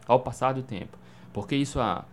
ao 0.08 0.20
passar 0.20 0.54
do 0.54 0.62
tempo. 0.62 0.98
Porque 1.34 1.56
isso 1.56 1.80
há 1.80 2.06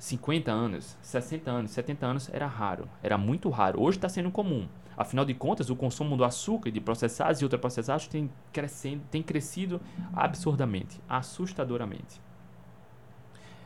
50 0.00 0.50
anos, 0.50 0.96
60 1.02 1.50
anos, 1.50 1.70
70 1.72 2.06
anos 2.06 2.30
era 2.32 2.46
raro, 2.46 2.88
era 3.02 3.18
muito 3.18 3.50
raro. 3.50 3.82
Hoje 3.82 3.98
está 3.98 4.08
sendo 4.08 4.30
comum. 4.30 4.66
Afinal 4.96 5.26
de 5.26 5.34
contas, 5.34 5.68
o 5.68 5.76
consumo 5.76 6.16
do 6.16 6.24
açúcar, 6.24 6.70
de 6.70 6.80
processados 6.80 7.40
e 7.40 7.44
ultraprocessados 7.44 8.06
tem, 8.06 8.30
crescendo, 8.50 9.02
tem 9.10 9.22
crescido 9.22 9.78
absurdamente, 10.14 10.98
assustadoramente. 11.06 12.18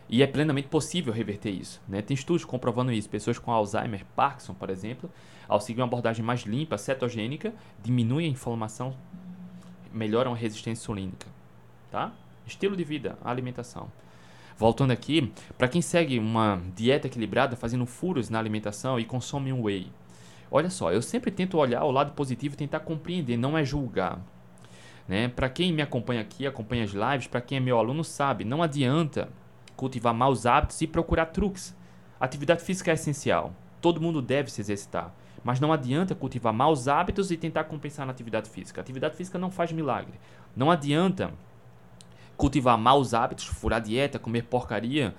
E 0.08 0.24
é 0.24 0.26
plenamente 0.26 0.66
possível 0.66 1.12
reverter 1.12 1.50
isso. 1.50 1.80
Né? 1.88 2.02
Tem 2.02 2.16
estudos 2.16 2.44
comprovando 2.44 2.90
isso. 2.90 3.08
Pessoas 3.08 3.38
com 3.38 3.52
Alzheimer, 3.52 4.04
Parkinson, 4.16 4.54
por 4.54 4.70
exemplo, 4.70 5.08
ao 5.48 5.60
seguir 5.60 5.80
uma 5.80 5.86
abordagem 5.86 6.24
mais 6.24 6.40
limpa, 6.42 6.76
cetogênica, 6.76 7.54
diminuem 7.80 8.26
a 8.26 8.30
inflamação, 8.30 8.92
melhoram 9.92 10.32
a 10.32 10.36
resistência 10.36 10.82
insulínica. 10.82 11.28
Tá? 11.92 12.12
Estilo 12.44 12.76
de 12.76 12.82
vida, 12.82 13.16
alimentação. 13.24 13.88
Voltando 14.56 14.92
aqui, 14.92 15.32
para 15.58 15.66
quem 15.66 15.82
segue 15.82 16.18
uma 16.18 16.62
dieta 16.76 17.08
equilibrada, 17.08 17.56
fazendo 17.56 17.84
furos 17.86 18.30
na 18.30 18.38
alimentação 18.38 19.00
e 19.00 19.04
consome 19.04 19.52
um 19.52 19.62
whey. 19.62 19.90
Olha 20.50 20.70
só, 20.70 20.92
eu 20.92 21.02
sempre 21.02 21.32
tento 21.32 21.58
olhar 21.58 21.82
o 21.84 21.90
lado 21.90 22.12
positivo 22.12 22.54
e 22.54 22.58
tentar 22.58 22.80
compreender, 22.80 23.36
não 23.36 23.58
é 23.58 23.64
julgar. 23.64 24.20
Né? 25.08 25.28
Para 25.28 25.48
quem 25.48 25.72
me 25.72 25.82
acompanha 25.82 26.20
aqui, 26.20 26.46
acompanha 26.46 26.84
as 26.84 26.92
lives, 26.92 27.26
para 27.26 27.40
quem 27.40 27.58
é 27.58 27.60
meu 27.60 27.78
aluno 27.78 28.04
sabe, 28.04 28.44
não 28.44 28.62
adianta 28.62 29.28
cultivar 29.76 30.14
maus 30.14 30.46
hábitos 30.46 30.80
e 30.80 30.86
procurar 30.86 31.26
truques. 31.26 31.76
Atividade 32.20 32.62
física 32.62 32.92
é 32.92 32.94
essencial. 32.94 33.52
Todo 33.80 34.00
mundo 34.00 34.22
deve 34.22 34.50
se 34.50 34.60
exercitar. 34.60 35.12
Mas 35.42 35.60
não 35.60 35.72
adianta 35.72 36.14
cultivar 36.14 36.54
maus 36.54 36.88
hábitos 36.88 37.30
e 37.30 37.36
tentar 37.36 37.64
compensar 37.64 38.06
na 38.06 38.12
atividade 38.12 38.48
física. 38.48 38.80
Atividade 38.80 39.16
física 39.16 39.38
não 39.38 39.50
faz 39.50 39.72
milagre. 39.72 40.14
Não 40.56 40.70
adianta 40.70 41.32
cultivar 42.36 42.76
maus 42.78 43.14
hábitos, 43.14 43.46
furar 43.46 43.80
dieta, 43.80 44.18
comer 44.18 44.42
porcaria 44.42 45.14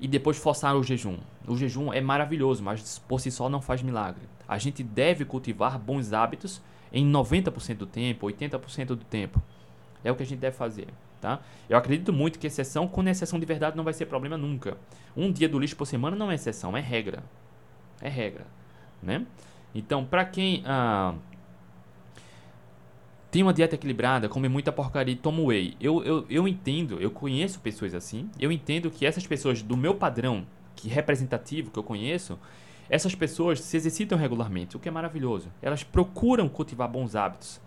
e 0.00 0.08
depois 0.08 0.36
forçar 0.36 0.76
o 0.76 0.82
jejum. 0.82 1.18
O 1.46 1.56
jejum 1.56 1.92
é 1.92 2.00
maravilhoso, 2.00 2.62
mas 2.62 2.98
por 3.00 3.20
si 3.20 3.30
só 3.30 3.48
não 3.48 3.60
faz 3.60 3.82
milagre. 3.82 4.22
A 4.48 4.58
gente 4.58 4.82
deve 4.82 5.24
cultivar 5.24 5.78
bons 5.78 6.12
hábitos 6.12 6.60
em 6.92 7.10
90% 7.10 7.76
do 7.76 7.86
tempo, 7.86 8.26
80% 8.26 8.86
do 8.86 8.96
tempo. 8.96 9.40
É 10.04 10.10
o 10.10 10.16
que 10.16 10.22
a 10.22 10.26
gente 10.26 10.40
deve 10.40 10.56
fazer. 10.56 10.88
Tá? 11.20 11.38
Eu 11.68 11.78
acredito 11.78 12.12
muito 12.12 12.36
que 12.38 12.48
exceção, 12.48 12.88
quando 12.88 13.06
é 13.06 13.12
exceção 13.12 13.38
de 13.38 13.46
verdade, 13.46 13.76
não 13.76 13.84
vai 13.84 13.92
ser 13.92 14.06
problema 14.06 14.36
nunca. 14.36 14.76
Um 15.16 15.30
dia 15.30 15.48
do 15.48 15.56
lixo 15.58 15.76
por 15.76 15.86
semana 15.86 16.16
não 16.16 16.32
é 16.32 16.34
exceção, 16.34 16.76
é 16.76 16.80
regra. 16.80 17.22
É 18.00 18.08
regra. 18.08 18.44
Né? 19.00 19.24
Então, 19.72 20.04
para 20.04 20.24
quem. 20.24 20.62
Ah, 20.66 21.14
tem 23.32 23.42
uma 23.42 23.54
dieta 23.54 23.76
equilibrada, 23.76 24.28
come 24.28 24.46
muita 24.46 24.70
porcaria 24.70 25.14
e 25.14 25.16
toma 25.16 25.40
whey. 25.40 25.74
Eu, 25.80 26.04
eu, 26.04 26.26
eu 26.28 26.46
entendo, 26.46 27.00
eu 27.00 27.10
conheço 27.10 27.60
pessoas 27.60 27.94
assim. 27.94 28.28
Eu 28.38 28.52
entendo 28.52 28.90
que 28.90 29.06
essas 29.06 29.26
pessoas 29.26 29.62
do 29.62 29.74
meu 29.74 29.94
padrão, 29.94 30.46
que 30.76 30.86
representativo 30.86 31.70
que 31.70 31.78
eu 31.78 31.82
conheço, 31.82 32.38
essas 32.90 33.14
pessoas 33.14 33.62
se 33.62 33.74
exercitam 33.74 34.18
regularmente, 34.18 34.76
o 34.76 34.78
que 34.78 34.86
é 34.86 34.92
maravilhoso. 34.92 35.50
Elas 35.62 35.82
procuram 35.82 36.46
cultivar 36.46 36.90
bons 36.90 37.16
hábitos. 37.16 37.58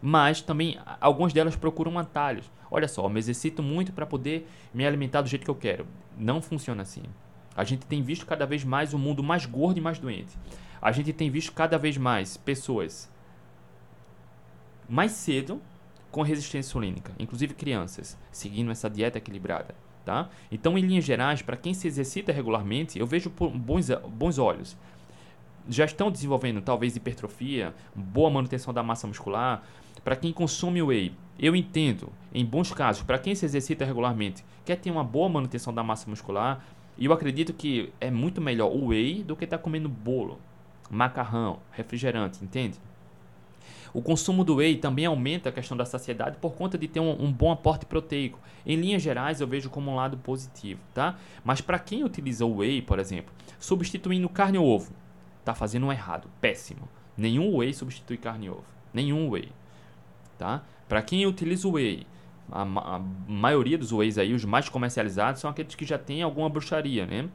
Mas 0.00 0.40
também 0.40 0.78
algumas 1.00 1.32
delas 1.32 1.56
procuram 1.56 1.98
atalhos. 1.98 2.48
Olha 2.70 2.86
só, 2.86 3.04
eu 3.04 3.10
me 3.10 3.18
exercito 3.18 3.60
muito 3.60 3.92
para 3.92 4.06
poder 4.06 4.48
me 4.72 4.86
alimentar 4.86 5.20
do 5.22 5.28
jeito 5.28 5.44
que 5.44 5.50
eu 5.50 5.56
quero. 5.56 5.84
Não 6.16 6.40
funciona 6.40 6.82
assim. 6.82 7.02
A 7.56 7.64
gente 7.64 7.86
tem 7.86 8.04
visto 8.04 8.24
cada 8.24 8.46
vez 8.46 8.62
mais 8.62 8.94
um 8.94 8.98
mundo 8.98 9.20
mais 9.20 9.46
gordo 9.46 9.78
e 9.78 9.80
mais 9.80 9.98
doente. 9.98 10.38
A 10.80 10.92
gente 10.92 11.12
tem 11.12 11.28
visto 11.28 11.50
cada 11.50 11.76
vez 11.76 11.96
mais 11.96 12.36
pessoas 12.36 13.10
mais 14.92 15.12
cedo 15.12 15.58
com 16.10 16.20
resistência 16.20 16.68
insulínica, 16.68 17.12
inclusive 17.18 17.54
crianças, 17.54 18.18
seguindo 18.30 18.70
essa 18.70 18.90
dieta 18.90 19.16
equilibrada. 19.16 19.74
Tá? 20.04 20.28
Então, 20.50 20.76
em 20.76 20.82
linhas 20.82 21.04
gerais, 21.04 21.40
para 21.40 21.56
quem 21.56 21.72
se 21.72 21.88
exercita 21.88 22.30
regularmente, 22.30 22.98
eu 22.98 23.06
vejo 23.06 23.30
por 23.30 23.48
bons, 23.50 23.88
bons 24.10 24.36
olhos. 24.36 24.76
Já 25.66 25.86
estão 25.86 26.10
desenvolvendo 26.10 26.60
talvez 26.60 26.94
hipertrofia, 26.94 27.74
boa 27.94 28.28
manutenção 28.28 28.74
da 28.74 28.82
massa 28.82 29.06
muscular. 29.06 29.62
Para 30.04 30.14
quem 30.14 30.30
consome 30.30 30.82
whey, 30.82 31.14
eu 31.38 31.56
entendo, 31.56 32.12
em 32.34 32.44
bons 32.44 32.70
casos, 32.70 33.02
para 33.02 33.18
quem 33.18 33.34
se 33.34 33.46
exercita 33.46 33.86
regularmente, 33.86 34.44
quer 34.62 34.76
ter 34.76 34.90
uma 34.90 35.04
boa 35.04 35.28
manutenção 35.30 35.72
da 35.72 35.82
massa 35.82 36.10
muscular, 36.10 36.62
e 36.98 37.06
eu 37.06 37.14
acredito 37.14 37.54
que 37.54 37.90
é 37.98 38.10
muito 38.10 38.42
melhor 38.42 38.70
o 38.70 38.88
whey 38.88 39.22
do 39.22 39.34
que 39.36 39.44
estar 39.44 39.56
tá 39.56 39.62
comendo 39.62 39.88
bolo, 39.88 40.38
macarrão, 40.90 41.60
refrigerante, 41.70 42.44
entende? 42.44 42.78
O 43.94 44.00
consumo 44.00 44.42
do 44.42 44.56
whey 44.56 44.76
também 44.76 45.04
aumenta 45.04 45.50
a 45.50 45.52
questão 45.52 45.76
da 45.76 45.84
saciedade 45.84 46.38
por 46.40 46.54
conta 46.54 46.78
de 46.78 46.88
ter 46.88 47.00
um, 47.00 47.10
um 47.22 47.30
bom 47.30 47.52
aporte 47.52 47.84
proteico. 47.84 48.38
Em 48.64 48.76
linhas 48.76 49.02
gerais, 49.02 49.40
eu 49.40 49.46
vejo 49.46 49.68
como 49.68 49.90
um 49.90 49.94
lado 49.94 50.16
positivo, 50.16 50.80
tá? 50.94 51.16
Mas 51.44 51.60
para 51.60 51.78
quem 51.78 52.02
utiliza 52.02 52.46
o 52.46 52.58
whey, 52.58 52.80
por 52.80 52.98
exemplo, 52.98 53.34
substituindo 53.58 54.28
carne 54.28 54.56
ou 54.56 54.66
ovo, 54.66 54.92
tá 55.44 55.54
fazendo 55.54 55.86
um 55.86 55.92
errado, 55.92 56.28
péssimo. 56.40 56.88
Nenhum 57.16 57.56
whey 57.56 57.74
substitui 57.74 58.16
carne 58.16 58.46
e 58.46 58.50
ovo, 58.50 58.64
nenhum 58.94 59.28
whey, 59.28 59.50
tá? 60.38 60.62
Para 60.88 61.02
quem 61.02 61.26
utiliza 61.26 61.68
o 61.68 61.72
whey, 61.72 62.06
a, 62.50 62.62
a, 62.62 63.00
maioria 63.28 63.76
dos 63.76 63.92
wheys 63.92 64.16
aí, 64.16 64.32
os 64.32 64.44
mais 64.44 64.68
comercializados, 64.68 65.40
são 65.40 65.50
aqueles 65.50 65.74
que 65.74 65.84
já 65.84 65.98
tem 65.98 66.22
alguma 66.22 66.48
bruxaria, 66.48 67.06
né? 67.06 67.28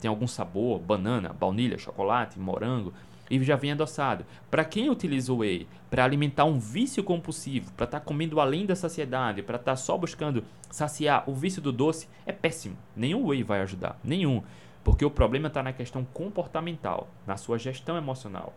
tem 0.00 0.08
algum 0.08 0.26
sabor, 0.26 0.78
banana, 0.78 1.32
baunilha, 1.32 1.78
chocolate, 1.78 2.38
morango 2.38 2.92
e 3.30 3.42
já 3.42 3.54
vem 3.54 3.72
adoçado. 3.72 4.26
Para 4.50 4.64
quem 4.64 4.90
utiliza 4.90 5.32
o 5.32 5.38
whey 5.38 5.68
para 5.88 6.04
alimentar 6.04 6.44
um 6.44 6.58
vício 6.58 7.04
compulsivo, 7.04 7.72
para 7.72 7.84
estar 7.84 8.00
tá 8.00 8.04
comendo 8.04 8.40
além 8.40 8.66
da 8.66 8.74
saciedade, 8.74 9.42
para 9.42 9.56
estar 9.56 9.72
tá 9.72 9.76
só 9.76 9.96
buscando 9.96 10.44
saciar 10.70 11.28
o 11.30 11.34
vício 11.34 11.62
do 11.62 11.72
doce, 11.72 12.08
é 12.26 12.32
péssimo. 12.32 12.76
Nenhum 12.96 13.26
whey 13.28 13.42
vai 13.42 13.60
ajudar, 13.60 13.98
nenhum. 14.02 14.42
Porque 14.82 15.04
o 15.04 15.10
problema 15.10 15.48
está 15.48 15.62
na 15.62 15.72
questão 15.72 16.04
comportamental, 16.04 17.08
na 17.26 17.36
sua 17.36 17.58
gestão 17.58 17.96
emocional. 17.96 18.52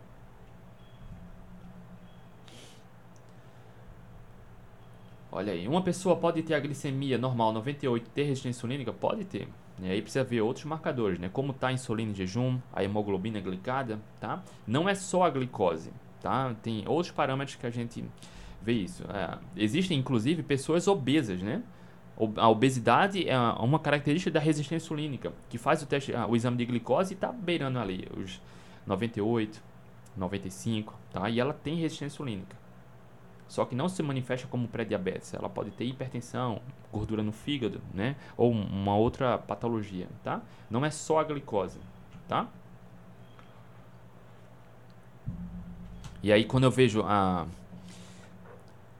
Olha 5.30 5.52
aí, 5.52 5.66
uma 5.66 5.82
pessoa 5.82 6.14
pode 6.16 6.42
ter 6.42 6.54
a 6.54 6.60
glicemia 6.60 7.18
normal 7.18 7.52
98 7.52 8.10
ter 8.10 8.22
resistência 8.22 8.58
insulínica? 8.58 8.92
Pode 8.92 9.24
ter. 9.24 9.48
E 9.82 9.90
aí 9.90 10.00
precisa 10.00 10.24
ver 10.24 10.40
outros 10.40 10.64
marcadores, 10.64 11.18
né? 11.18 11.28
Como 11.32 11.50
está 11.50 11.68
a 11.68 11.72
insulina 11.72 12.12
em 12.12 12.14
jejum, 12.14 12.58
a 12.72 12.84
hemoglobina 12.84 13.40
glicada, 13.40 13.98
tá? 14.20 14.42
Não 14.66 14.88
é 14.88 14.94
só 14.94 15.24
a 15.24 15.30
glicose, 15.30 15.90
tá? 16.22 16.54
Tem 16.62 16.84
outros 16.86 17.10
parâmetros 17.10 17.56
que 17.56 17.66
a 17.66 17.70
gente 17.70 18.04
vê 18.62 18.72
isso. 18.72 19.04
É, 19.10 19.36
existem, 19.56 19.98
inclusive, 19.98 20.42
pessoas 20.42 20.86
obesas, 20.86 21.40
né? 21.42 21.62
A 22.36 22.48
obesidade 22.48 23.28
é 23.28 23.36
uma 23.36 23.80
característica 23.80 24.30
da 24.30 24.38
resistência 24.38 24.84
insulínica, 24.84 25.32
que 25.50 25.58
faz 25.58 25.82
o 25.82 25.86
teste, 25.86 26.12
o 26.12 26.36
exame 26.36 26.56
de 26.56 26.64
glicose 26.64 27.12
e 27.12 27.16
está 27.16 27.32
beirando 27.32 27.76
ali 27.80 28.06
os 28.16 28.40
98, 28.86 29.60
95, 30.16 30.94
tá? 31.12 31.28
E 31.28 31.40
ela 31.40 31.52
tem 31.52 31.74
resistência 31.74 32.14
insulínica. 32.14 32.63
Só 33.48 33.64
que 33.64 33.74
não 33.74 33.88
se 33.88 34.02
manifesta 34.02 34.46
como 34.48 34.66
pré-diabetes. 34.66 35.34
Ela 35.34 35.48
pode 35.48 35.70
ter 35.70 35.84
hipertensão, 35.84 36.60
gordura 36.92 37.22
no 37.22 37.32
fígado, 37.32 37.80
né? 37.92 38.16
Ou 38.36 38.50
uma 38.50 38.96
outra 38.96 39.38
patologia, 39.38 40.08
tá? 40.22 40.42
Não 40.70 40.84
é 40.84 40.90
só 40.90 41.20
a 41.20 41.24
glicose, 41.24 41.78
tá? 42.28 42.48
E 46.22 46.32
aí 46.32 46.44
quando 46.44 46.64
eu 46.64 46.70
vejo 46.70 47.02
a 47.02 47.42
ah, 47.42 47.46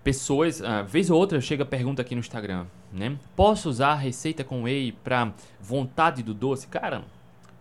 pessoas, 0.04 0.62
ah, 0.62 0.82
vez 0.82 1.08
ou 1.08 1.18
outra 1.18 1.40
chega 1.40 1.62
a 1.62 1.66
pergunta 1.66 2.02
aqui 2.02 2.14
no 2.14 2.20
Instagram, 2.20 2.66
né? 2.92 3.18
Posso 3.34 3.68
usar 3.70 3.92
a 3.92 3.96
receita 3.96 4.44
com 4.44 4.64
whey 4.64 4.92
para 4.92 5.32
vontade 5.58 6.22
do 6.22 6.34
doce? 6.34 6.66
Cara, 6.66 7.02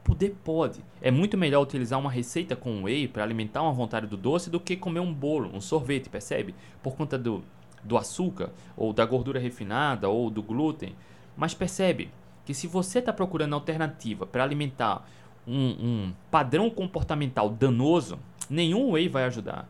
Poder 0.03 0.35
pode. 0.43 0.83
É 1.01 1.09
muito 1.09 1.37
melhor 1.37 1.61
utilizar 1.61 1.99
uma 1.99 2.11
receita 2.11 2.55
com 2.55 2.83
whey 2.83 3.07
para 3.07 3.23
alimentar 3.23 3.61
uma 3.61 3.71
vontade 3.71 4.05
do 4.05 4.17
doce 4.17 4.49
do 4.49 4.59
que 4.59 4.75
comer 4.75 4.99
um 4.99 5.13
bolo, 5.13 5.49
um 5.53 5.61
sorvete, 5.61 6.09
percebe? 6.09 6.53
Por 6.81 6.95
conta 6.95 7.17
do, 7.17 7.43
do 7.83 7.97
açúcar, 7.97 8.49
ou 8.75 8.91
da 8.91 9.05
gordura 9.05 9.39
refinada, 9.39 10.09
ou 10.09 10.29
do 10.29 10.43
glúten. 10.43 10.95
Mas 11.37 11.53
percebe, 11.53 12.11
que 12.45 12.53
se 12.53 12.67
você 12.67 12.99
está 12.99 13.13
procurando 13.13 13.55
alternativa 13.55 14.25
para 14.25 14.43
alimentar 14.43 15.07
um, 15.47 15.69
um 15.69 16.13
padrão 16.29 16.69
comportamental 16.69 17.49
danoso, 17.49 18.19
nenhum 18.49 18.91
whey 18.91 19.07
vai 19.07 19.23
ajudar. 19.25 19.69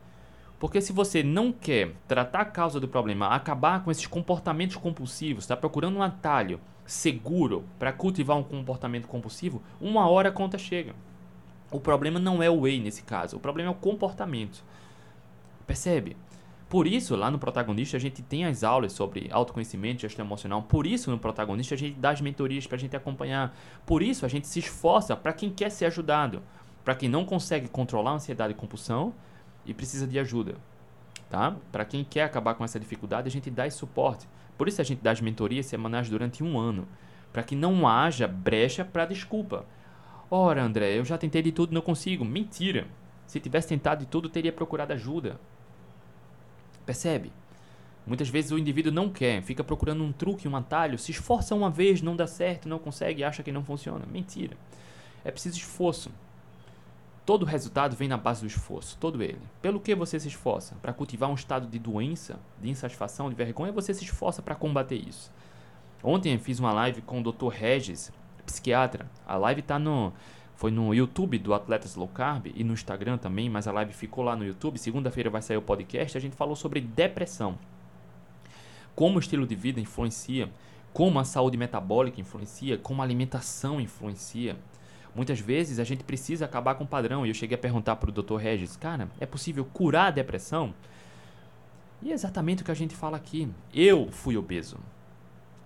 Porque 0.59 0.81
se 0.81 0.93
você 0.93 1.21
não 1.21 1.51
quer 1.51 1.93
tratar 2.07 2.41
a 2.41 2.45
causa 2.45 2.79
do 2.79 2.87
problema, 2.87 3.27
acabar 3.27 3.83
com 3.83 3.91
esses 3.91 4.07
comportamentos 4.07 4.77
compulsivos, 4.77 5.43
está 5.43 5.57
procurando 5.57 5.97
um 5.97 6.01
atalho 6.01 6.59
seguro 6.85 7.63
para 7.79 7.93
cultivar 7.93 8.37
um 8.37 8.43
comportamento 8.43 9.07
compulsivo, 9.07 9.61
uma 9.79 10.07
hora 10.07 10.29
a 10.29 10.31
conta 10.31 10.57
chega. 10.57 10.93
O 11.71 11.79
problema 11.79 12.19
não 12.19 12.43
é 12.43 12.49
o 12.49 12.61
whey 12.61 12.79
nesse 12.79 13.03
caso, 13.03 13.37
o 13.37 13.39
problema 13.39 13.69
é 13.69 13.71
o 13.71 13.75
comportamento. 13.75 14.63
Percebe? 15.65 16.15
Por 16.69 16.87
isso, 16.87 17.15
lá 17.15 17.29
no 17.29 17.37
protagonista, 17.37 17.97
a 17.97 17.99
gente 17.99 18.23
tem 18.23 18.45
as 18.45 18.63
aulas 18.63 18.93
sobre 18.93 19.29
autoconhecimento, 19.31 20.01
gestão 20.01 20.25
emocional. 20.25 20.63
Por 20.63 20.87
isso, 20.87 21.11
no 21.11 21.19
protagonista, 21.19 21.75
a 21.75 21.77
gente 21.77 21.99
dá 21.99 22.09
as 22.09 22.19
mentorias 22.19 22.65
para 22.65 22.77
a 22.77 22.79
gente 22.79 22.95
acompanhar. 22.95 23.55
Por 23.85 24.01
isso, 24.01 24.25
a 24.25 24.27
gente 24.27 24.47
se 24.47 24.57
esforça 24.57 25.15
para 25.15 25.33
quem 25.33 25.51
quer 25.51 25.69
ser 25.69 25.85
ajudado. 25.85 26.41
Para 26.83 26.95
quem 26.95 27.07
não 27.07 27.25
consegue 27.25 27.67
controlar 27.67 28.11
a 28.11 28.15
ansiedade 28.15 28.53
e 28.53 28.55
compulsão, 28.55 29.13
e 29.65 29.73
precisa 29.73 30.07
de 30.07 30.17
ajuda. 30.17 30.55
Tá? 31.29 31.55
Para 31.71 31.85
quem 31.85 32.03
quer 32.03 32.23
acabar 32.23 32.55
com 32.55 32.65
essa 32.65 32.79
dificuldade, 32.79 33.27
a 33.27 33.31
gente 33.31 33.49
dá 33.51 33.67
esse 33.67 33.77
suporte. 33.77 34.27
Por 34.57 34.67
isso 34.67 34.81
a 34.81 34.83
gente 34.83 35.01
dá 35.01 35.11
as 35.11 35.21
mentorias 35.21 35.65
semanais 35.65 36.09
durante 36.09 36.43
um 36.43 36.59
ano, 36.59 36.87
para 37.31 37.43
que 37.43 37.55
não 37.55 37.87
haja 37.87 38.27
brecha 38.27 38.85
para 38.85 39.05
desculpa. 39.05 39.65
Ora, 40.29 40.63
André, 40.63 40.97
eu 40.97 41.05
já 41.05 41.17
tentei 41.17 41.41
de 41.41 41.51
tudo, 41.51 41.73
não 41.73 41.81
consigo. 41.81 42.23
Mentira. 42.23 42.87
Se 43.25 43.39
tivesse 43.39 43.67
tentado 43.67 44.01
de 44.01 44.05
tudo, 44.05 44.29
teria 44.29 44.51
procurado 44.51 44.93
ajuda. 44.93 45.39
Percebe? 46.85 47.31
Muitas 48.05 48.27
vezes 48.27 48.51
o 48.51 48.57
indivíduo 48.57 48.91
não 48.91 49.09
quer, 49.09 49.41
fica 49.41 49.63
procurando 49.63 50.03
um 50.03 50.11
truque, 50.11 50.47
um 50.47 50.55
atalho, 50.55 50.99
se 50.99 51.11
esforça 51.11 51.55
uma 51.55 51.69
vez, 51.69 52.01
não 52.01 52.15
dá 52.15 52.27
certo, 52.27 52.67
não 52.67 52.77
consegue, 52.77 53.23
acha 53.23 53.41
que 53.41 53.51
não 53.51 53.63
funciona. 53.63 54.05
Mentira. 54.05 54.57
É 55.23 55.31
preciso 55.31 55.57
esforço. 55.57 56.11
Todo 57.25 57.45
resultado 57.45 57.95
vem 57.95 58.07
na 58.07 58.17
base 58.17 58.41
do 58.41 58.47
esforço, 58.47 58.97
todo 58.99 59.23
ele. 59.23 59.39
Pelo 59.61 59.79
que 59.79 59.95
você 59.95 60.19
se 60.19 60.27
esforça? 60.27 60.75
Para 60.81 60.91
cultivar 60.91 61.29
um 61.29 61.35
estado 61.35 61.67
de 61.67 61.79
doença, 61.79 62.37
de 62.61 62.69
insatisfação, 62.69 63.29
de 63.29 63.35
vergonha, 63.35 63.71
você 63.71 63.93
se 63.93 64.03
esforça 64.03 64.41
para 64.41 64.55
combater 64.55 64.95
isso. 64.95 65.31
Ontem 66.03 66.37
fiz 66.37 66.59
uma 66.59 66.73
live 66.73 67.01
com 67.01 67.21
o 67.21 67.31
Dr. 67.31 67.47
Regis, 67.47 68.11
psiquiatra. 68.45 69.09
A 69.25 69.37
live 69.37 69.61
tá 69.61 69.79
no 69.79 70.11
foi 70.55 70.71
no 70.71 70.93
YouTube 70.93 71.37
do 71.39 71.53
Atletas 71.53 71.95
Low 71.95 72.07
Carb 72.07 72.47
e 72.53 72.63
no 72.63 72.73
Instagram 72.73 73.17
também, 73.17 73.49
mas 73.49 73.67
a 73.67 73.71
live 73.71 73.91
ficou 73.91 74.23
lá 74.23 74.35
no 74.35 74.45
YouTube. 74.45 74.77
Segunda-feira 74.77 75.29
vai 75.29 75.41
sair 75.41 75.57
o 75.57 75.61
podcast. 75.61 76.17
A 76.17 76.21
gente 76.21 76.35
falou 76.35 76.55
sobre 76.55 76.79
depressão. 76.79 77.57
Como 78.95 79.17
o 79.17 79.19
estilo 79.19 79.47
de 79.47 79.55
vida 79.55 79.79
influencia, 79.79 80.49
como 80.93 81.19
a 81.19 81.23
saúde 81.23 81.57
metabólica 81.57 82.21
influencia, 82.21 82.77
como 82.77 83.01
a 83.01 83.05
alimentação 83.05 83.81
influencia. 83.81 84.55
Muitas 85.15 85.39
vezes 85.39 85.77
a 85.77 85.83
gente 85.83 86.03
precisa 86.03 86.45
acabar 86.45 86.75
com 86.75 86.83
o 86.83 86.87
padrão. 86.87 87.25
E 87.25 87.29
eu 87.29 87.33
cheguei 87.33 87.55
a 87.55 87.59
perguntar 87.59 87.95
para 87.97 88.09
o 88.09 88.13
Dr. 88.13 88.35
Regis, 88.35 88.75
cara, 88.75 89.07
é 89.19 89.25
possível 89.25 89.63
curar 89.65 90.07
a 90.07 90.11
depressão? 90.11 90.73
E 92.01 92.11
é 92.11 92.13
exatamente 92.13 92.61
o 92.61 92.65
que 92.65 92.71
a 92.71 92.75
gente 92.75 92.95
fala 92.95 93.17
aqui. 93.17 93.49
Eu 93.73 94.11
fui 94.11 94.35
obeso. 94.35 94.79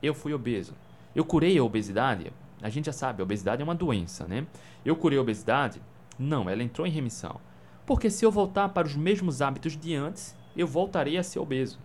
Eu 0.03 0.13
fui 0.13 0.33
obeso. 0.33 0.73
Eu 1.15 1.23
curei 1.23 1.57
a 1.57 1.63
obesidade? 1.63 2.31
A 2.61 2.69
gente 2.69 2.85
já 2.85 2.93
sabe, 2.93 3.21
a 3.21 3.23
obesidade 3.23 3.61
é 3.61 3.63
uma 3.63 3.73
doença, 3.73 4.27
né? 4.27 4.45
Eu 4.83 4.95
curei 4.95 5.17
a 5.17 5.21
obesidade? 5.21 5.81
Não, 6.19 6.49
ela 6.49 6.63
entrou 6.63 6.85
em 6.85 6.91
remissão. 6.91 7.39
Porque 7.85 8.09
se 8.09 8.25
eu 8.25 8.31
voltar 8.31 8.69
para 8.69 8.87
os 8.87 8.95
mesmos 8.95 9.41
hábitos 9.41 9.77
de 9.77 9.95
antes, 9.95 10.35
eu 10.55 10.67
voltarei 10.67 11.17
a 11.17 11.23
ser 11.23 11.39
obeso. 11.39 11.79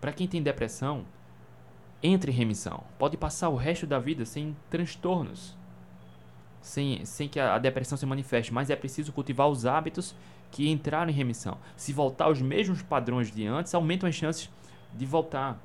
Para 0.00 0.12
quem 0.12 0.26
tem 0.26 0.42
depressão, 0.42 1.04
entre 2.02 2.32
em 2.32 2.34
remissão. 2.34 2.82
Pode 2.98 3.16
passar 3.16 3.50
o 3.50 3.56
resto 3.56 3.86
da 3.86 3.98
vida 3.98 4.24
sem 4.24 4.56
transtornos 4.70 5.59
sem, 6.60 7.04
sem 7.04 7.28
que 7.28 7.40
a, 7.40 7.58
depressão 7.58 7.96
se 7.96 8.04
manifeste, 8.06 8.52
mas 8.52 8.70
é 8.70 8.76
preciso 8.76 9.12
cultivar 9.12 9.48
os 9.48 9.64
hábitos 9.64 10.14
que 10.50 10.68
entraram 10.68 11.10
em 11.10 11.14
remissão. 11.14 11.56
Se 11.76 11.92
voltar 11.92 12.26
aos 12.26 12.42
mesmos 12.42 12.82
padrões 12.82 13.30
de 13.30 13.46
antes, 13.46 13.74
aumentam 13.74 14.08
as 14.08 14.14
chances 14.14 14.50
de 14.92 15.06
voltar. 15.06 15.58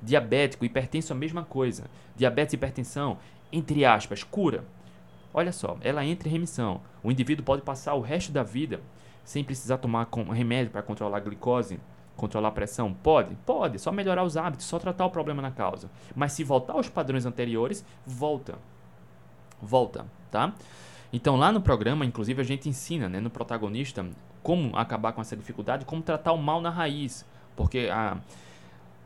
Diabético, 0.00 0.64
hipertenso, 0.64 1.12
a 1.12 1.16
mesma 1.16 1.44
coisa. 1.44 1.84
Diabetes 2.16 2.54
e 2.54 2.56
hipertensão, 2.56 3.18
entre 3.52 3.84
aspas, 3.84 4.24
cura. 4.24 4.64
Olha 5.34 5.52
só, 5.52 5.76
ela 5.80 6.04
entra 6.04 6.28
em 6.28 6.32
remissão. 6.32 6.80
O 7.02 7.10
indivíduo 7.10 7.44
pode 7.44 7.62
passar 7.62 7.94
o 7.94 8.00
resto 8.00 8.32
da 8.32 8.42
vida 8.42 8.80
sem 9.24 9.44
precisar 9.44 9.78
tomar 9.78 10.08
remédio 10.32 10.72
para 10.72 10.82
controlar 10.82 11.18
a 11.18 11.20
glicose, 11.20 11.78
controlar 12.16 12.48
a 12.48 12.52
pressão? 12.52 12.92
Pode, 12.92 13.34
pode, 13.46 13.78
só 13.78 13.92
melhorar 13.92 14.24
os 14.24 14.36
hábitos, 14.36 14.66
só 14.66 14.78
tratar 14.78 15.06
o 15.06 15.10
problema 15.10 15.40
na 15.40 15.50
causa. 15.50 15.88
Mas 16.14 16.32
se 16.32 16.42
voltar 16.42 16.74
aos 16.74 16.88
padrões 16.88 17.24
anteriores, 17.24 17.84
volta. 18.04 18.58
Volta 19.60 20.04
tá? 20.32 20.52
Então 21.12 21.36
lá 21.36 21.52
no 21.52 21.60
programa, 21.60 22.04
inclusive, 22.04 22.40
a 22.40 22.44
gente 22.44 22.68
ensina, 22.68 23.08
né, 23.08 23.20
no 23.20 23.30
protagonista, 23.30 24.04
como 24.42 24.76
acabar 24.76 25.12
com 25.12 25.20
essa 25.20 25.36
dificuldade, 25.36 25.84
como 25.84 26.02
tratar 26.02 26.32
o 26.32 26.38
mal 26.38 26.60
na 26.60 26.70
raiz, 26.70 27.24
porque 27.54 27.88
a 27.92 28.16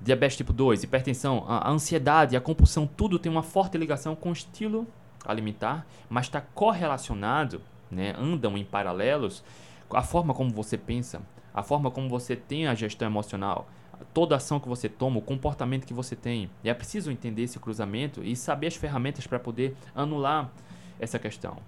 diabetes 0.01 0.37
tipo 0.37 0.53
2, 0.53 0.85
hipertensão, 0.85 1.45
a 1.49 1.69
ansiedade, 1.69 2.37
a 2.37 2.41
compulsão, 2.41 2.87
tudo 2.87 3.19
tem 3.19 3.31
uma 3.31 3.43
forte 3.43 3.77
ligação 3.77 4.15
com 4.15 4.31
o 4.31 4.33
estilo 4.33 4.87
alimentar, 5.27 5.85
mas 6.09 6.27
está 6.27 6.41
correlacionado, 6.41 7.61
né, 7.91 8.15
andam 8.17 8.57
em 8.57 8.65
paralelos, 8.65 9.43
a 9.91 10.03
forma 10.03 10.33
como 10.33 10.51
você 10.51 10.79
pensa, 10.79 11.21
a 11.53 11.63
forma 11.63 11.91
como 11.91 12.09
você 12.09 12.37
tem 12.37 12.69
a 12.69 12.75
gestão 12.75 13.09
emocional, 13.09 13.67
toda 14.15 14.37
ação 14.37 14.61
que 14.61 14.69
você 14.69 14.89
toma, 14.89 15.19
o 15.19 15.23
comportamento 15.23 15.87
que 15.87 15.95
você 15.95 16.15
tem. 16.15 16.51
E 16.63 16.69
é 16.69 16.75
preciso 16.75 17.11
entender 17.11 17.43
esse 17.43 17.59
cruzamento 17.59 18.23
e 18.23 18.37
saber 18.37 18.69
as 18.69 18.77
ferramentas 18.77 19.27
para 19.27 19.39
poder 19.39 19.75
anular 19.95 20.51
essa 20.99 21.19
questão. 21.19 21.59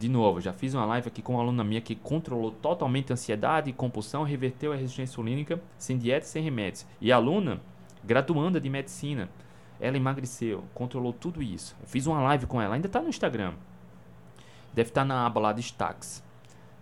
De 0.00 0.08
novo, 0.08 0.40
já 0.40 0.50
fiz 0.50 0.72
uma 0.72 0.86
live 0.86 1.08
aqui 1.08 1.20
com 1.20 1.34
uma 1.34 1.42
aluna 1.42 1.62
minha 1.62 1.80
que 1.82 1.94
controlou 1.94 2.50
totalmente 2.50 3.12
a 3.12 3.14
ansiedade 3.14 3.68
e 3.68 3.72
compulsão, 3.74 4.22
reverteu 4.22 4.72
a 4.72 4.74
resistência 4.74 5.12
insulínica 5.12 5.62
sem 5.76 5.98
dieta 5.98 6.24
e 6.24 6.28
sem 6.30 6.42
remédios. 6.42 6.86
E 7.02 7.12
a 7.12 7.16
aluna, 7.16 7.60
graduanda 8.02 8.58
de 8.58 8.70
medicina, 8.70 9.28
ela 9.78 9.98
emagreceu, 9.98 10.64
controlou 10.72 11.12
tudo 11.12 11.42
isso. 11.42 11.76
Eu 11.82 11.86
fiz 11.86 12.06
uma 12.06 12.18
live 12.22 12.46
com 12.46 12.62
ela, 12.62 12.76
ainda 12.76 12.86
está 12.86 12.98
no 13.02 13.10
Instagram. 13.10 13.52
Deve 14.72 14.88
estar 14.88 15.02
tá 15.02 15.04
na 15.04 15.26
aba 15.26 15.38
lá 15.38 15.52
destaques. 15.52 16.24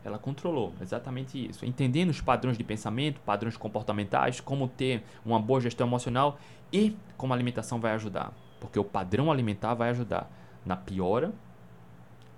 Ela 0.05 0.17
controlou 0.17 0.73
exatamente 0.81 1.45
isso, 1.45 1.67
entendendo 1.67 2.11
os 2.11 2.21
padrões 2.21 2.57
de 2.57 2.63
pensamento, 2.63 3.21
padrões 3.23 3.57
comportamentais, 3.57 4.41
como 4.41 4.69
ter 4.69 5.03
uma 5.27 5.41
boa 5.41 5.61
gestão 5.61 5.89
emocional 5.89 6.39
e 6.73 6.97
como 7.17 7.33
a 7.33 7.37
alimentação 7.37 7.81
vai 7.81 7.95
ajudar. 7.95 8.33
Porque 8.61 8.79
o 8.79 8.85
padrão 8.85 9.29
alimentar 9.29 9.75
vai 9.75 9.91
ajudar 9.91 10.31
na 10.69 10.77
piora 10.77 11.33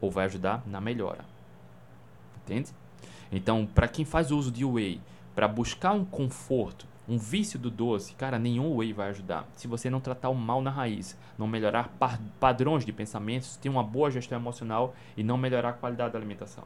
ou 0.00 0.10
vai 0.10 0.24
ajudar 0.24 0.62
na 0.66 0.80
melhora. 0.80 1.24
Entende? 2.42 2.70
Então, 3.32 3.66
para 3.66 3.88
quem 3.88 4.04
faz 4.04 4.30
uso 4.30 4.50
de 4.50 4.64
whey 4.64 5.00
para 5.34 5.48
buscar 5.48 5.92
um 5.92 6.04
conforto, 6.04 6.86
um 7.08 7.18
vício 7.18 7.58
do 7.58 7.70
doce, 7.70 8.14
cara, 8.14 8.38
nenhum 8.38 8.76
whey 8.76 8.92
vai 8.92 9.10
ajudar. 9.10 9.48
Se 9.54 9.66
você 9.66 9.90
não 9.90 10.00
tratar 10.00 10.28
o 10.28 10.34
mal 10.34 10.62
na 10.62 10.70
raiz, 10.70 11.18
não 11.36 11.48
melhorar 11.48 11.90
padrões 12.38 12.84
de 12.84 12.92
pensamentos, 12.92 13.56
ter 13.56 13.68
uma 13.68 13.82
boa 13.82 14.10
gestão 14.10 14.38
emocional 14.38 14.94
e 15.16 15.24
não 15.24 15.36
melhorar 15.36 15.70
a 15.70 15.72
qualidade 15.72 16.12
da 16.12 16.18
alimentação. 16.18 16.64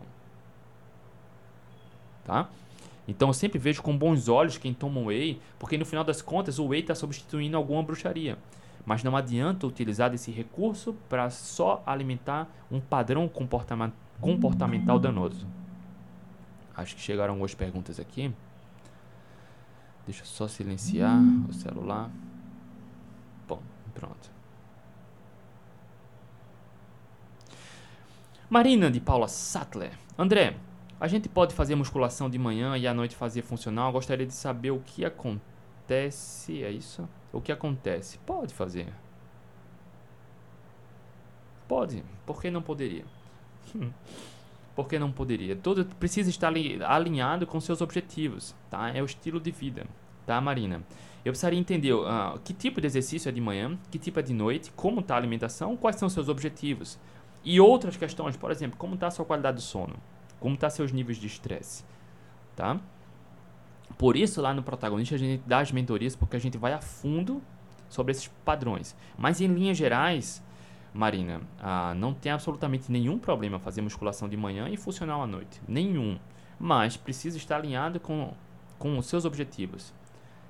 Tá? 2.24 2.48
Então 3.08 3.28
eu 3.28 3.34
sempre 3.34 3.58
vejo 3.58 3.82
com 3.82 3.96
bons 3.96 4.28
olhos 4.28 4.58
quem 4.58 4.74
toma 4.74 5.00
whey, 5.00 5.40
porque 5.58 5.78
no 5.78 5.86
final 5.86 6.04
das 6.04 6.20
contas 6.20 6.58
o 6.58 6.66
whey 6.68 6.80
está 6.80 6.94
substituindo 6.94 7.56
alguma 7.56 7.82
bruxaria. 7.82 8.38
Mas 8.84 9.02
não 9.02 9.16
adianta 9.16 9.66
utilizar 9.66 10.12
esse 10.14 10.30
recurso 10.30 10.94
para 11.08 11.30
só 11.30 11.82
alimentar 11.86 12.48
um 12.70 12.80
padrão 12.80 13.30
comportamental 14.20 14.98
danoso. 14.98 15.46
Acho 16.76 16.94
que 16.94 17.00
chegaram 17.00 17.34
algumas 17.34 17.54
perguntas 17.54 17.98
aqui. 18.00 18.32
Deixa 20.06 20.22
eu 20.22 20.26
só 20.26 20.46
silenciar 20.46 21.18
o 21.48 21.52
celular. 21.52 22.10
Bom, 23.48 23.62
pronto. 23.94 24.30
Marina 28.50 28.90
de 28.90 29.00
Paula 29.00 29.28
Sattler. 29.28 29.92
André, 30.18 30.56
a 31.00 31.08
gente 31.08 31.28
pode 31.28 31.54
fazer 31.54 31.74
musculação 31.74 32.28
de 32.28 32.38
manhã 32.38 32.76
e 32.76 32.86
à 32.86 32.92
noite 32.92 33.16
fazer 33.16 33.42
funcional? 33.42 33.90
Gostaria 33.92 34.26
de 34.26 34.34
saber 34.34 34.70
o 34.70 34.80
que 34.80 35.04
acontece. 35.04 36.62
É 36.62 36.70
isso? 36.70 37.08
O 37.34 37.40
que 37.40 37.52
acontece? 37.52 38.18
Pode 38.18 38.54
fazer. 38.54 38.92
Pode. 41.66 42.04
Por 42.24 42.40
que 42.40 42.50
não 42.50 42.62
poderia? 42.62 43.04
Hum. 43.74 43.90
Por 44.74 44.88
que 44.88 44.98
não 44.98 45.12
poderia? 45.12 45.54
Todo 45.56 45.84
precisa 45.84 46.30
estar 46.30 46.52
alinhado 46.86 47.46
com 47.46 47.60
seus 47.60 47.80
objetivos, 47.80 48.54
tá? 48.70 48.90
É 48.90 49.00
o 49.00 49.04
estilo 49.04 49.40
de 49.40 49.50
vida, 49.50 49.86
tá, 50.26 50.40
Marina? 50.40 50.82
Eu 51.24 51.32
precisaria 51.32 51.58
entender 51.58 51.92
uh, 51.92 52.38
que 52.44 52.52
tipo 52.52 52.80
de 52.80 52.86
exercício 52.86 53.28
é 53.28 53.32
de 53.32 53.40
manhã, 53.40 53.78
que 53.90 53.98
tipo 53.98 54.18
é 54.18 54.22
de 54.22 54.34
noite, 54.34 54.72
como 54.76 55.00
está 55.00 55.14
a 55.14 55.16
alimentação, 55.16 55.76
quais 55.76 55.96
são 55.96 56.08
seus 56.08 56.28
objetivos. 56.28 56.98
E 57.44 57.60
outras 57.60 57.96
questões, 57.96 58.36
por 58.36 58.50
exemplo, 58.50 58.76
como 58.76 58.94
está 58.94 59.06
a 59.06 59.10
sua 59.10 59.24
qualidade 59.24 59.56
do 59.56 59.62
sono, 59.62 59.94
como 60.40 60.54
está 60.54 60.68
seus 60.68 60.92
níveis 60.92 61.18
de 61.18 61.26
estresse, 61.26 61.84
tá? 62.56 62.78
Por 63.98 64.16
isso, 64.16 64.40
lá 64.40 64.52
no 64.52 64.62
protagonista, 64.62 65.14
a 65.14 65.18
gente 65.18 65.42
dá 65.46 65.58
as 65.58 65.70
mentorias 65.70 66.16
porque 66.16 66.36
a 66.36 66.38
gente 66.38 66.58
vai 66.58 66.72
a 66.72 66.80
fundo 66.80 67.42
sobre 67.88 68.12
esses 68.12 68.28
padrões. 68.44 68.96
Mas 69.16 69.40
em 69.40 69.46
linhas 69.46 69.76
gerais, 69.76 70.42
Marina, 70.92 71.40
ah, 71.60 71.94
não 71.94 72.12
tem 72.12 72.32
absolutamente 72.32 72.90
nenhum 72.90 73.18
problema 73.18 73.58
fazer 73.58 73.82
musculação 73.82 74.28
de 74.28 74.36
manhã 74.36 74.68
e 74.68 74.76
funcional 74.76 75.22
à 75.22 75.26
noite. 75.26 75.60
Nenhum. 75.66 76.18
Mas 76.58 76.96
precisa 76.96 77.36
estar 77.36 77.56
alinhado 77.56 78.00
com, 78.00 78.32
com 78.78 78.98
os 78.98 79.06
seus 79.06 79.24
objetivos. 79.24 79.92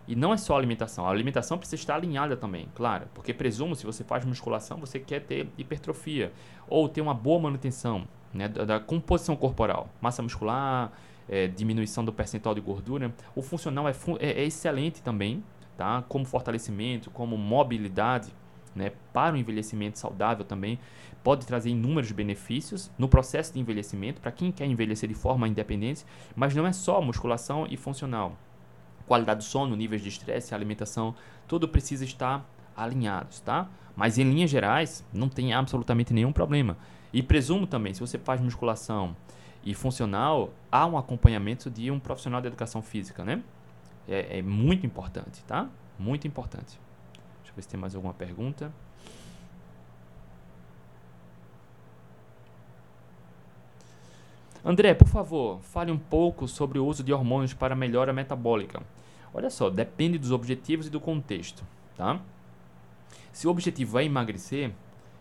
E 0.07 0.15
não 0.15 0.35
é 0.35 0.37
só 0.37 0.57
alimentação. 0.57 1.07
A 1.07 1.11
alimentação 1.11 1.57
precisa 1.57 1.81
estar 1.81 1.95
alinhada 1.95 2.37
também, 2.37 2.69
claro. 2.75 3.07
Porque 3.15 3.33
presumo, 3.33 3.75
se 3.75 3.87
você 3.87 4.05
faz 4.05 4.25
musculação, 4.25 4.77
você 4.79 4.99
quer 4.99 5.21
ter 5.21 5.49
hipertrofia. 5.57 6.31
Ou 6.69 6.89
ter 6.89 7.01
uma 7.01 7.15
boa 7.15 7.41
manutenção 7.41 8.07
né, 8.33 8.49
da, 8.49 8.65
da 8.65 8.81
composição 8.81 9.35
corporal. 9.35 9.89
Massa 10.03 10.23
muscular, 10.23 10.93
é, 11.29 11.47
diminuição 11.47 12.05
do 12.05 12.13
percentual 12.13 12.55
de 12.55 12.61
gordura. 12.61 13.15
O 13.35 13.43
funcional 13.43 13.89
é, 13.89 13.95
é, 14.21 14.43
é 14.43 14.45
excelente 14.45 15.03
também, 15.03 15.43
tá? 15.77 16.05
Como 16.09 16.25
fortalecimento, 16.25 17.11
como 17.11 17.37
mobilidade, 17.37 18.33
né? 18.75 18.93
Para 19.13 19.35
o 19.35 19.39
envelhecimento 19.39 19.99
saudável 19.99 20.45
também. 20.45 20.79
Pode 21.23 21.47
trazer 21.47 21.71
inúmeros 21.71 22.13
benefícios 22.13 22.91
no 22.99 23.09
processo 23.09 23.55
de 23.55 23.61
envelhecimento 23.61 24.21
para 24.21 24.31
quem 24.31 24.53
quer 24.53 24.67
envelhecer 24.67 25.09
de 25.09 25.15
forma 25.15 25.49
independente, 25.49 26.05
mas 26.37 26.55
não 26.55 26.67
é 26.67 26.73
só 26.73 27.01
musculação 27.01 27.67
e 27.71 27.77
funcional. 27.77 28.37
Qualidade 29.07 29.39
do 29.39 29.45
sono, 29.45 29.77
níveis 29.77 30.03
de 30.03 30.09
estresse, 30.09 30.55
alimentação, 30.55 31.15
tudo 31.47 31.69
precisa 31.69 32.05
estar 32.05 32.45
alinhados, 32.77 33.41
tá? 33.41 33.69
Mas 33.97 34.19
em 34.19 34.25
linhas 34.25 34.51
gerais, 34.51 35.05
não 35.13 35.29
tem 35.29 35.55
absolutamente 35.55 36.13
nenhum 36.13 36.33
problema. 36.33 36.77
E 37.13 37.23
presumo 37.23 37.67
também, 37.67 37.95
se 37.95 38.01
você 38.01 38.19
faz 38.19 38.41
musculação 38.41 39.15
e 39.65 39.73
funcional, 39.73 40.53
há 40.71 40.85
um 40.85 40.99
acompanhamento 40.99 41.71
de 41.71 41.91
um 41.91 41.99
profissional 41.99 42.41
de 42.41 42.49
educação 42.49 42.83
física, 42.83 43.25
né? 43.25 43.43
É, 44.07 44.39
é 44.39 44.43
muito 44.43 44.85
importante, 44.85 45.43
tá? 45.45 45.69
Muito 45.99 46.27
importante. 46.27 46.79
Deixa 47.39 47.51
eu 47.51 47.55
ver 47.57 47.63
se 47.63 47.69
tem 47.69 47.81
mais 47.81 47.95
alguma 47.95 48.13
pergunta. 48.13 48.71
André, 54.63 54.93
por 54.93 55.09
favor, 55.09 55.61
fale 55.63 55.91
um 55.91 55.99
pouco 55.99 56.47
sobre 56.47 56.79
o 56.79 56.87
uso 56.87 57.03
de 57.03 57.13
hormônios 57.13 57.55
para 57.55 57.75
melhora 57.75 58.13
metabólica. 58.13 58.83
Olha 59.33 59.49
só, 59.49 59.71
depende 59.71 60.19
dos 60.19 60.31
objetivos 60.31 60.87
e 60.87 60.91
do 60.91 61.01
contexto, 61.01 61.65
tá? 61.97 62.21
Se 63.33 63.47
o 63.47 63.51
objetivo 63.51 63.99
é 63.99 64.05
emagrecer, 64.05 64.73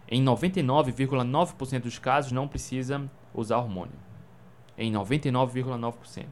em 0.07 0.23
99,9% 0.23 1.81
dos 1.81 1.97
casos 1.97 2.31
não 2.31 2.47
precisa 2.47 3.09
usar 3.33 3.57
hormônio 3.57 4.12
em 4.77 4.91
99,9%. 4.91 6.25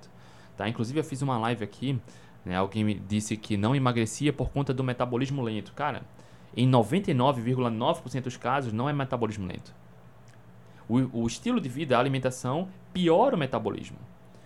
Tá? 0.57 0.67
Inclusive 0.67 0.99
eu 0.99 1.03
fiz 1.03 1.21
uma 1.21 1.37
live 1.37 1.63
aqui, 1.63 1.99
né, 2.45 2.55
alguém 2.55 2.83
me 2.83 2.95
disse 2.95 3.37
que 3.37 3.55
não 3.55 3.75
emagrecia 3.75 4.33
por 4.33 4.49
conta 4.49 4.73
do 4.73 4.83
metabolismo 4.83 5.41
lento. 5.41 5.73
Cara, 5.73 6.03
em 6.55 6.69
99,9% 6.69 8.21
dos 8.21 8.37
casos 8.37 8.73
não 8.73 8.89
é 8.89 8.93
metabolismo 8.93 9.47
lento. 9.47 9.73
O, 10.89 11.21
o 11.23 11.27
estilo 11.27 11.61
de 11.61 11.69
vida, 11.69 11.95
a 11.95 11.99
alimentação, 11.99 12.67
piora 12.91 13.35
o 13.35 13.39
metabolismo. 13.39 13.97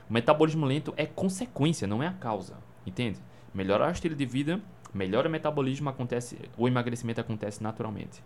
O 0.09 0.13
metabolismo 0.13 0.65
lento 0.65 0.93
é 0.97 1.05
consequência, 1.05 1.87
não 1.87 2.03
é 2.03 2.07
a 2.07 2.13
causa. 2.13 2.55
Entende? 2.85 3.19
Melhorar 3.53 3.87
o 3.87 3.91
estilo 3.91 4.13
de 4.13 4.25
vida, 4.25 4.61
melhora 4.93 5.27
o 5.27 5.31
metabolismo, 5.31 5.89
acontece, 5.89 6.37
o 6.57 6.67
emagrecimento 6.67 7.19
acontece 7.19 7.63
naturalmente 7.63 8.21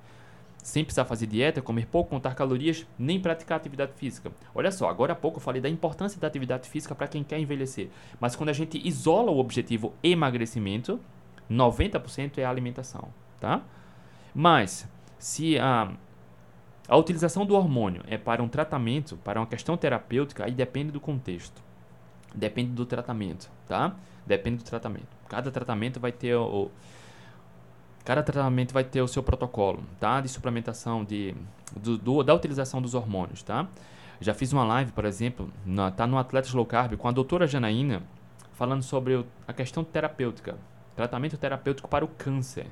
sem 0.62 0.84
precisar 0.84 1.06
fazer 1.06 1.26
dieta, 1.28 1.62
comer 1.62 1.88
pouco, 1.88 2.10
contar 2.10 2.36
calorias, 2.36 2.86
nem 2.98 3.20
praticar 3.20 3.58
atividade 3.58 3.94
física. 3.96 4.32
Olha 4.54 4.72
só, 4.72 4.90
agora 4.90 5.14
há 5.14 5.16
pouco 5.16 5.38
eu 5.38 5.42
falei 5.42 5.62
da 5.62 5.70
importância 5.70 6.20
da 6.20 6.28
atividade 6.28 6.70
física 6.70 6.94
para 6.94 7.08
quem 7.08 7.24
quer 7.24 7.40
envelhecer. 7.40 7.90
Mas 8.20 8.36
quando 8.36 8.50
a 8.50 8.54
gente 8.54 8.80
isola 8.86 9.32
o 9.32 9.40
objetivo 9.40 9.94
emagrecimento, 10.04 11.00
90% 11.50 12.38
é 12.38 12.46
a 12.46 12.50
alimentação, 12.50 13.10
tá? 13.40 13.62
Mas 14.34 14.88
se 15.18 15.58
a 15.58 15.92
a 16.90 16.98
utilização 16.98 17.46
do 17.46 17.54
hormônio 17.56 18.02
é 18.08 18.18
para 18.18 18.42
um 18.42 18.48
tratamento, 18.48 19.16
para 19.18 19.40
uma 19.40 19.46
questão 19.46 19.78
terapêutica, 19.78 20.46
aí 20.46 20.52
depende 20.52 20.92
do 20.92 21.00
contexto. 21.00 21.62
Depende 22.34 22.72
do 22.72 22.84
tratamento, 22.84 23.48
tá? 23.68 23.96
Depende 24.26 24.58
do 24.58 24.64
tratamento. 24.64 25.08
Cada 25.28 25.52
tratamento 25.52 26.00
vai 26.00 26.12
ter 26.12 26.36
o, 26.36 26.72
Cada 28.04 28.24
tratamento 28.24 28.74
vai 28.74 28.84
ter 28.84 29.02
o 29.02 29.08
seu 29.08 29.22
protocolo, 29.22 29.84
tá? 30.00 30.22
De 30.22 30.30
suplementação, 30.30 31.04
de, 31.04 31.36
do, 31.76 31.98
do, 31.98 32.24
da 32.24 32.34
utilização 32.34 32.82
dos 32.82 32.96
hormônios, 32.96 33.44
tá? 33.44 33.68
Já 34.22 34.34
fiz 34.34 34.52
uma 34.52 34.64
live, 34.66 34.92
por 34.92 35.06
exemplo, 35.06 35.50
na, 35.66 35.92
tá 35.92 36.06
no 36.06 36.18
Atletas 36.18 36.54
Low 36.54 36.66
Carb 36.66 36.98
com 36.98 37.08
a 37.08 37.12
doutora 37.12 37.48
Janaína, 37.48 38.04
falando 38.54 38.84
sobre 38.84 39.16
o, 39.16 39.26
a 39.48 39.54
questão 39.54 39.84
terapêutica, 39.84 40.58
tratamento 40.96 41.38
terapêutico 41.38 41.88
para 41.88 42.04
o 42.04 42.08
câncer. 42.08 42.68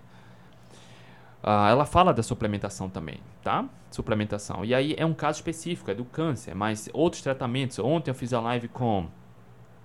Uh, 1.41 1.69
ela 1.69 1.85
fala 1.85 2.13
da 2.13 2.23
suplementação 2.23 2.89
também, 2.89 3.19
tá? 3.41 3.63
Suplementação. 3.89 4.65
E 4.65 4.75
aí 4.75 4.95
é 4.97 5.05
um 5.05 5.13
caso 5.13 5.37
específico, 5.37 5.89
é 5.89 5.93
do 5.93 6.03
câncer, 6.03 6.53
mas 6.53 6.89
outros 6.91 7.21
tratamentos. 7.21 7.79
Ontem 7.79 8.11
eu 8.11 8.15
fiz 8.15 8.33
a 8.33 8.41
live 8.41 8.67
com, 8.67 9.07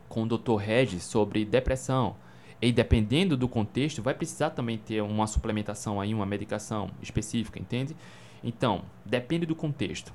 com 0.09 0.25
o 0.25 0.27
Dr. 0.27 0.57
Regis 0.57 1.05
sobre 1.05 1.45
depressão. 1.45 2.17
E 2.63 2.71
dependendo 2.71 3.37
do 3.37 3.49
contexto, 3.49 4.01
vai 4.01 4.15
precisar 4.15 4.51
também 4.51 4.79
ter 4.79 5.03
uma 5.03 5.27
suplementação 5.27 6.01
aí, 6.01 6.15
uma 6.15 6.25
medicação 6.25 6.89
específica, 7.03 7.59
entende? 7.59 7.97
Então, 8.43 8.85
depende 9.05 9.45
do 9.45 9.57
contexto. 9.57 10.15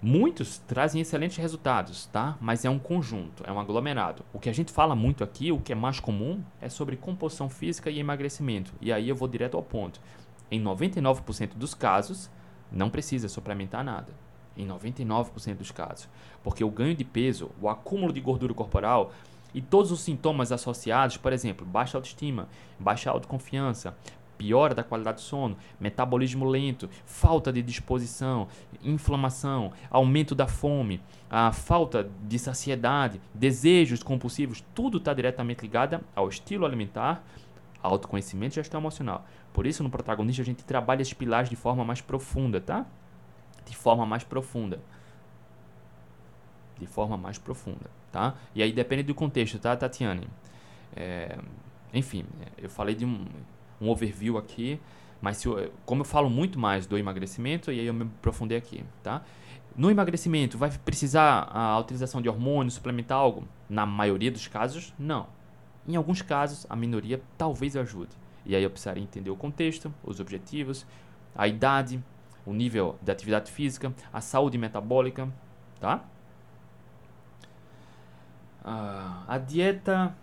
Muitos 0.00 0.58
trazem 0.58 1.00
excelentes 1.00 1.38
resultados, 1.38 2.06
tá? 2.06 2.36
Mas 2.40 2.64
é 2.64 2.70
um 2.70 2.78
conjunto, 2.78 3.42
é 3.44 3.50
um 3.52 3.58
aglomerado. 3.58 4.24
O 4.32 4.38
que 4.38 4.48
a 4.48 4.52
gente 4.52 4.70
fala 4.70 4.94
muito 4.94 5.24
aqui, 5.24 5.50
o 5.50 5.58
que 5.58 5.72
é 5.72 5.74
mais 5.74 5.98
comum, 5.98 6.40
é 6.60 6.68
sobre 6.68 6.96
composição 6.96 7.48
física 7.48 7.90
e 7.90 7.98
emagrecimento. 7.98 8.72
E 8.80 8.92
aí 8.92 9.08
eu 9.08 9.16
vou 9.16 9.26
direto 9.26 9.56
ao 9.56 9.64
ponto. 9.64 10.00
Em 10.48 10.62
99% 10.62 11.54
dos 11.56 11.74
casos, 11.74 12.30
não 12.70 12.88
precisa 12.88 13.28
suplementar 13.28 13.84
nada. 13.84 14.12
Em 14.56 14.66
99% 14.66 15.56
dos 15.56 15.72
casos. 15.72 16.08
Porque 16.42 16.62
o 16.62 16.70
ganho 16.70 16.94
de 16.94 17.04
peso, 17.04 17.50
o 17.60 17.68
acúmulo 17.68 18.12
de 18.12 18.20
gordura 18.20 18.54
corporal, 18.54 19.12
e 19.54 19.60
todos 19.60 19.90
os 19.90 20.00
sintomas 20.00 20.52
associados, 20.52 21.16
por 21.16 21.32
exemplo, 21.32 21.66
baixa 21.66 21.98
autoestima, 21.98 22.48
baixa 22.78 23.10
autoconfiança, 23.10 23.94
piora 24.42 24.74
da 24.74 24.82
qualidade 24.82 25.18
do 25.18 25.20
sono, 25.20 25.56
metabolismo 25.78 26.44
lento, 26.44 26.88
falta 27.04 27.52
de 27.52 27.62
disposição, 27.62 28.48
inflamação, 28.82 29.72
aumento 29.90 30.34
da 30.34 30.48
fome, 30.48 31.00
a 31.30 31.52
falta 31.52 32.10
de 32.24 32.38
saciedade, 32.38 33.20
desejos 33.32 34.02
compulsivos, 34.02 34.64
tudo 34.74 34.98
está 34.98 35.14
diretamente 35.14 35.62
ligado 35.62 36.00
ao 36.14 36.28
estilo 36.28 36.66
alimentar, 36.66 37.22
autoconhecimento 37.82 38.54
e 38.54 38.56
gestão 38.56 38.80
emocional. 38.80 39.24
Por 39.52 39.66
isso, 39.66 39.82
no 39.82 39.90
protagonista, 39.90 40.42
a 40.42 40.44
gente 40.44 40.64
trabalha 40.64 41.02
esses 41.02 41.14
pilares 41.14 41.50
de 41.50 41.56
forma 41.56 41.84
mais 41.84 42.00
profunda, 42.00 42.60
tá? 42.60 42.86
De 43.66 43.76
forma 43.76 44.06
mais 44.06 44.24
profunda. 44.24 44.80
De 46.78 46.86
forma 46.86 47.16
mais 47.16 47.38
profunda 47.38 48.01
tá? 48.12 48.34
E 48.54 48.62
aí 48.62 48.72
depende 48.72 49.02
do 49.02 49.14
contexto, 49.14 49.58
tá, 49.58 49.74
Tatiane? 49.74 50.28
É, 50.94 51.38
enfim, 51.92 52.24
eu 52.58 52.68
falei 52.68 52.94
de 52.94 53.04
um, 53.04 53.24
um 53.80 53.88
overview 53.88 54.36
aqui, 54.36 54.78
mas 55.20 55.42
eu, 55.44 55.72
como 55.86 56.02
eu 56.02 56.04
falo 56.04 56.28
muito 56.28 56.58
mais 56.58 56.86
do 56.86 56.98
emagrecimento, 56.98 57.72
e 57.72 57.80
aí 57.80 57.86
eu 57.86 57.94
me 57.94 58.02
aprofundei 58.02 58.58
aqui, 58.58 58.84
tá? 59.02 59.22
No 59.74 59.90
emagrecimento, 59.90 60.58
vai 60.58 60.70
precisar 60.84 61.48
a 61.50 61.78
utilização 61.78 62.20
de 62.20 62.28
hormônios, 62.28 62.74
suplementar 62.74 63.16
algo? 63.16 63.48
Na 63.70 63.86
maioria 63.86 64.30
dos 64.30 64.46
casos, 64.46 64.92
não. 64.98 65.26
Em 65.88 65.96
alguns 65.96 66.20
casos, 66.20 66.66
a 66.68 66.76
minoria 66.76 67.22
talvez 67.38 67.74
ajude. 67.76 68.10
E 68.44 68.54
aí 68.54 68.62
eu 68.62 68.68
precisaria 68.70 69.02
entender 69.02 69.30
o 69.30 69.36
contexto, 69.36 69.92
os 70.04 70.20
objetivos, 70.20 70.84
a 71.34 71.48
idade, 71.48 72.02
o 72.44 72.52
nível 72.52 72.98
de 73.00 73.10
atividade 73.10 73.50
física, 73.50 73.94
a 74.12 74.20
saúde 74.20 74.58
metabólica, 74.58 75.32
tá? 75.80 76.04
Ah, 78.64 79.24
a 79.26 79.38
dieta 79.38 80.14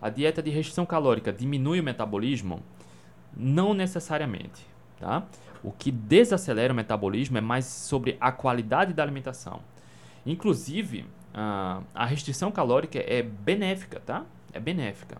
a 0.00 0.10
dieta 0.10 0.42
de 0.42 0.50
restrição 0.50 0.84
calórica 0.84 1.32
diminui 1.32 1.80
o 1.80 1.82
metabolismo? 1.82 2.62
Não 3.36 3.74
necessariamente, 3.74 4.66
tá? 5.00 5.24
O 5.64 5.72
que 5.72 5.90
desacelera 5.90 6.72
o 6.72 6.76
metabolismo 6.76 7.38
é 7.38 7.40
mais 7.40 7.64
sobre 7.64 8.16
a 8.20 8.30
qualidade 8.30 8.92
da 8.92 9.02
alimentação. 9.02 9.60
Inclusive, 10.24 11.06
ah, 11.34 11.82
a 11.94 12.04
restrição 12.04 12.52
calórica 12.52 12.98
é 12.98 13.22
benéfica, 13.22 14.00
tá? 14.00 14.24
É 14.52 14.60
benéfica. 14.60 15.18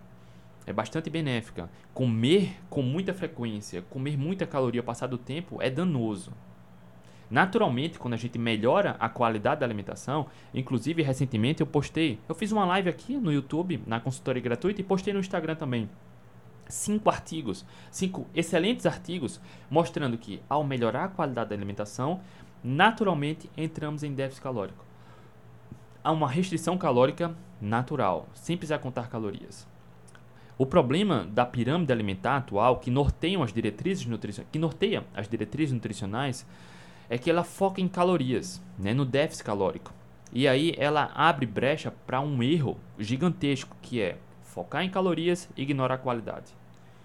É 0.66 0.72
bastante 0.72 1.08
benéfica. 1.08 1.70
Comer 1.94 2.56
com 2.68 2.82
muita 2.82 3.14
frequência, 3.14 3.82
comer 3.82 4.16
muita 4.16 4.46
caloria 4.46 4.80
ao 4.80 4.84
passar 4.84 5.06
do 5.06 5.18
tempo 5.18 5.62
é 5.62 5.70
danoso. 5.70 6.32
Naturalmente, 7.30 7.98
quando 7.98 8.14
a 8.14 8.16
gente 8.16 8.38
melhora 8.38 8.96
a 9.00 9.08
qualidade 9.08 9.60
da 9.60 9.66
alimentação, 9.66 10.26
inclusive 10.54 11.02
recentemente 11.02 11.60
eu 11.60 11.66
postei, 11.66 12.20
eu 12.28 12.34
fiz 12.34 12.52
uma 12.52 12.64
live 12.64 12.88
aqui 12.88 13.16
no 13.16 13.32
YouTube, 13.32 13.82
na 13.86 13.98
consultoria 13.98 14.42
gratuita, 14.42 14.80
e 14.80 14.84
postei 14.84 15.12
no 15.12 15.20
Instagram 15.20 15.56
também. 15.56 15.90
Cinco 16.68 17.10
artigos, 17.10 17.64
cinco 17.90 18.26
excelentes 18.34 18.86
artigos, 18.86 19.40
mostrando 19.68 20.16
que 20.18 20.40
ao 20.48 20.64
melhorar 20.64 21.04
a 21.04 21.08
qualidade 21.08 21.50
da 21.50 21.56
alimentação, 21.56 22.20
naturalmente 22.62 23.50
entramos 23.56 24.02
em 24.02 24.14
déficit 24.14 24.42
calórico. 24.42 24.84
Há 26.02 26.12
uma 26.12 26.28
restrição 26.28 26.78
calórica 26.78 27.34
natural, 27.60 28.28
sem 28.34 28.56
precisar 28.56 28.78
contar 28.78 29.08
calorias. 29.08 29.66
O 30.58 30.64
problema 30.64 31.24
da 31.24 31.44
pirâmide 31.44 31.92
alimentar 31.92 32.36
atual, 32.36 32.78
que 32.78 32.90
norteiam 32.90 33.42
as 33.42 33.52
diretrizes 33.52 34.06
nutricionais, 34.06 34.50
que 34.50 34.58
norteia 34.58 35.04
as 35.14 35.28
diretrizes 35.28 35.74
nutricionais, 35.74 36.46
é 37.08 37.18
que 37.18 37.30
ela 37.30 37.44
foca 37.44 37.80
em 37.80 37.88
calorias, 37.88 38.62
né, 38.78 38.92
no 38.92 39.04
déficit 39.04 39.44
calórico. 39.44 39.92
E 40.32 40.46
aí 40.46 40.74
ela 40.76 41.10
abre 41.14 41.46
brecha 41.46 41.92
para 42.06 42.20
um 42.20 42.42
erro 42.42 42.76
gigantesco, 42.98 43.76
que 43.80 44.00
é 44.00 44.18
focar 44.42 44.82
em 44.82 44.90
calorias 44.90 45.48
e 45.56 45.62
ignorar 45.62 45.94
a 45.94 45.98
qualidade. 45.98 46.52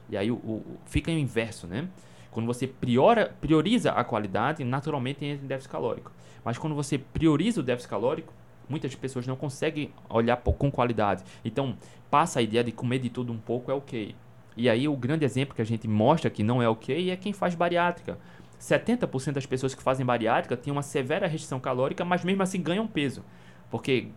E 0.10 0.18
aí 0.18 0.32
o, 0.32 0.36
o, 0.36 0.78
fica 0.86 1.12
o 1.12 1.14
inverso, 1.14 1.68
né? 1.68 1.88
Quando 2.32 2.48
você 2.48 2.66
priora, 2.66 3.36
prioriza 3.42 3.92
a 3.92 4.04
qualidade, 4.04 4.64
naturalmente 4.64 5.24
entra 5.24 5.46
em 5.46 5.48
déficit 5.48 5.72
calórico. 5.72 6.12
Mas 6.44 6.58
quando 6.58 6.76
você 6.76 6.98
prioriza 6.98 7.60
o 7.60 7.64
déficit 7.64 7.90
calórico, 7.90 8.34
muitas 8.70 8.96
pessoas 8.96 9.28
não 9.28 9.36
conseguem 9.36 9.92
olhar 10.10 10.38
com 10.38 10.72
qualidade. 10.72 11.24
Então, 11.44 11.78
passa 12.10 12.40
a 12.40 12.42
ideia 12.42 12.64
de 12.64 12.72
comer 12.72 13.00
de 13.00 13.10
tudo 13.10 13.32
um 13.32 13.38
pouco 13.38 13.70
é 13.70 13.74
ok. 13.74 14.16
E 14.56 14.70
aí 14.70 14.88
o 14.88 14.96
grande 14.96 15.26
exemplo 15.26 15.56
que 15.56 15.62
a 15.62 15.66
gente 15.66 15.88
mostra 15.88 16.30
que 16.30 16.44
não 16.44 16.62
é 16.62 16.68
ok 16.68 17.10
é 17.10 17.16
quem 17.16 17.34
faz 17.34 17.56
bariátrica. 17.56 18.18
70% 18.62 19.34
das 19.34 19.46
pessoas 19.46 19.74
que 19.74 19.82
fazem 19.82 20.06
bariátrica 20.06 20.56
têm 20.56 20.72
uma 20.72 20.84
severa 20.84 21.28
restrição 21.28 21.60
calórica, 21.60 22.06
mas 22.06 22.24
mesmo 22.24 22.44
assim 22.44 22.62
ganham 22.62 22.88
peso. 22.88 23.26
Porque 23.72 24.10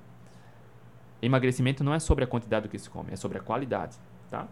emagrecimento 1.23 1.83
não 1.83 1.95
é 1.95 1.99
sobre 1.99 2.25
a 2.25 2.27
quantidade 2.27 2.69
do 2.69 2.71
que 2.71 2.79
se 2.79 2.91
come, 2.91 3.13
é 3.13 3.17
sobre 3.17 3.39
a 3.39 3.41
qualidade, 3.41 3.97
tá? 4.31 4.47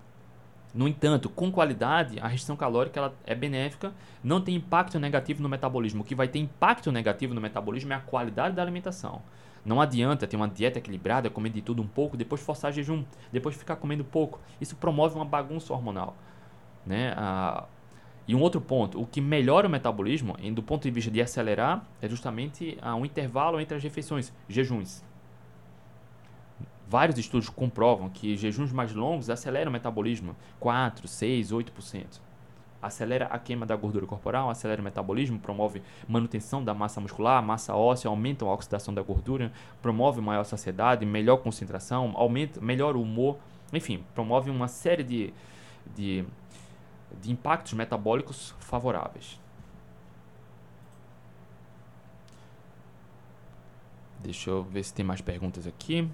No 0.75 0.89
entanto, 0.89 1.29
com 1.29 1.53
qualidade, 1.53 2.19
a 2.19 2.27
restrição 2.27 2.57
calórica 2.57 2.99
ela 2.99 3.15
é 3.27 3.35
benéfica, 3.35 3.93
não 4.25 4.41
tem 4.41 4.55
impacto 4.55 4.99
negativo 4.99 5.43
no 5.43 5.49
metabolismo. 5.49 6.01
O 6.01 6.05
que 6.05 6.15
vai 6.15 6.27
ter 6.27 6.39
impacto 6.39 6.91
negativo 6.91 7.35
no 7.35 7.43
metabolismo 7.43 7.93
é 7.93 7.97
a 7.97 8.01
qualidade 8.01 8.57
da 8.57 8.63
alimentação. 8.63 9.21
Não 9.67 9.83
adianta 9.83 10.27
ter 10.27 10.35
uma 10.35 10.49
dieta 10.49 10.79
equilibrada, 10.79 11.29
comer 11.29 11.51
de 11.51 11.61
tudo 11.61 11.83
um 11.83 11.87
pouco, 11.87 12.17
depois 12.17 12.41
forçar 12.41 12.73
jejum, 12.73 13.05
depois 13.31 13.55
ficar 13.55 13.77
comendo 13.77 14.03
pouco. 14.03 14.41
Isso 14.59 14.75
promove 14.75 15.15
uma 15.15 15.27
bagunça 15.27 15.75
hormonal. 15.75 16.17
Né? 16.87 17.13
Ah, 17.19 17.67
e 18.27 18.35
um 18.35 18.41
outro 18.41 18.61
ponto, 18.61 19.01
o 19.01 19.07
que 19.07 19.21
melhora 19.21 19.67
o 19.67 19.71
metabolismo, 19.71 20.37
do 20.53 20.63
ponto 20.63 20.83
de 20.83 20.91
vista 20.91 21.11
de 21.11 21.21
acelerar, 21.21 21.85
é 22.01 22.09
justamente 22.09 22.79
ah, 22.81 22.95
um 22.95 23.05
intervalo 23.05 23.61
entre 23.61 23.77
as 23.77 23.83
refeições, 23.83 24.33
jejuns. 24.49 25.05
Vários 26.89 27.19
estudos 27.19 27.49
comprovam 27.49 28.09
que 28.09 28.37
jejuns 28.37 28.71
mais 28.71 28.95
longos 28.95 29.31
aceleram 29.31 29.71
o 29.71 29.73
metabolismo 29.73 30.37
4, 30.61 31.09
6, 31.09 31.51
8%. 31.51 32.21
Acelera 32.81 33.27
a 33.27 33.39
queima 33.39 33.65
da 33.65 33.75
gordura 33.75 34.07
corporal, 34.07 34.51
acelera 34.51 34.81
o 34.81 34.85
metabolismo, 34.85 35.39
promove 35.39 35.83
manutenção 36.07 36.63
da 36.63 36.75
massa 36.75 37.01
muscular, 37.01 37.43
massa 37.43 37.75
óssea, 37.75 38.09
aumenta 38.09 38.45
a 38.45 38.53
oxidação 38.53 38.93
da 38.93 39.03
gordura, 39.03 39.53
promove 39.81 40.21
maior 40.21 40.45
saciedade, 40.45 41.07
melhor 41.07 41.39
concentração, 41.39 42.13
aumenta, 42.15 42.61
melhora 42.61 42.99
o 42.99 43.03
humor, 43.03 43.39
enfim, 43.73 44.05
promove 44.15 44.51
uma 44.51 44.69
série 44.69 45.03
de, 45.03 45.33
de 45.97 46.25
de 47.21 47.31
impactos 47.31 47.73
metabólicos 47.73 48.55
favoráveis. 48.59 49.41
Deixa 54.21 54.51
eu 54.51 54.63
ver 54.63 54.85
se 54.85 54.95
tem 54.95 55.05
mais 55.05 55.21
perguntas 55.21 55.67
aqui. 55.67 56.09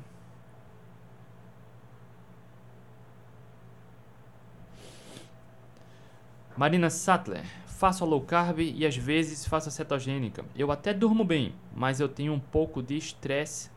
Marina 6.56 6.90
Sattler, 6.90 7.44
faço 7.66 8.02
a 8.02 8.06
low 8.06 8.20
carb 8.20 8.58
e 8.58 8.84
às 8.84 8.96
vezes 8.96 9.46
faço 9.46 9.68
a 9.68 9.70
cetogênica. 9.70 10.44
Eu 10.56 10.72
até 10.72 10.92
durmo 10.92 11.22
bem, 11.22 11.54
mas 11.72 12.00
eu 12.00 12.08
tenho 12.08 12.32
um 12.32 12.40
pouco 12.40 12.82
de 12.82 12.96
estresse. 12.96 13.70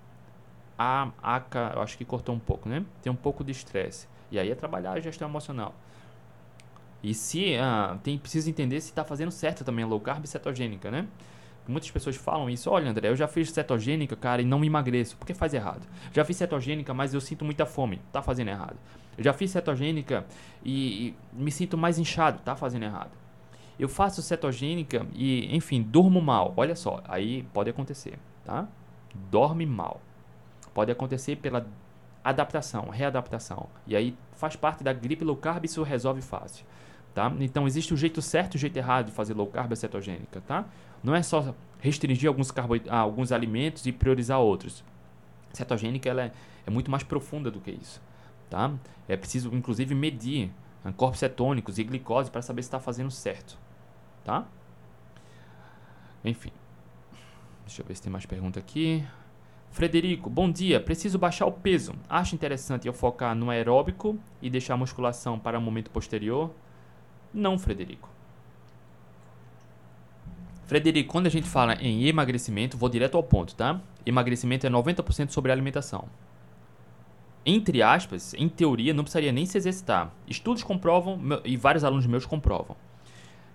A 0.80 1.12
ACA, 1.22 1.74
eu 1.76 1.82
acho 1.84 1.96
que 1.96 2.04
cortou 2.04 2.34
um 2.34 2.40
pouco, 2.40 2.68
né? 2.68 2.84
Tem 3.04 3.12
um 3.12 3.16
pouco 3.16 3.44
de 3.44 3.52
estresse. 3.52 4.08
E 4.32 4.40
aí 4.40 4.50
é 4.50 4.56
trabalhar 4.56 4.94
a 4.94 5.00
gestão 5.00 5.28
emocional. 5.28 5.76
E 7.04 7.14
se 7.14 7.56
ah, 7.56 7.98
tem 8.04 8.18
precisa 8.18 8.50
entender 8.50 8.80
se 8.82 8.90
está 8.90 9.04
fazendo 9.04 9.32
certo 9.32 9.64
também 9.64 9.84
a 9.84 9.88
low 9.88 10.00
carb 10.00 10.26
cetogênica, 10.26 10.92
né? 10.92 11.08
Muitas 11.68 11.90
pessoas 11.92 12.16
falam 12.16 12.50
isso. 12.50 12.70
Olha, 12.70 12.90
André, 12.90 13.10
eu 13.10 13.16
já 13.16 13.28
fiz 13.28 13.52
cetogênica, 13.52 14.16
cara, 14.16 14.42
e 14.42 14.46
não 14.46 14.60
me 14.60 14.68
emagreço. 14.68 15.16
Por 15.18 15.26
que 15.26 15.34
faz 15.34 15.54
errado? 15.54 15.88
Já 16.12 16.26
fiz 16.26 16.38
cetogênica, 16.38 16.94
mas 16.94 17.14
eu 17.14 17.22
sinto 17.22 17.46
muita 17.46 17.66
fome. 17.66 18.02
Tá 18.12 18.22
fazendo 18.22 18.50
errado. 18.50 18.78
Eu 19.18 19.24
já 19.24 19.34
fiz 19.34 19.52
cetogênica 19.52 20.26
e, 20.64 21.08
e 21.08 21.16
me 21.34 21.52
sinto 21.52 21.78
mais 21.78 22.00
inchado. 22.00 22.40
Tá 22.40 22.56
fazendo 22.56 22.84
errado. 22.84 23.12
Eu 23.80 23.88
faço 23.88 24.22
cetogênica 24.22 25.06
e, 25.14 25.56
enfim, 25.56 25.82
durmo 25.82 26.22
mal. 26.22 26.54
Olha 26.58 26.76
só, 26.76 27.02
aí 27.08 27.44
pode 27.54 27.70
acontecer, 27.70 28.18
tá? 28.44 28.68
Dorme 29.30 29.66
mal. 29.66 30.02
Pode 30.74 30.92
acontecer 30.92 31.36
pela 31.38 31.66
adaptação, 32.24 32.90
readaptação. 32.90 33.68
E 33.88 33.96
aí 33.96 34.16
faz 34.34 34.56
parte 34.56 34.84
da 34.84 34.94
gripe 34.94 35.24
low 35.24 35.36
carb, 35.36 35.66
isso 35.66 35.82
resolve 35.84 36.22
fácil. 36.22 36.66
Tá? 37.14 37.32
Então 37.42 37.68
existe 37.68 37.94
o 37.94 37.98
jeito 37.98 38.22
certo 38.22 38.56
e 38.56 38.58
o 38.58 38.60
jeito 38.60 38.78
errado 38.78 39.08
de 39.08 39.12
fazer 39.12 39.34
low 39.34 39.48
carb 39.48 39.76
cetogênica, 39.76 40.40
tá? 40.48 40.66
Não 41.04 41.14
é 41.14 41.22
só 41.22 41.54
restringir 41.82 42.30
alguns, 42.30 42.54
ah, 42.88 42.98
alguns 42.98 43.34
alimentos 43.34 43.86
e 43.86 43.92
priorizar 43.92 44.40
outros. 44.40 44.82
Cetogênica 45.52 46.10
ela 46.10 46.24
é, 46.24 46.32
é, 46.66 46.70
muito 46.70 46.90
mais 46.90 47.04
profunda 47.04 47.52
do 47.52 47.60
que 47.60 47.70
isso, 47.70 48.02
tá? 48.50 48.72
É 49.10 49.18
preciso 49.18 49.54
inclusive 49.54 49.94
medir 49.94 50.52
ah, 50.86 50.92
corpos 50.94 51.20
cetônicos 51.20 51.78
e 51.78 51.84
glicose 51.84 52.32
para 52.32 52.42
saber 52.42 52.62
se 52.64 52.68
está 52.68 52.80
fazendo 52.80 53.12
certo, 53.12 53.58
tá? 54.24 54.46
Enfim, 56.24 56.52
deixa 57.66 57.82
eu 57.82 57.86
ver 57.86 57.96
se 57.96 58.02
tem 58.02 58.12
mais 58.12 58.26
pergunta 58.26 58.58
aqui. 58.58 59.06
Frederico, 59.72 60.30
bom 60.30 60.52
dia. 60.52 60.80
Preciso 60.80 61.18
baixar 61.18 61.46
o 61.46 61.52
peso. 61.52 61.94
Acho 62.10 62.36
interessante 62.36 62.88
eu 62.88 62.94
focar 62.94 63.34
no 63.34 63.50
aeróbico 63.50 64.18
e 64.42 64.50
deixar 64.50 64.74
a 64.74 64.78
musculação 64.78 65.40
para 65.40 65.58
o 65.58 65.62
momento 65.62 65.90
posterior? 65.90 66.52
Não, 67.34 67.58
Frederico. 67.58 68.10
Frederico, 70.66 71.12
quando 71.12 71.28
a 71.28 71.30
gente 71.30 71.48
fala 71.48 71.74
em 71.76 72.06
emagrecimento, 72.08 72.78
vou 72.78 72.88
direto 72.88 73.18
ao 73.18 73.24
ponto, 73.24 73.56
tá? 73.56 73.82
Emagrecimento 74.06 74.66
é 74.66 74.70
90% 74.70 75.30
sobre 75.30 75.52
alimentação. 75.52 76.06
Entre 77.46 77.82
aspas, 77.82 78.34
em 78.36 78.48
teoria, 78.48 78.94
não 78.94 79.04
precisaria 79.04 79.32
nem 79.32 79.46
se 79.46 79.58
exercitar. 79.58 80.14
Estudos 80.28 80.64
comprovam 80.64 81.20
e 81.44 81.58
vários 81.58 81.84
alunos 81.84 82.06
meus 82.06 82.26
comprovam. 82.26 82.78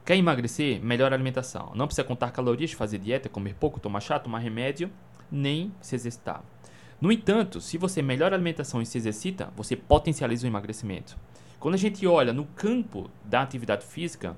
Quer 0.04 0.16
emagrecer? 0.16 0.80
Melhor 0.82 1.12
alimentação. 1.12 1.72
Não 1.74 1.86
precisa 1.86 2.06
contar 2.06 2.30
calorias, 2.32 2.72
fazer 2.72 2.98
dieta, 2.98 3.28
comer 3.28 3.54
pouco, 3.54 3.80
tomar 3.80 4.00
chá, 4.00 4.18
tomar 4.18 4.38
remédio, 4.38 4.90
nem 5.30 5.72
se 5.80 5.94
exercitar. 5.94 6.42
No 7.00 7.10
entanto, 7.12 7.60
se 7.60 7.78
você 7.78 8.02
melhora 8.02 8.34
a 8.34 8.36
alimentação 8.36 8.80
e 8.80 8.86
se 8.86 8.98
exercita, 8.98 9.52
você 9.56 9.76
potencializa 9.76 10.46
o 10.46 10.50
emagrecimento. 10.50 11.16
Quando 11.66 11.74
a 11.74 11.78
gente 11.78 12.06
olha 12.06 12.32
no 12.32 12.44
campo 12.44 13.10
da 13.24 13.42
atividade 13.42 13.84
física, 13.84 14.36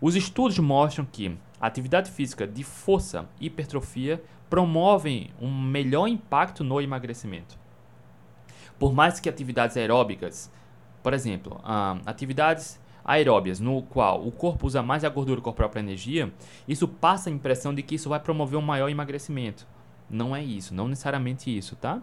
os 0.00 0.16
estudos 0.16 0.58
mostram 0.58 1.04
que 1.04 1.38
atividade 1.60 2.10
física 2.10 2.48
de 2.48 2.64
força 2.64 3.28
e 3.40 3.46
hipertrofia 3.46 4.20
promovem 4.50 5.30
um 5.40 5.56
melhor 5.56 6.08
impacto 6.08 6.64
no 6.64 6.80
emagrecimento. 6.80 7.56
Por 8.76 8.92
mais 8.92 9.20
que 9.20 9.28
atividades 9.28 9.76
aeróbicas, 9.76 10.50
por 11.00 11.14
exemplo, 11.14 11.60
uh, 11.60 12.02
atividades 12.04 12.80
aeróbias, 13.04 13.60
no 13.60 13.80
qual 13.82 14.26
o 14.26 14.32
corpo 14.32 14.66
usa 14.66 14.82
mais 14.82 15.04
a 15.04 15.08
gordura 15.08 15.40
corporal 15.40 15.70
para 15.70 15.78
energia, 15.78 16.34
isso 16.66 16.88
passa 16.88 17.30
a 17.30 17.32
impressão 17.32 17.72
de 17.72 17.84
que 17.84 17.94
isso 17.94 18.08
vai 18.08 18.18
promover 18.18 18.58
um 18.58 18.62
maior 18.62 18.88
emagrecimento. 18.88 19.64
Não 20.10 20.34
é 20.34 20.42
isso, 20.42 20.74
não 20.74 20.88
necessariamente 20.88 21.56
isso, 21.56 21.76
tá? 21.76 22.02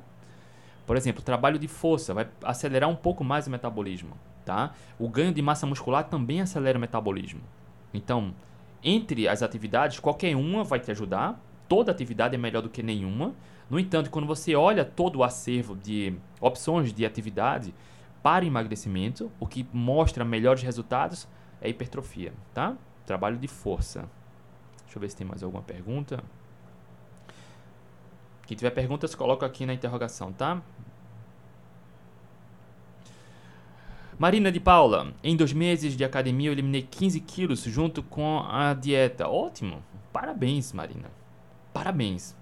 Por 0.88 0.96
exemplo, 0.96 1.22
trabalho 1.22 1.60
de 1.60 1.68
força 1.68 2.14
vai 2.14 2.30
acelerar 2.42 2.90
um 2.90 2.96
pouco 2.96 3.22
mais 3.22 3.48
o 3.48 3.52
metabolismo 3.52 4.16
tá? 4.46 4.74
O 5.00 5.10
ganho 5.10 5.34
de 5.34 5.42
massa 5.42 5.66
muscular 5.66 6.06
também 6.06 6.42
acelera 6.42 6.78
o 6.78 6.82
metabolismo. 6.82 7.42
Então, 7.94 8.34
entre 8.84 9.28
as 9.28 9.44
atividades, 9.44 10.00
qualquer 10.00 10.36
uma 10.36 10.64
vai 10.64 10.80
te 10.80 10.92
ajudar. 10.92 11.40
Toda 11.68 11.92
atividade 11.92 12.36
é 12.36 12.38
melhor 12.38 12.62
do 12.62 12.70
que 12.70 12.84
nenhuma. 12.84 13.34
No 13.70 13.80
entanto, 13.80 14.10
quando 14.10 14.28
você 14.28 14.56
olha 14.56 14.84
todo 14.84 15.18
o 15.18 15.24
acervo 15.24 15.76
de 15.76 16.14
opções 16.40 16.94
de 16.94 17.06
atividade 17.06 17.74
para 18.22 18.46
emagrecimento, 18.46 19.32
o 19.40 19.48
que 19.48 19.66
mostra 19.72 20.26
melhores 20.26 20.62
resultados 20.62 21.28
é 21.62 21.70
hipertrofia, 21.70 22.34
tá? 22.54 22.76
Trabalho 23.06 23.38
de 23.38 23.48
força. 23.48 24.10
Deixa 24.84 24.98
eu 24.98 25.02
ver 25.02 25.10
se 25.10 25.16
tem 25.16 25.26
mais 25.26 25.42
alguma 25.42 25.64
pergunta. 25.64 26.22
Quem 28.46 28.58
tiver 28.58 28.72
perguntas, 28.72 29.16
coloca 29.16 29.46
aqui 29.46 29.66
na 29.66 29.74
interrogação, 29.74 30.34
tá? 30.34 30.62
Marina 34.22 34.52
de 34.52 34.60
Paula, 34.60 35.16
em 35.24 35.36
dois 35.36 35.52
meses 35.52 35.98
de 35.98 36.04
academia 36.04 36.50
eu 36.50 36.52
eliminei 36.52 36.84
15 36.84 37.20
quilos 37.22 37.64
junto 37.64 38.04
com 38.04 38.38
a 38.38 38.72
dieta. 38.72 39.28
Ótimo! 39.28 39.84
Parabéns, 40.14 40.72
Marina. 40.74 41.10
Parabéns. 41.74 42.38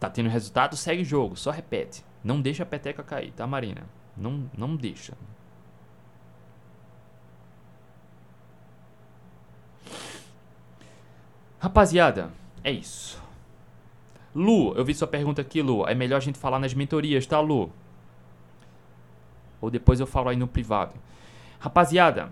Tá 0.00 0.10
tendo 0.10 0.28
resultado? 0.28 0.76
Segue 0.76 1.02
o 1.02 1.04
jogo, 1.04 1.36
só 1.36 1.52
repete. 1.52 2.04
Não 2.24 2.40
deixa 2.40 2.64
a 2.64 2.66
peteca 2.66 3.00
cair, 3.04 3.30
tá, 3.30 3.46
Marina? 3.46 3.82
Não, 4.16 4.50
não 4.58 4.74
deixa. 4.74 5.12
Rapaziada, 11.60 12.32
é 12.64 12.72
isso. 12.72 13.22
Lu, 14.34 14.74
eu 14.74 14.84
vi 14.84 14.92
sua 14.92 15.06
pergunta 15.06 15.40
aqui, 15.42 15.62
Lu. 15.62 15.86
É 15.86 15.94
melhor 15.94 16.16
a 16.16 16.20
gente 16.20 16.40
falar 16.40 16.58
nas 16.58 16.74
mentorias, 16.74 17.24
tá, 17.24 17.38
Lu? 17.38 17.72
Ou 19.64 19.70
depois 19.70 20.00
eu 20.00 20.06
falo 20.06 20.28
aí 20.28 20.36
no 20.36 20.46
privado. 20.46 20.94
Rapaziada, 21.58 22.30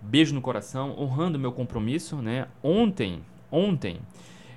beijo 0.00 0.34
no 0.34 0.40
coração, 0.40 0.94
honrando 0.98 1.38
meu 1.38 1.52
compromisso, 1.52 2.16
né? 2.16 2.46
Ontem, 2.62 3.22
ontem 3.50 4.00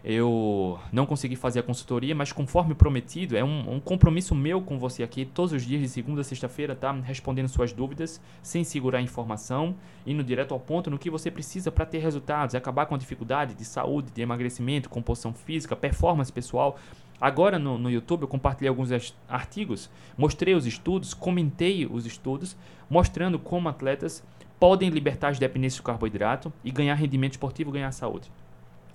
eu 0.04 0.80
não 0.92 1.06
consegui 1.06 1.36
fazer 1.36 1.60
a 1.60 1.64
consultoria, 1.64 2.16
mas 2.16 2.32
conforme 2.32 2.74
prometido, 2.74 3.36
é 3.36 3.44
um, 3.44 3.76
um, 3.76 3.80
compromisso 3.80 4.34
meu 4.34 4.62
com 4.62 4.80
você 4.80 5.04
aqui, 5.04 5.26
todos 5.26 5.52
os 5.52 5.66
dias, 5.66 5.82
de 5.82 5.90
segunda 5.90 6.22
a 6.22 6.24
sexta-feira, 6.24 6.76
tá? 6.76 6.92
Respondendo 6.92 7.50
suas 7.50 7.74
dúvidas, 7.74 8.22
sem 8.42 8.64
segurar 8.64 9.02
informação, 9.02 9.76
indo 10.06 10.24
direto 10.24 10.54
ao 10.54 10.60
ponto 10.60 10.90
no 10.90 10.98
que 10.98 11.10
você 11.10 11.30
precisa 11.30 11.72
para 11.72 11.86
ter 11.86 11.98
resultados, 11.98 12.56
acabar 12.56 12.86
com 12.86 12.96
a 12.96 12.98
dificuldade 12.98 13.54
de 13.54 13.66
saúde, 13.66 14.12
de 14.12 14.22
emagrecimento, 14.22 14.90
composição 14.90 15.34
física, 15.34 15.76
performance 15.76 16.32
pessoal. 16.32 16.78
Agora 17.20 17.58
no, 17.58 17.78
no 17.78 17.90
YouTube 17.90 18.24
eu 18.24 18.28
compartilhei 18.28 18.70
alguns 18.70 18.90
artigos, 19.28 19.90
mostrei 20.18 20.54
os 20.54 20.66
estudos, 20.66 21.14
comentei 21.14 21.86
os 21.86 22.06
estudos, 22.06 22.56
mostrando 22.90 23.40
como 23.40 23.70
atletas 23.70 24.24
podem 24.60 24.90
libertar 24.90 25.30
as 25.30 25.40
dependências 25.40 25.78
de 25.78 25.84
carboidrato 25.84 26.52
e 26.64 26.72
ganhar 26.72 26.96
rendimento 26.96 27.34
esportivo, 27.34 27.72
ganhar 27.72 27.92
saúde. 27.92 28.32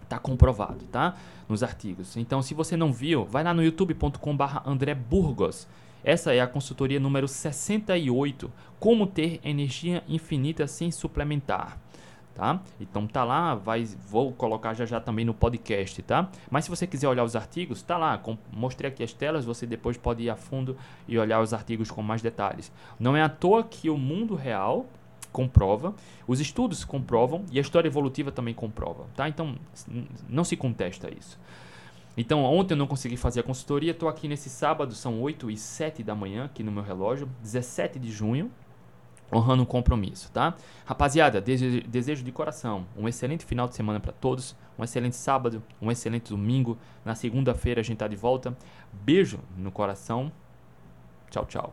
Está 0.02 0.18
comprovado, 0.18 0.84
tá? 0.90 1.16
Nos 1.48 1.62
artigos. 1.62 2.16
Então, 2.16 2.42
se 2.42 2.54
você 2.54 2.76
não 2.76 2.92
viu, 2.92 3.24
vai 3.24 3.42
lá 3.42 3.54
no 3.54 3.62
youtube.com/barra 3.62 4.62
André 4.66 4.94
Burgos. 4.94 5.66
Essa 6.04 6.34
é 6.34 6.40
a 6.40 6.46
consultoria 6.46 6.98
número 6.98 7.28
68, 7.28 8.50
como 8.80 9.06
ter 9.06 9.40
energia 9.44 10.02
infinita 10.08 10.66
sem 10.66 10.90
suplementar. 10.90 11.78
Tá? 12.34 12.62
Então 12.80 13.06
tá 13.06 13.24
lá, 13.24 13.54
vai, 13.54 13.84
vou 14.08 14.32
colocar 14.32 14.72
já 14.72 14.86
já 14.86 14.98
também 14.98 15.22
no 15.22 15.34
podcast, 15.34 16.00
tá? 16.02 16.30
Mas 16.50 16.64
se 16.64 16.70
você 16.70 16.86
quiser 16.86 17.06
olhar 17.06 17.24
os 17.24 17.36
artigos, 17.36 17.82
tá 17.82 17.98
lá, 17.98 18.16
com, 18.16 18.38
mostrei 18.50 18.90
aqui 18.90 19.02
as 19.02 19.12
telas, 19.12 19.44
você 19.44 19.66
depois 19.66 19.98
pode 19.98 20.22
ir 20.22 20.30
a 20.30 20.36
fundo 20.36 20.74
e 21.06 21.18
olhar 21.18 21.42
os 21.42 21.52
artigos 21.52 21.90
com 21.90 22.02
mais 22.02 22.22
detalhes. 22.22 22.72
Não 22.98 23.14
é 23.14 23.22
à 23.22 23.28
toa 23.28 23.62
que 23.62 23.90
o 23.90 23.98
mundo 23.98 24.34
real 24.34 24.86
comprova, 25.30 25.94
os 26.26 26.40
estudos 26.40 26.84
comprovam 26.84 27.44
e 27.50 27.58
a 27.58 27.60
história 27.60 27.88
evolutiva 27.88 28.30
também 28.30 28.54
comprova, 28.54 29.06
tá? 29.16 29.28
Então 29.28 29.56
não 30.28 30.44
se 30.44 30.56
contesta 30.56 31.12
isso. 31.12 31.38
Então 32.16 32.44
ontem 32.44 32.74
eu 32.74 32.78
não 32.78 32.86
consegui 32.86 33.16
fazer 33.16 33.40
a 33.40 33.42
consultoria, 33.42 33.92
estou 33.92 34.08
aqui 34.08 34.28
nesse 34.28 34.50
sábado, 34.50 34.94
são 34.94 35.20
8 35.22 35.50
e 35.50 35.56
7 35.56 36.02
da 36.02 36.14
manhã 36.14 36.44
aqui 36.44 36.62
no 36.62 36.70
meu 36.70 36.82
relógio, 36.82 37.28
17 37.42 37.98
de 37.98 38.10
junho, 38.10 38.50
honrando 39.32 39.62
um 39.62 39.66
compromisso, 39.66 40.30
tá? 40.30 40.54
Rapaziada, 40.84 41.40
desejo, 41.40 41.86
desejo 41.88 42.22
de 42.22 42.30
coração 42.30 42.86
um 42.96 43.08
excelente 43.08 43.44
final 43.44 43.66
de 43.66 43.74
semana 43.74 43.98
para 43.98 44.12
todos, 44.12 44.54
um 44.78 44.84
excelente 44.84 45.16
sábado, 45.16 45.62
um 45.80 45.90
excelente 45.90 46.30
domingo. 46.30 46.78
Na 47.04 47.14
segunda-feira 47.14 47.80
a 47.80 47.84
gente 47.84 47.98
tá 47.98 48.08
de 48.08 48.16
volta. 48.16 48.56
Beijo 48.92 49.40
no 49.56 49.72
coração. 49.72 50.30
Tchau, 51.30 51.46
tchau. 51.46 51.72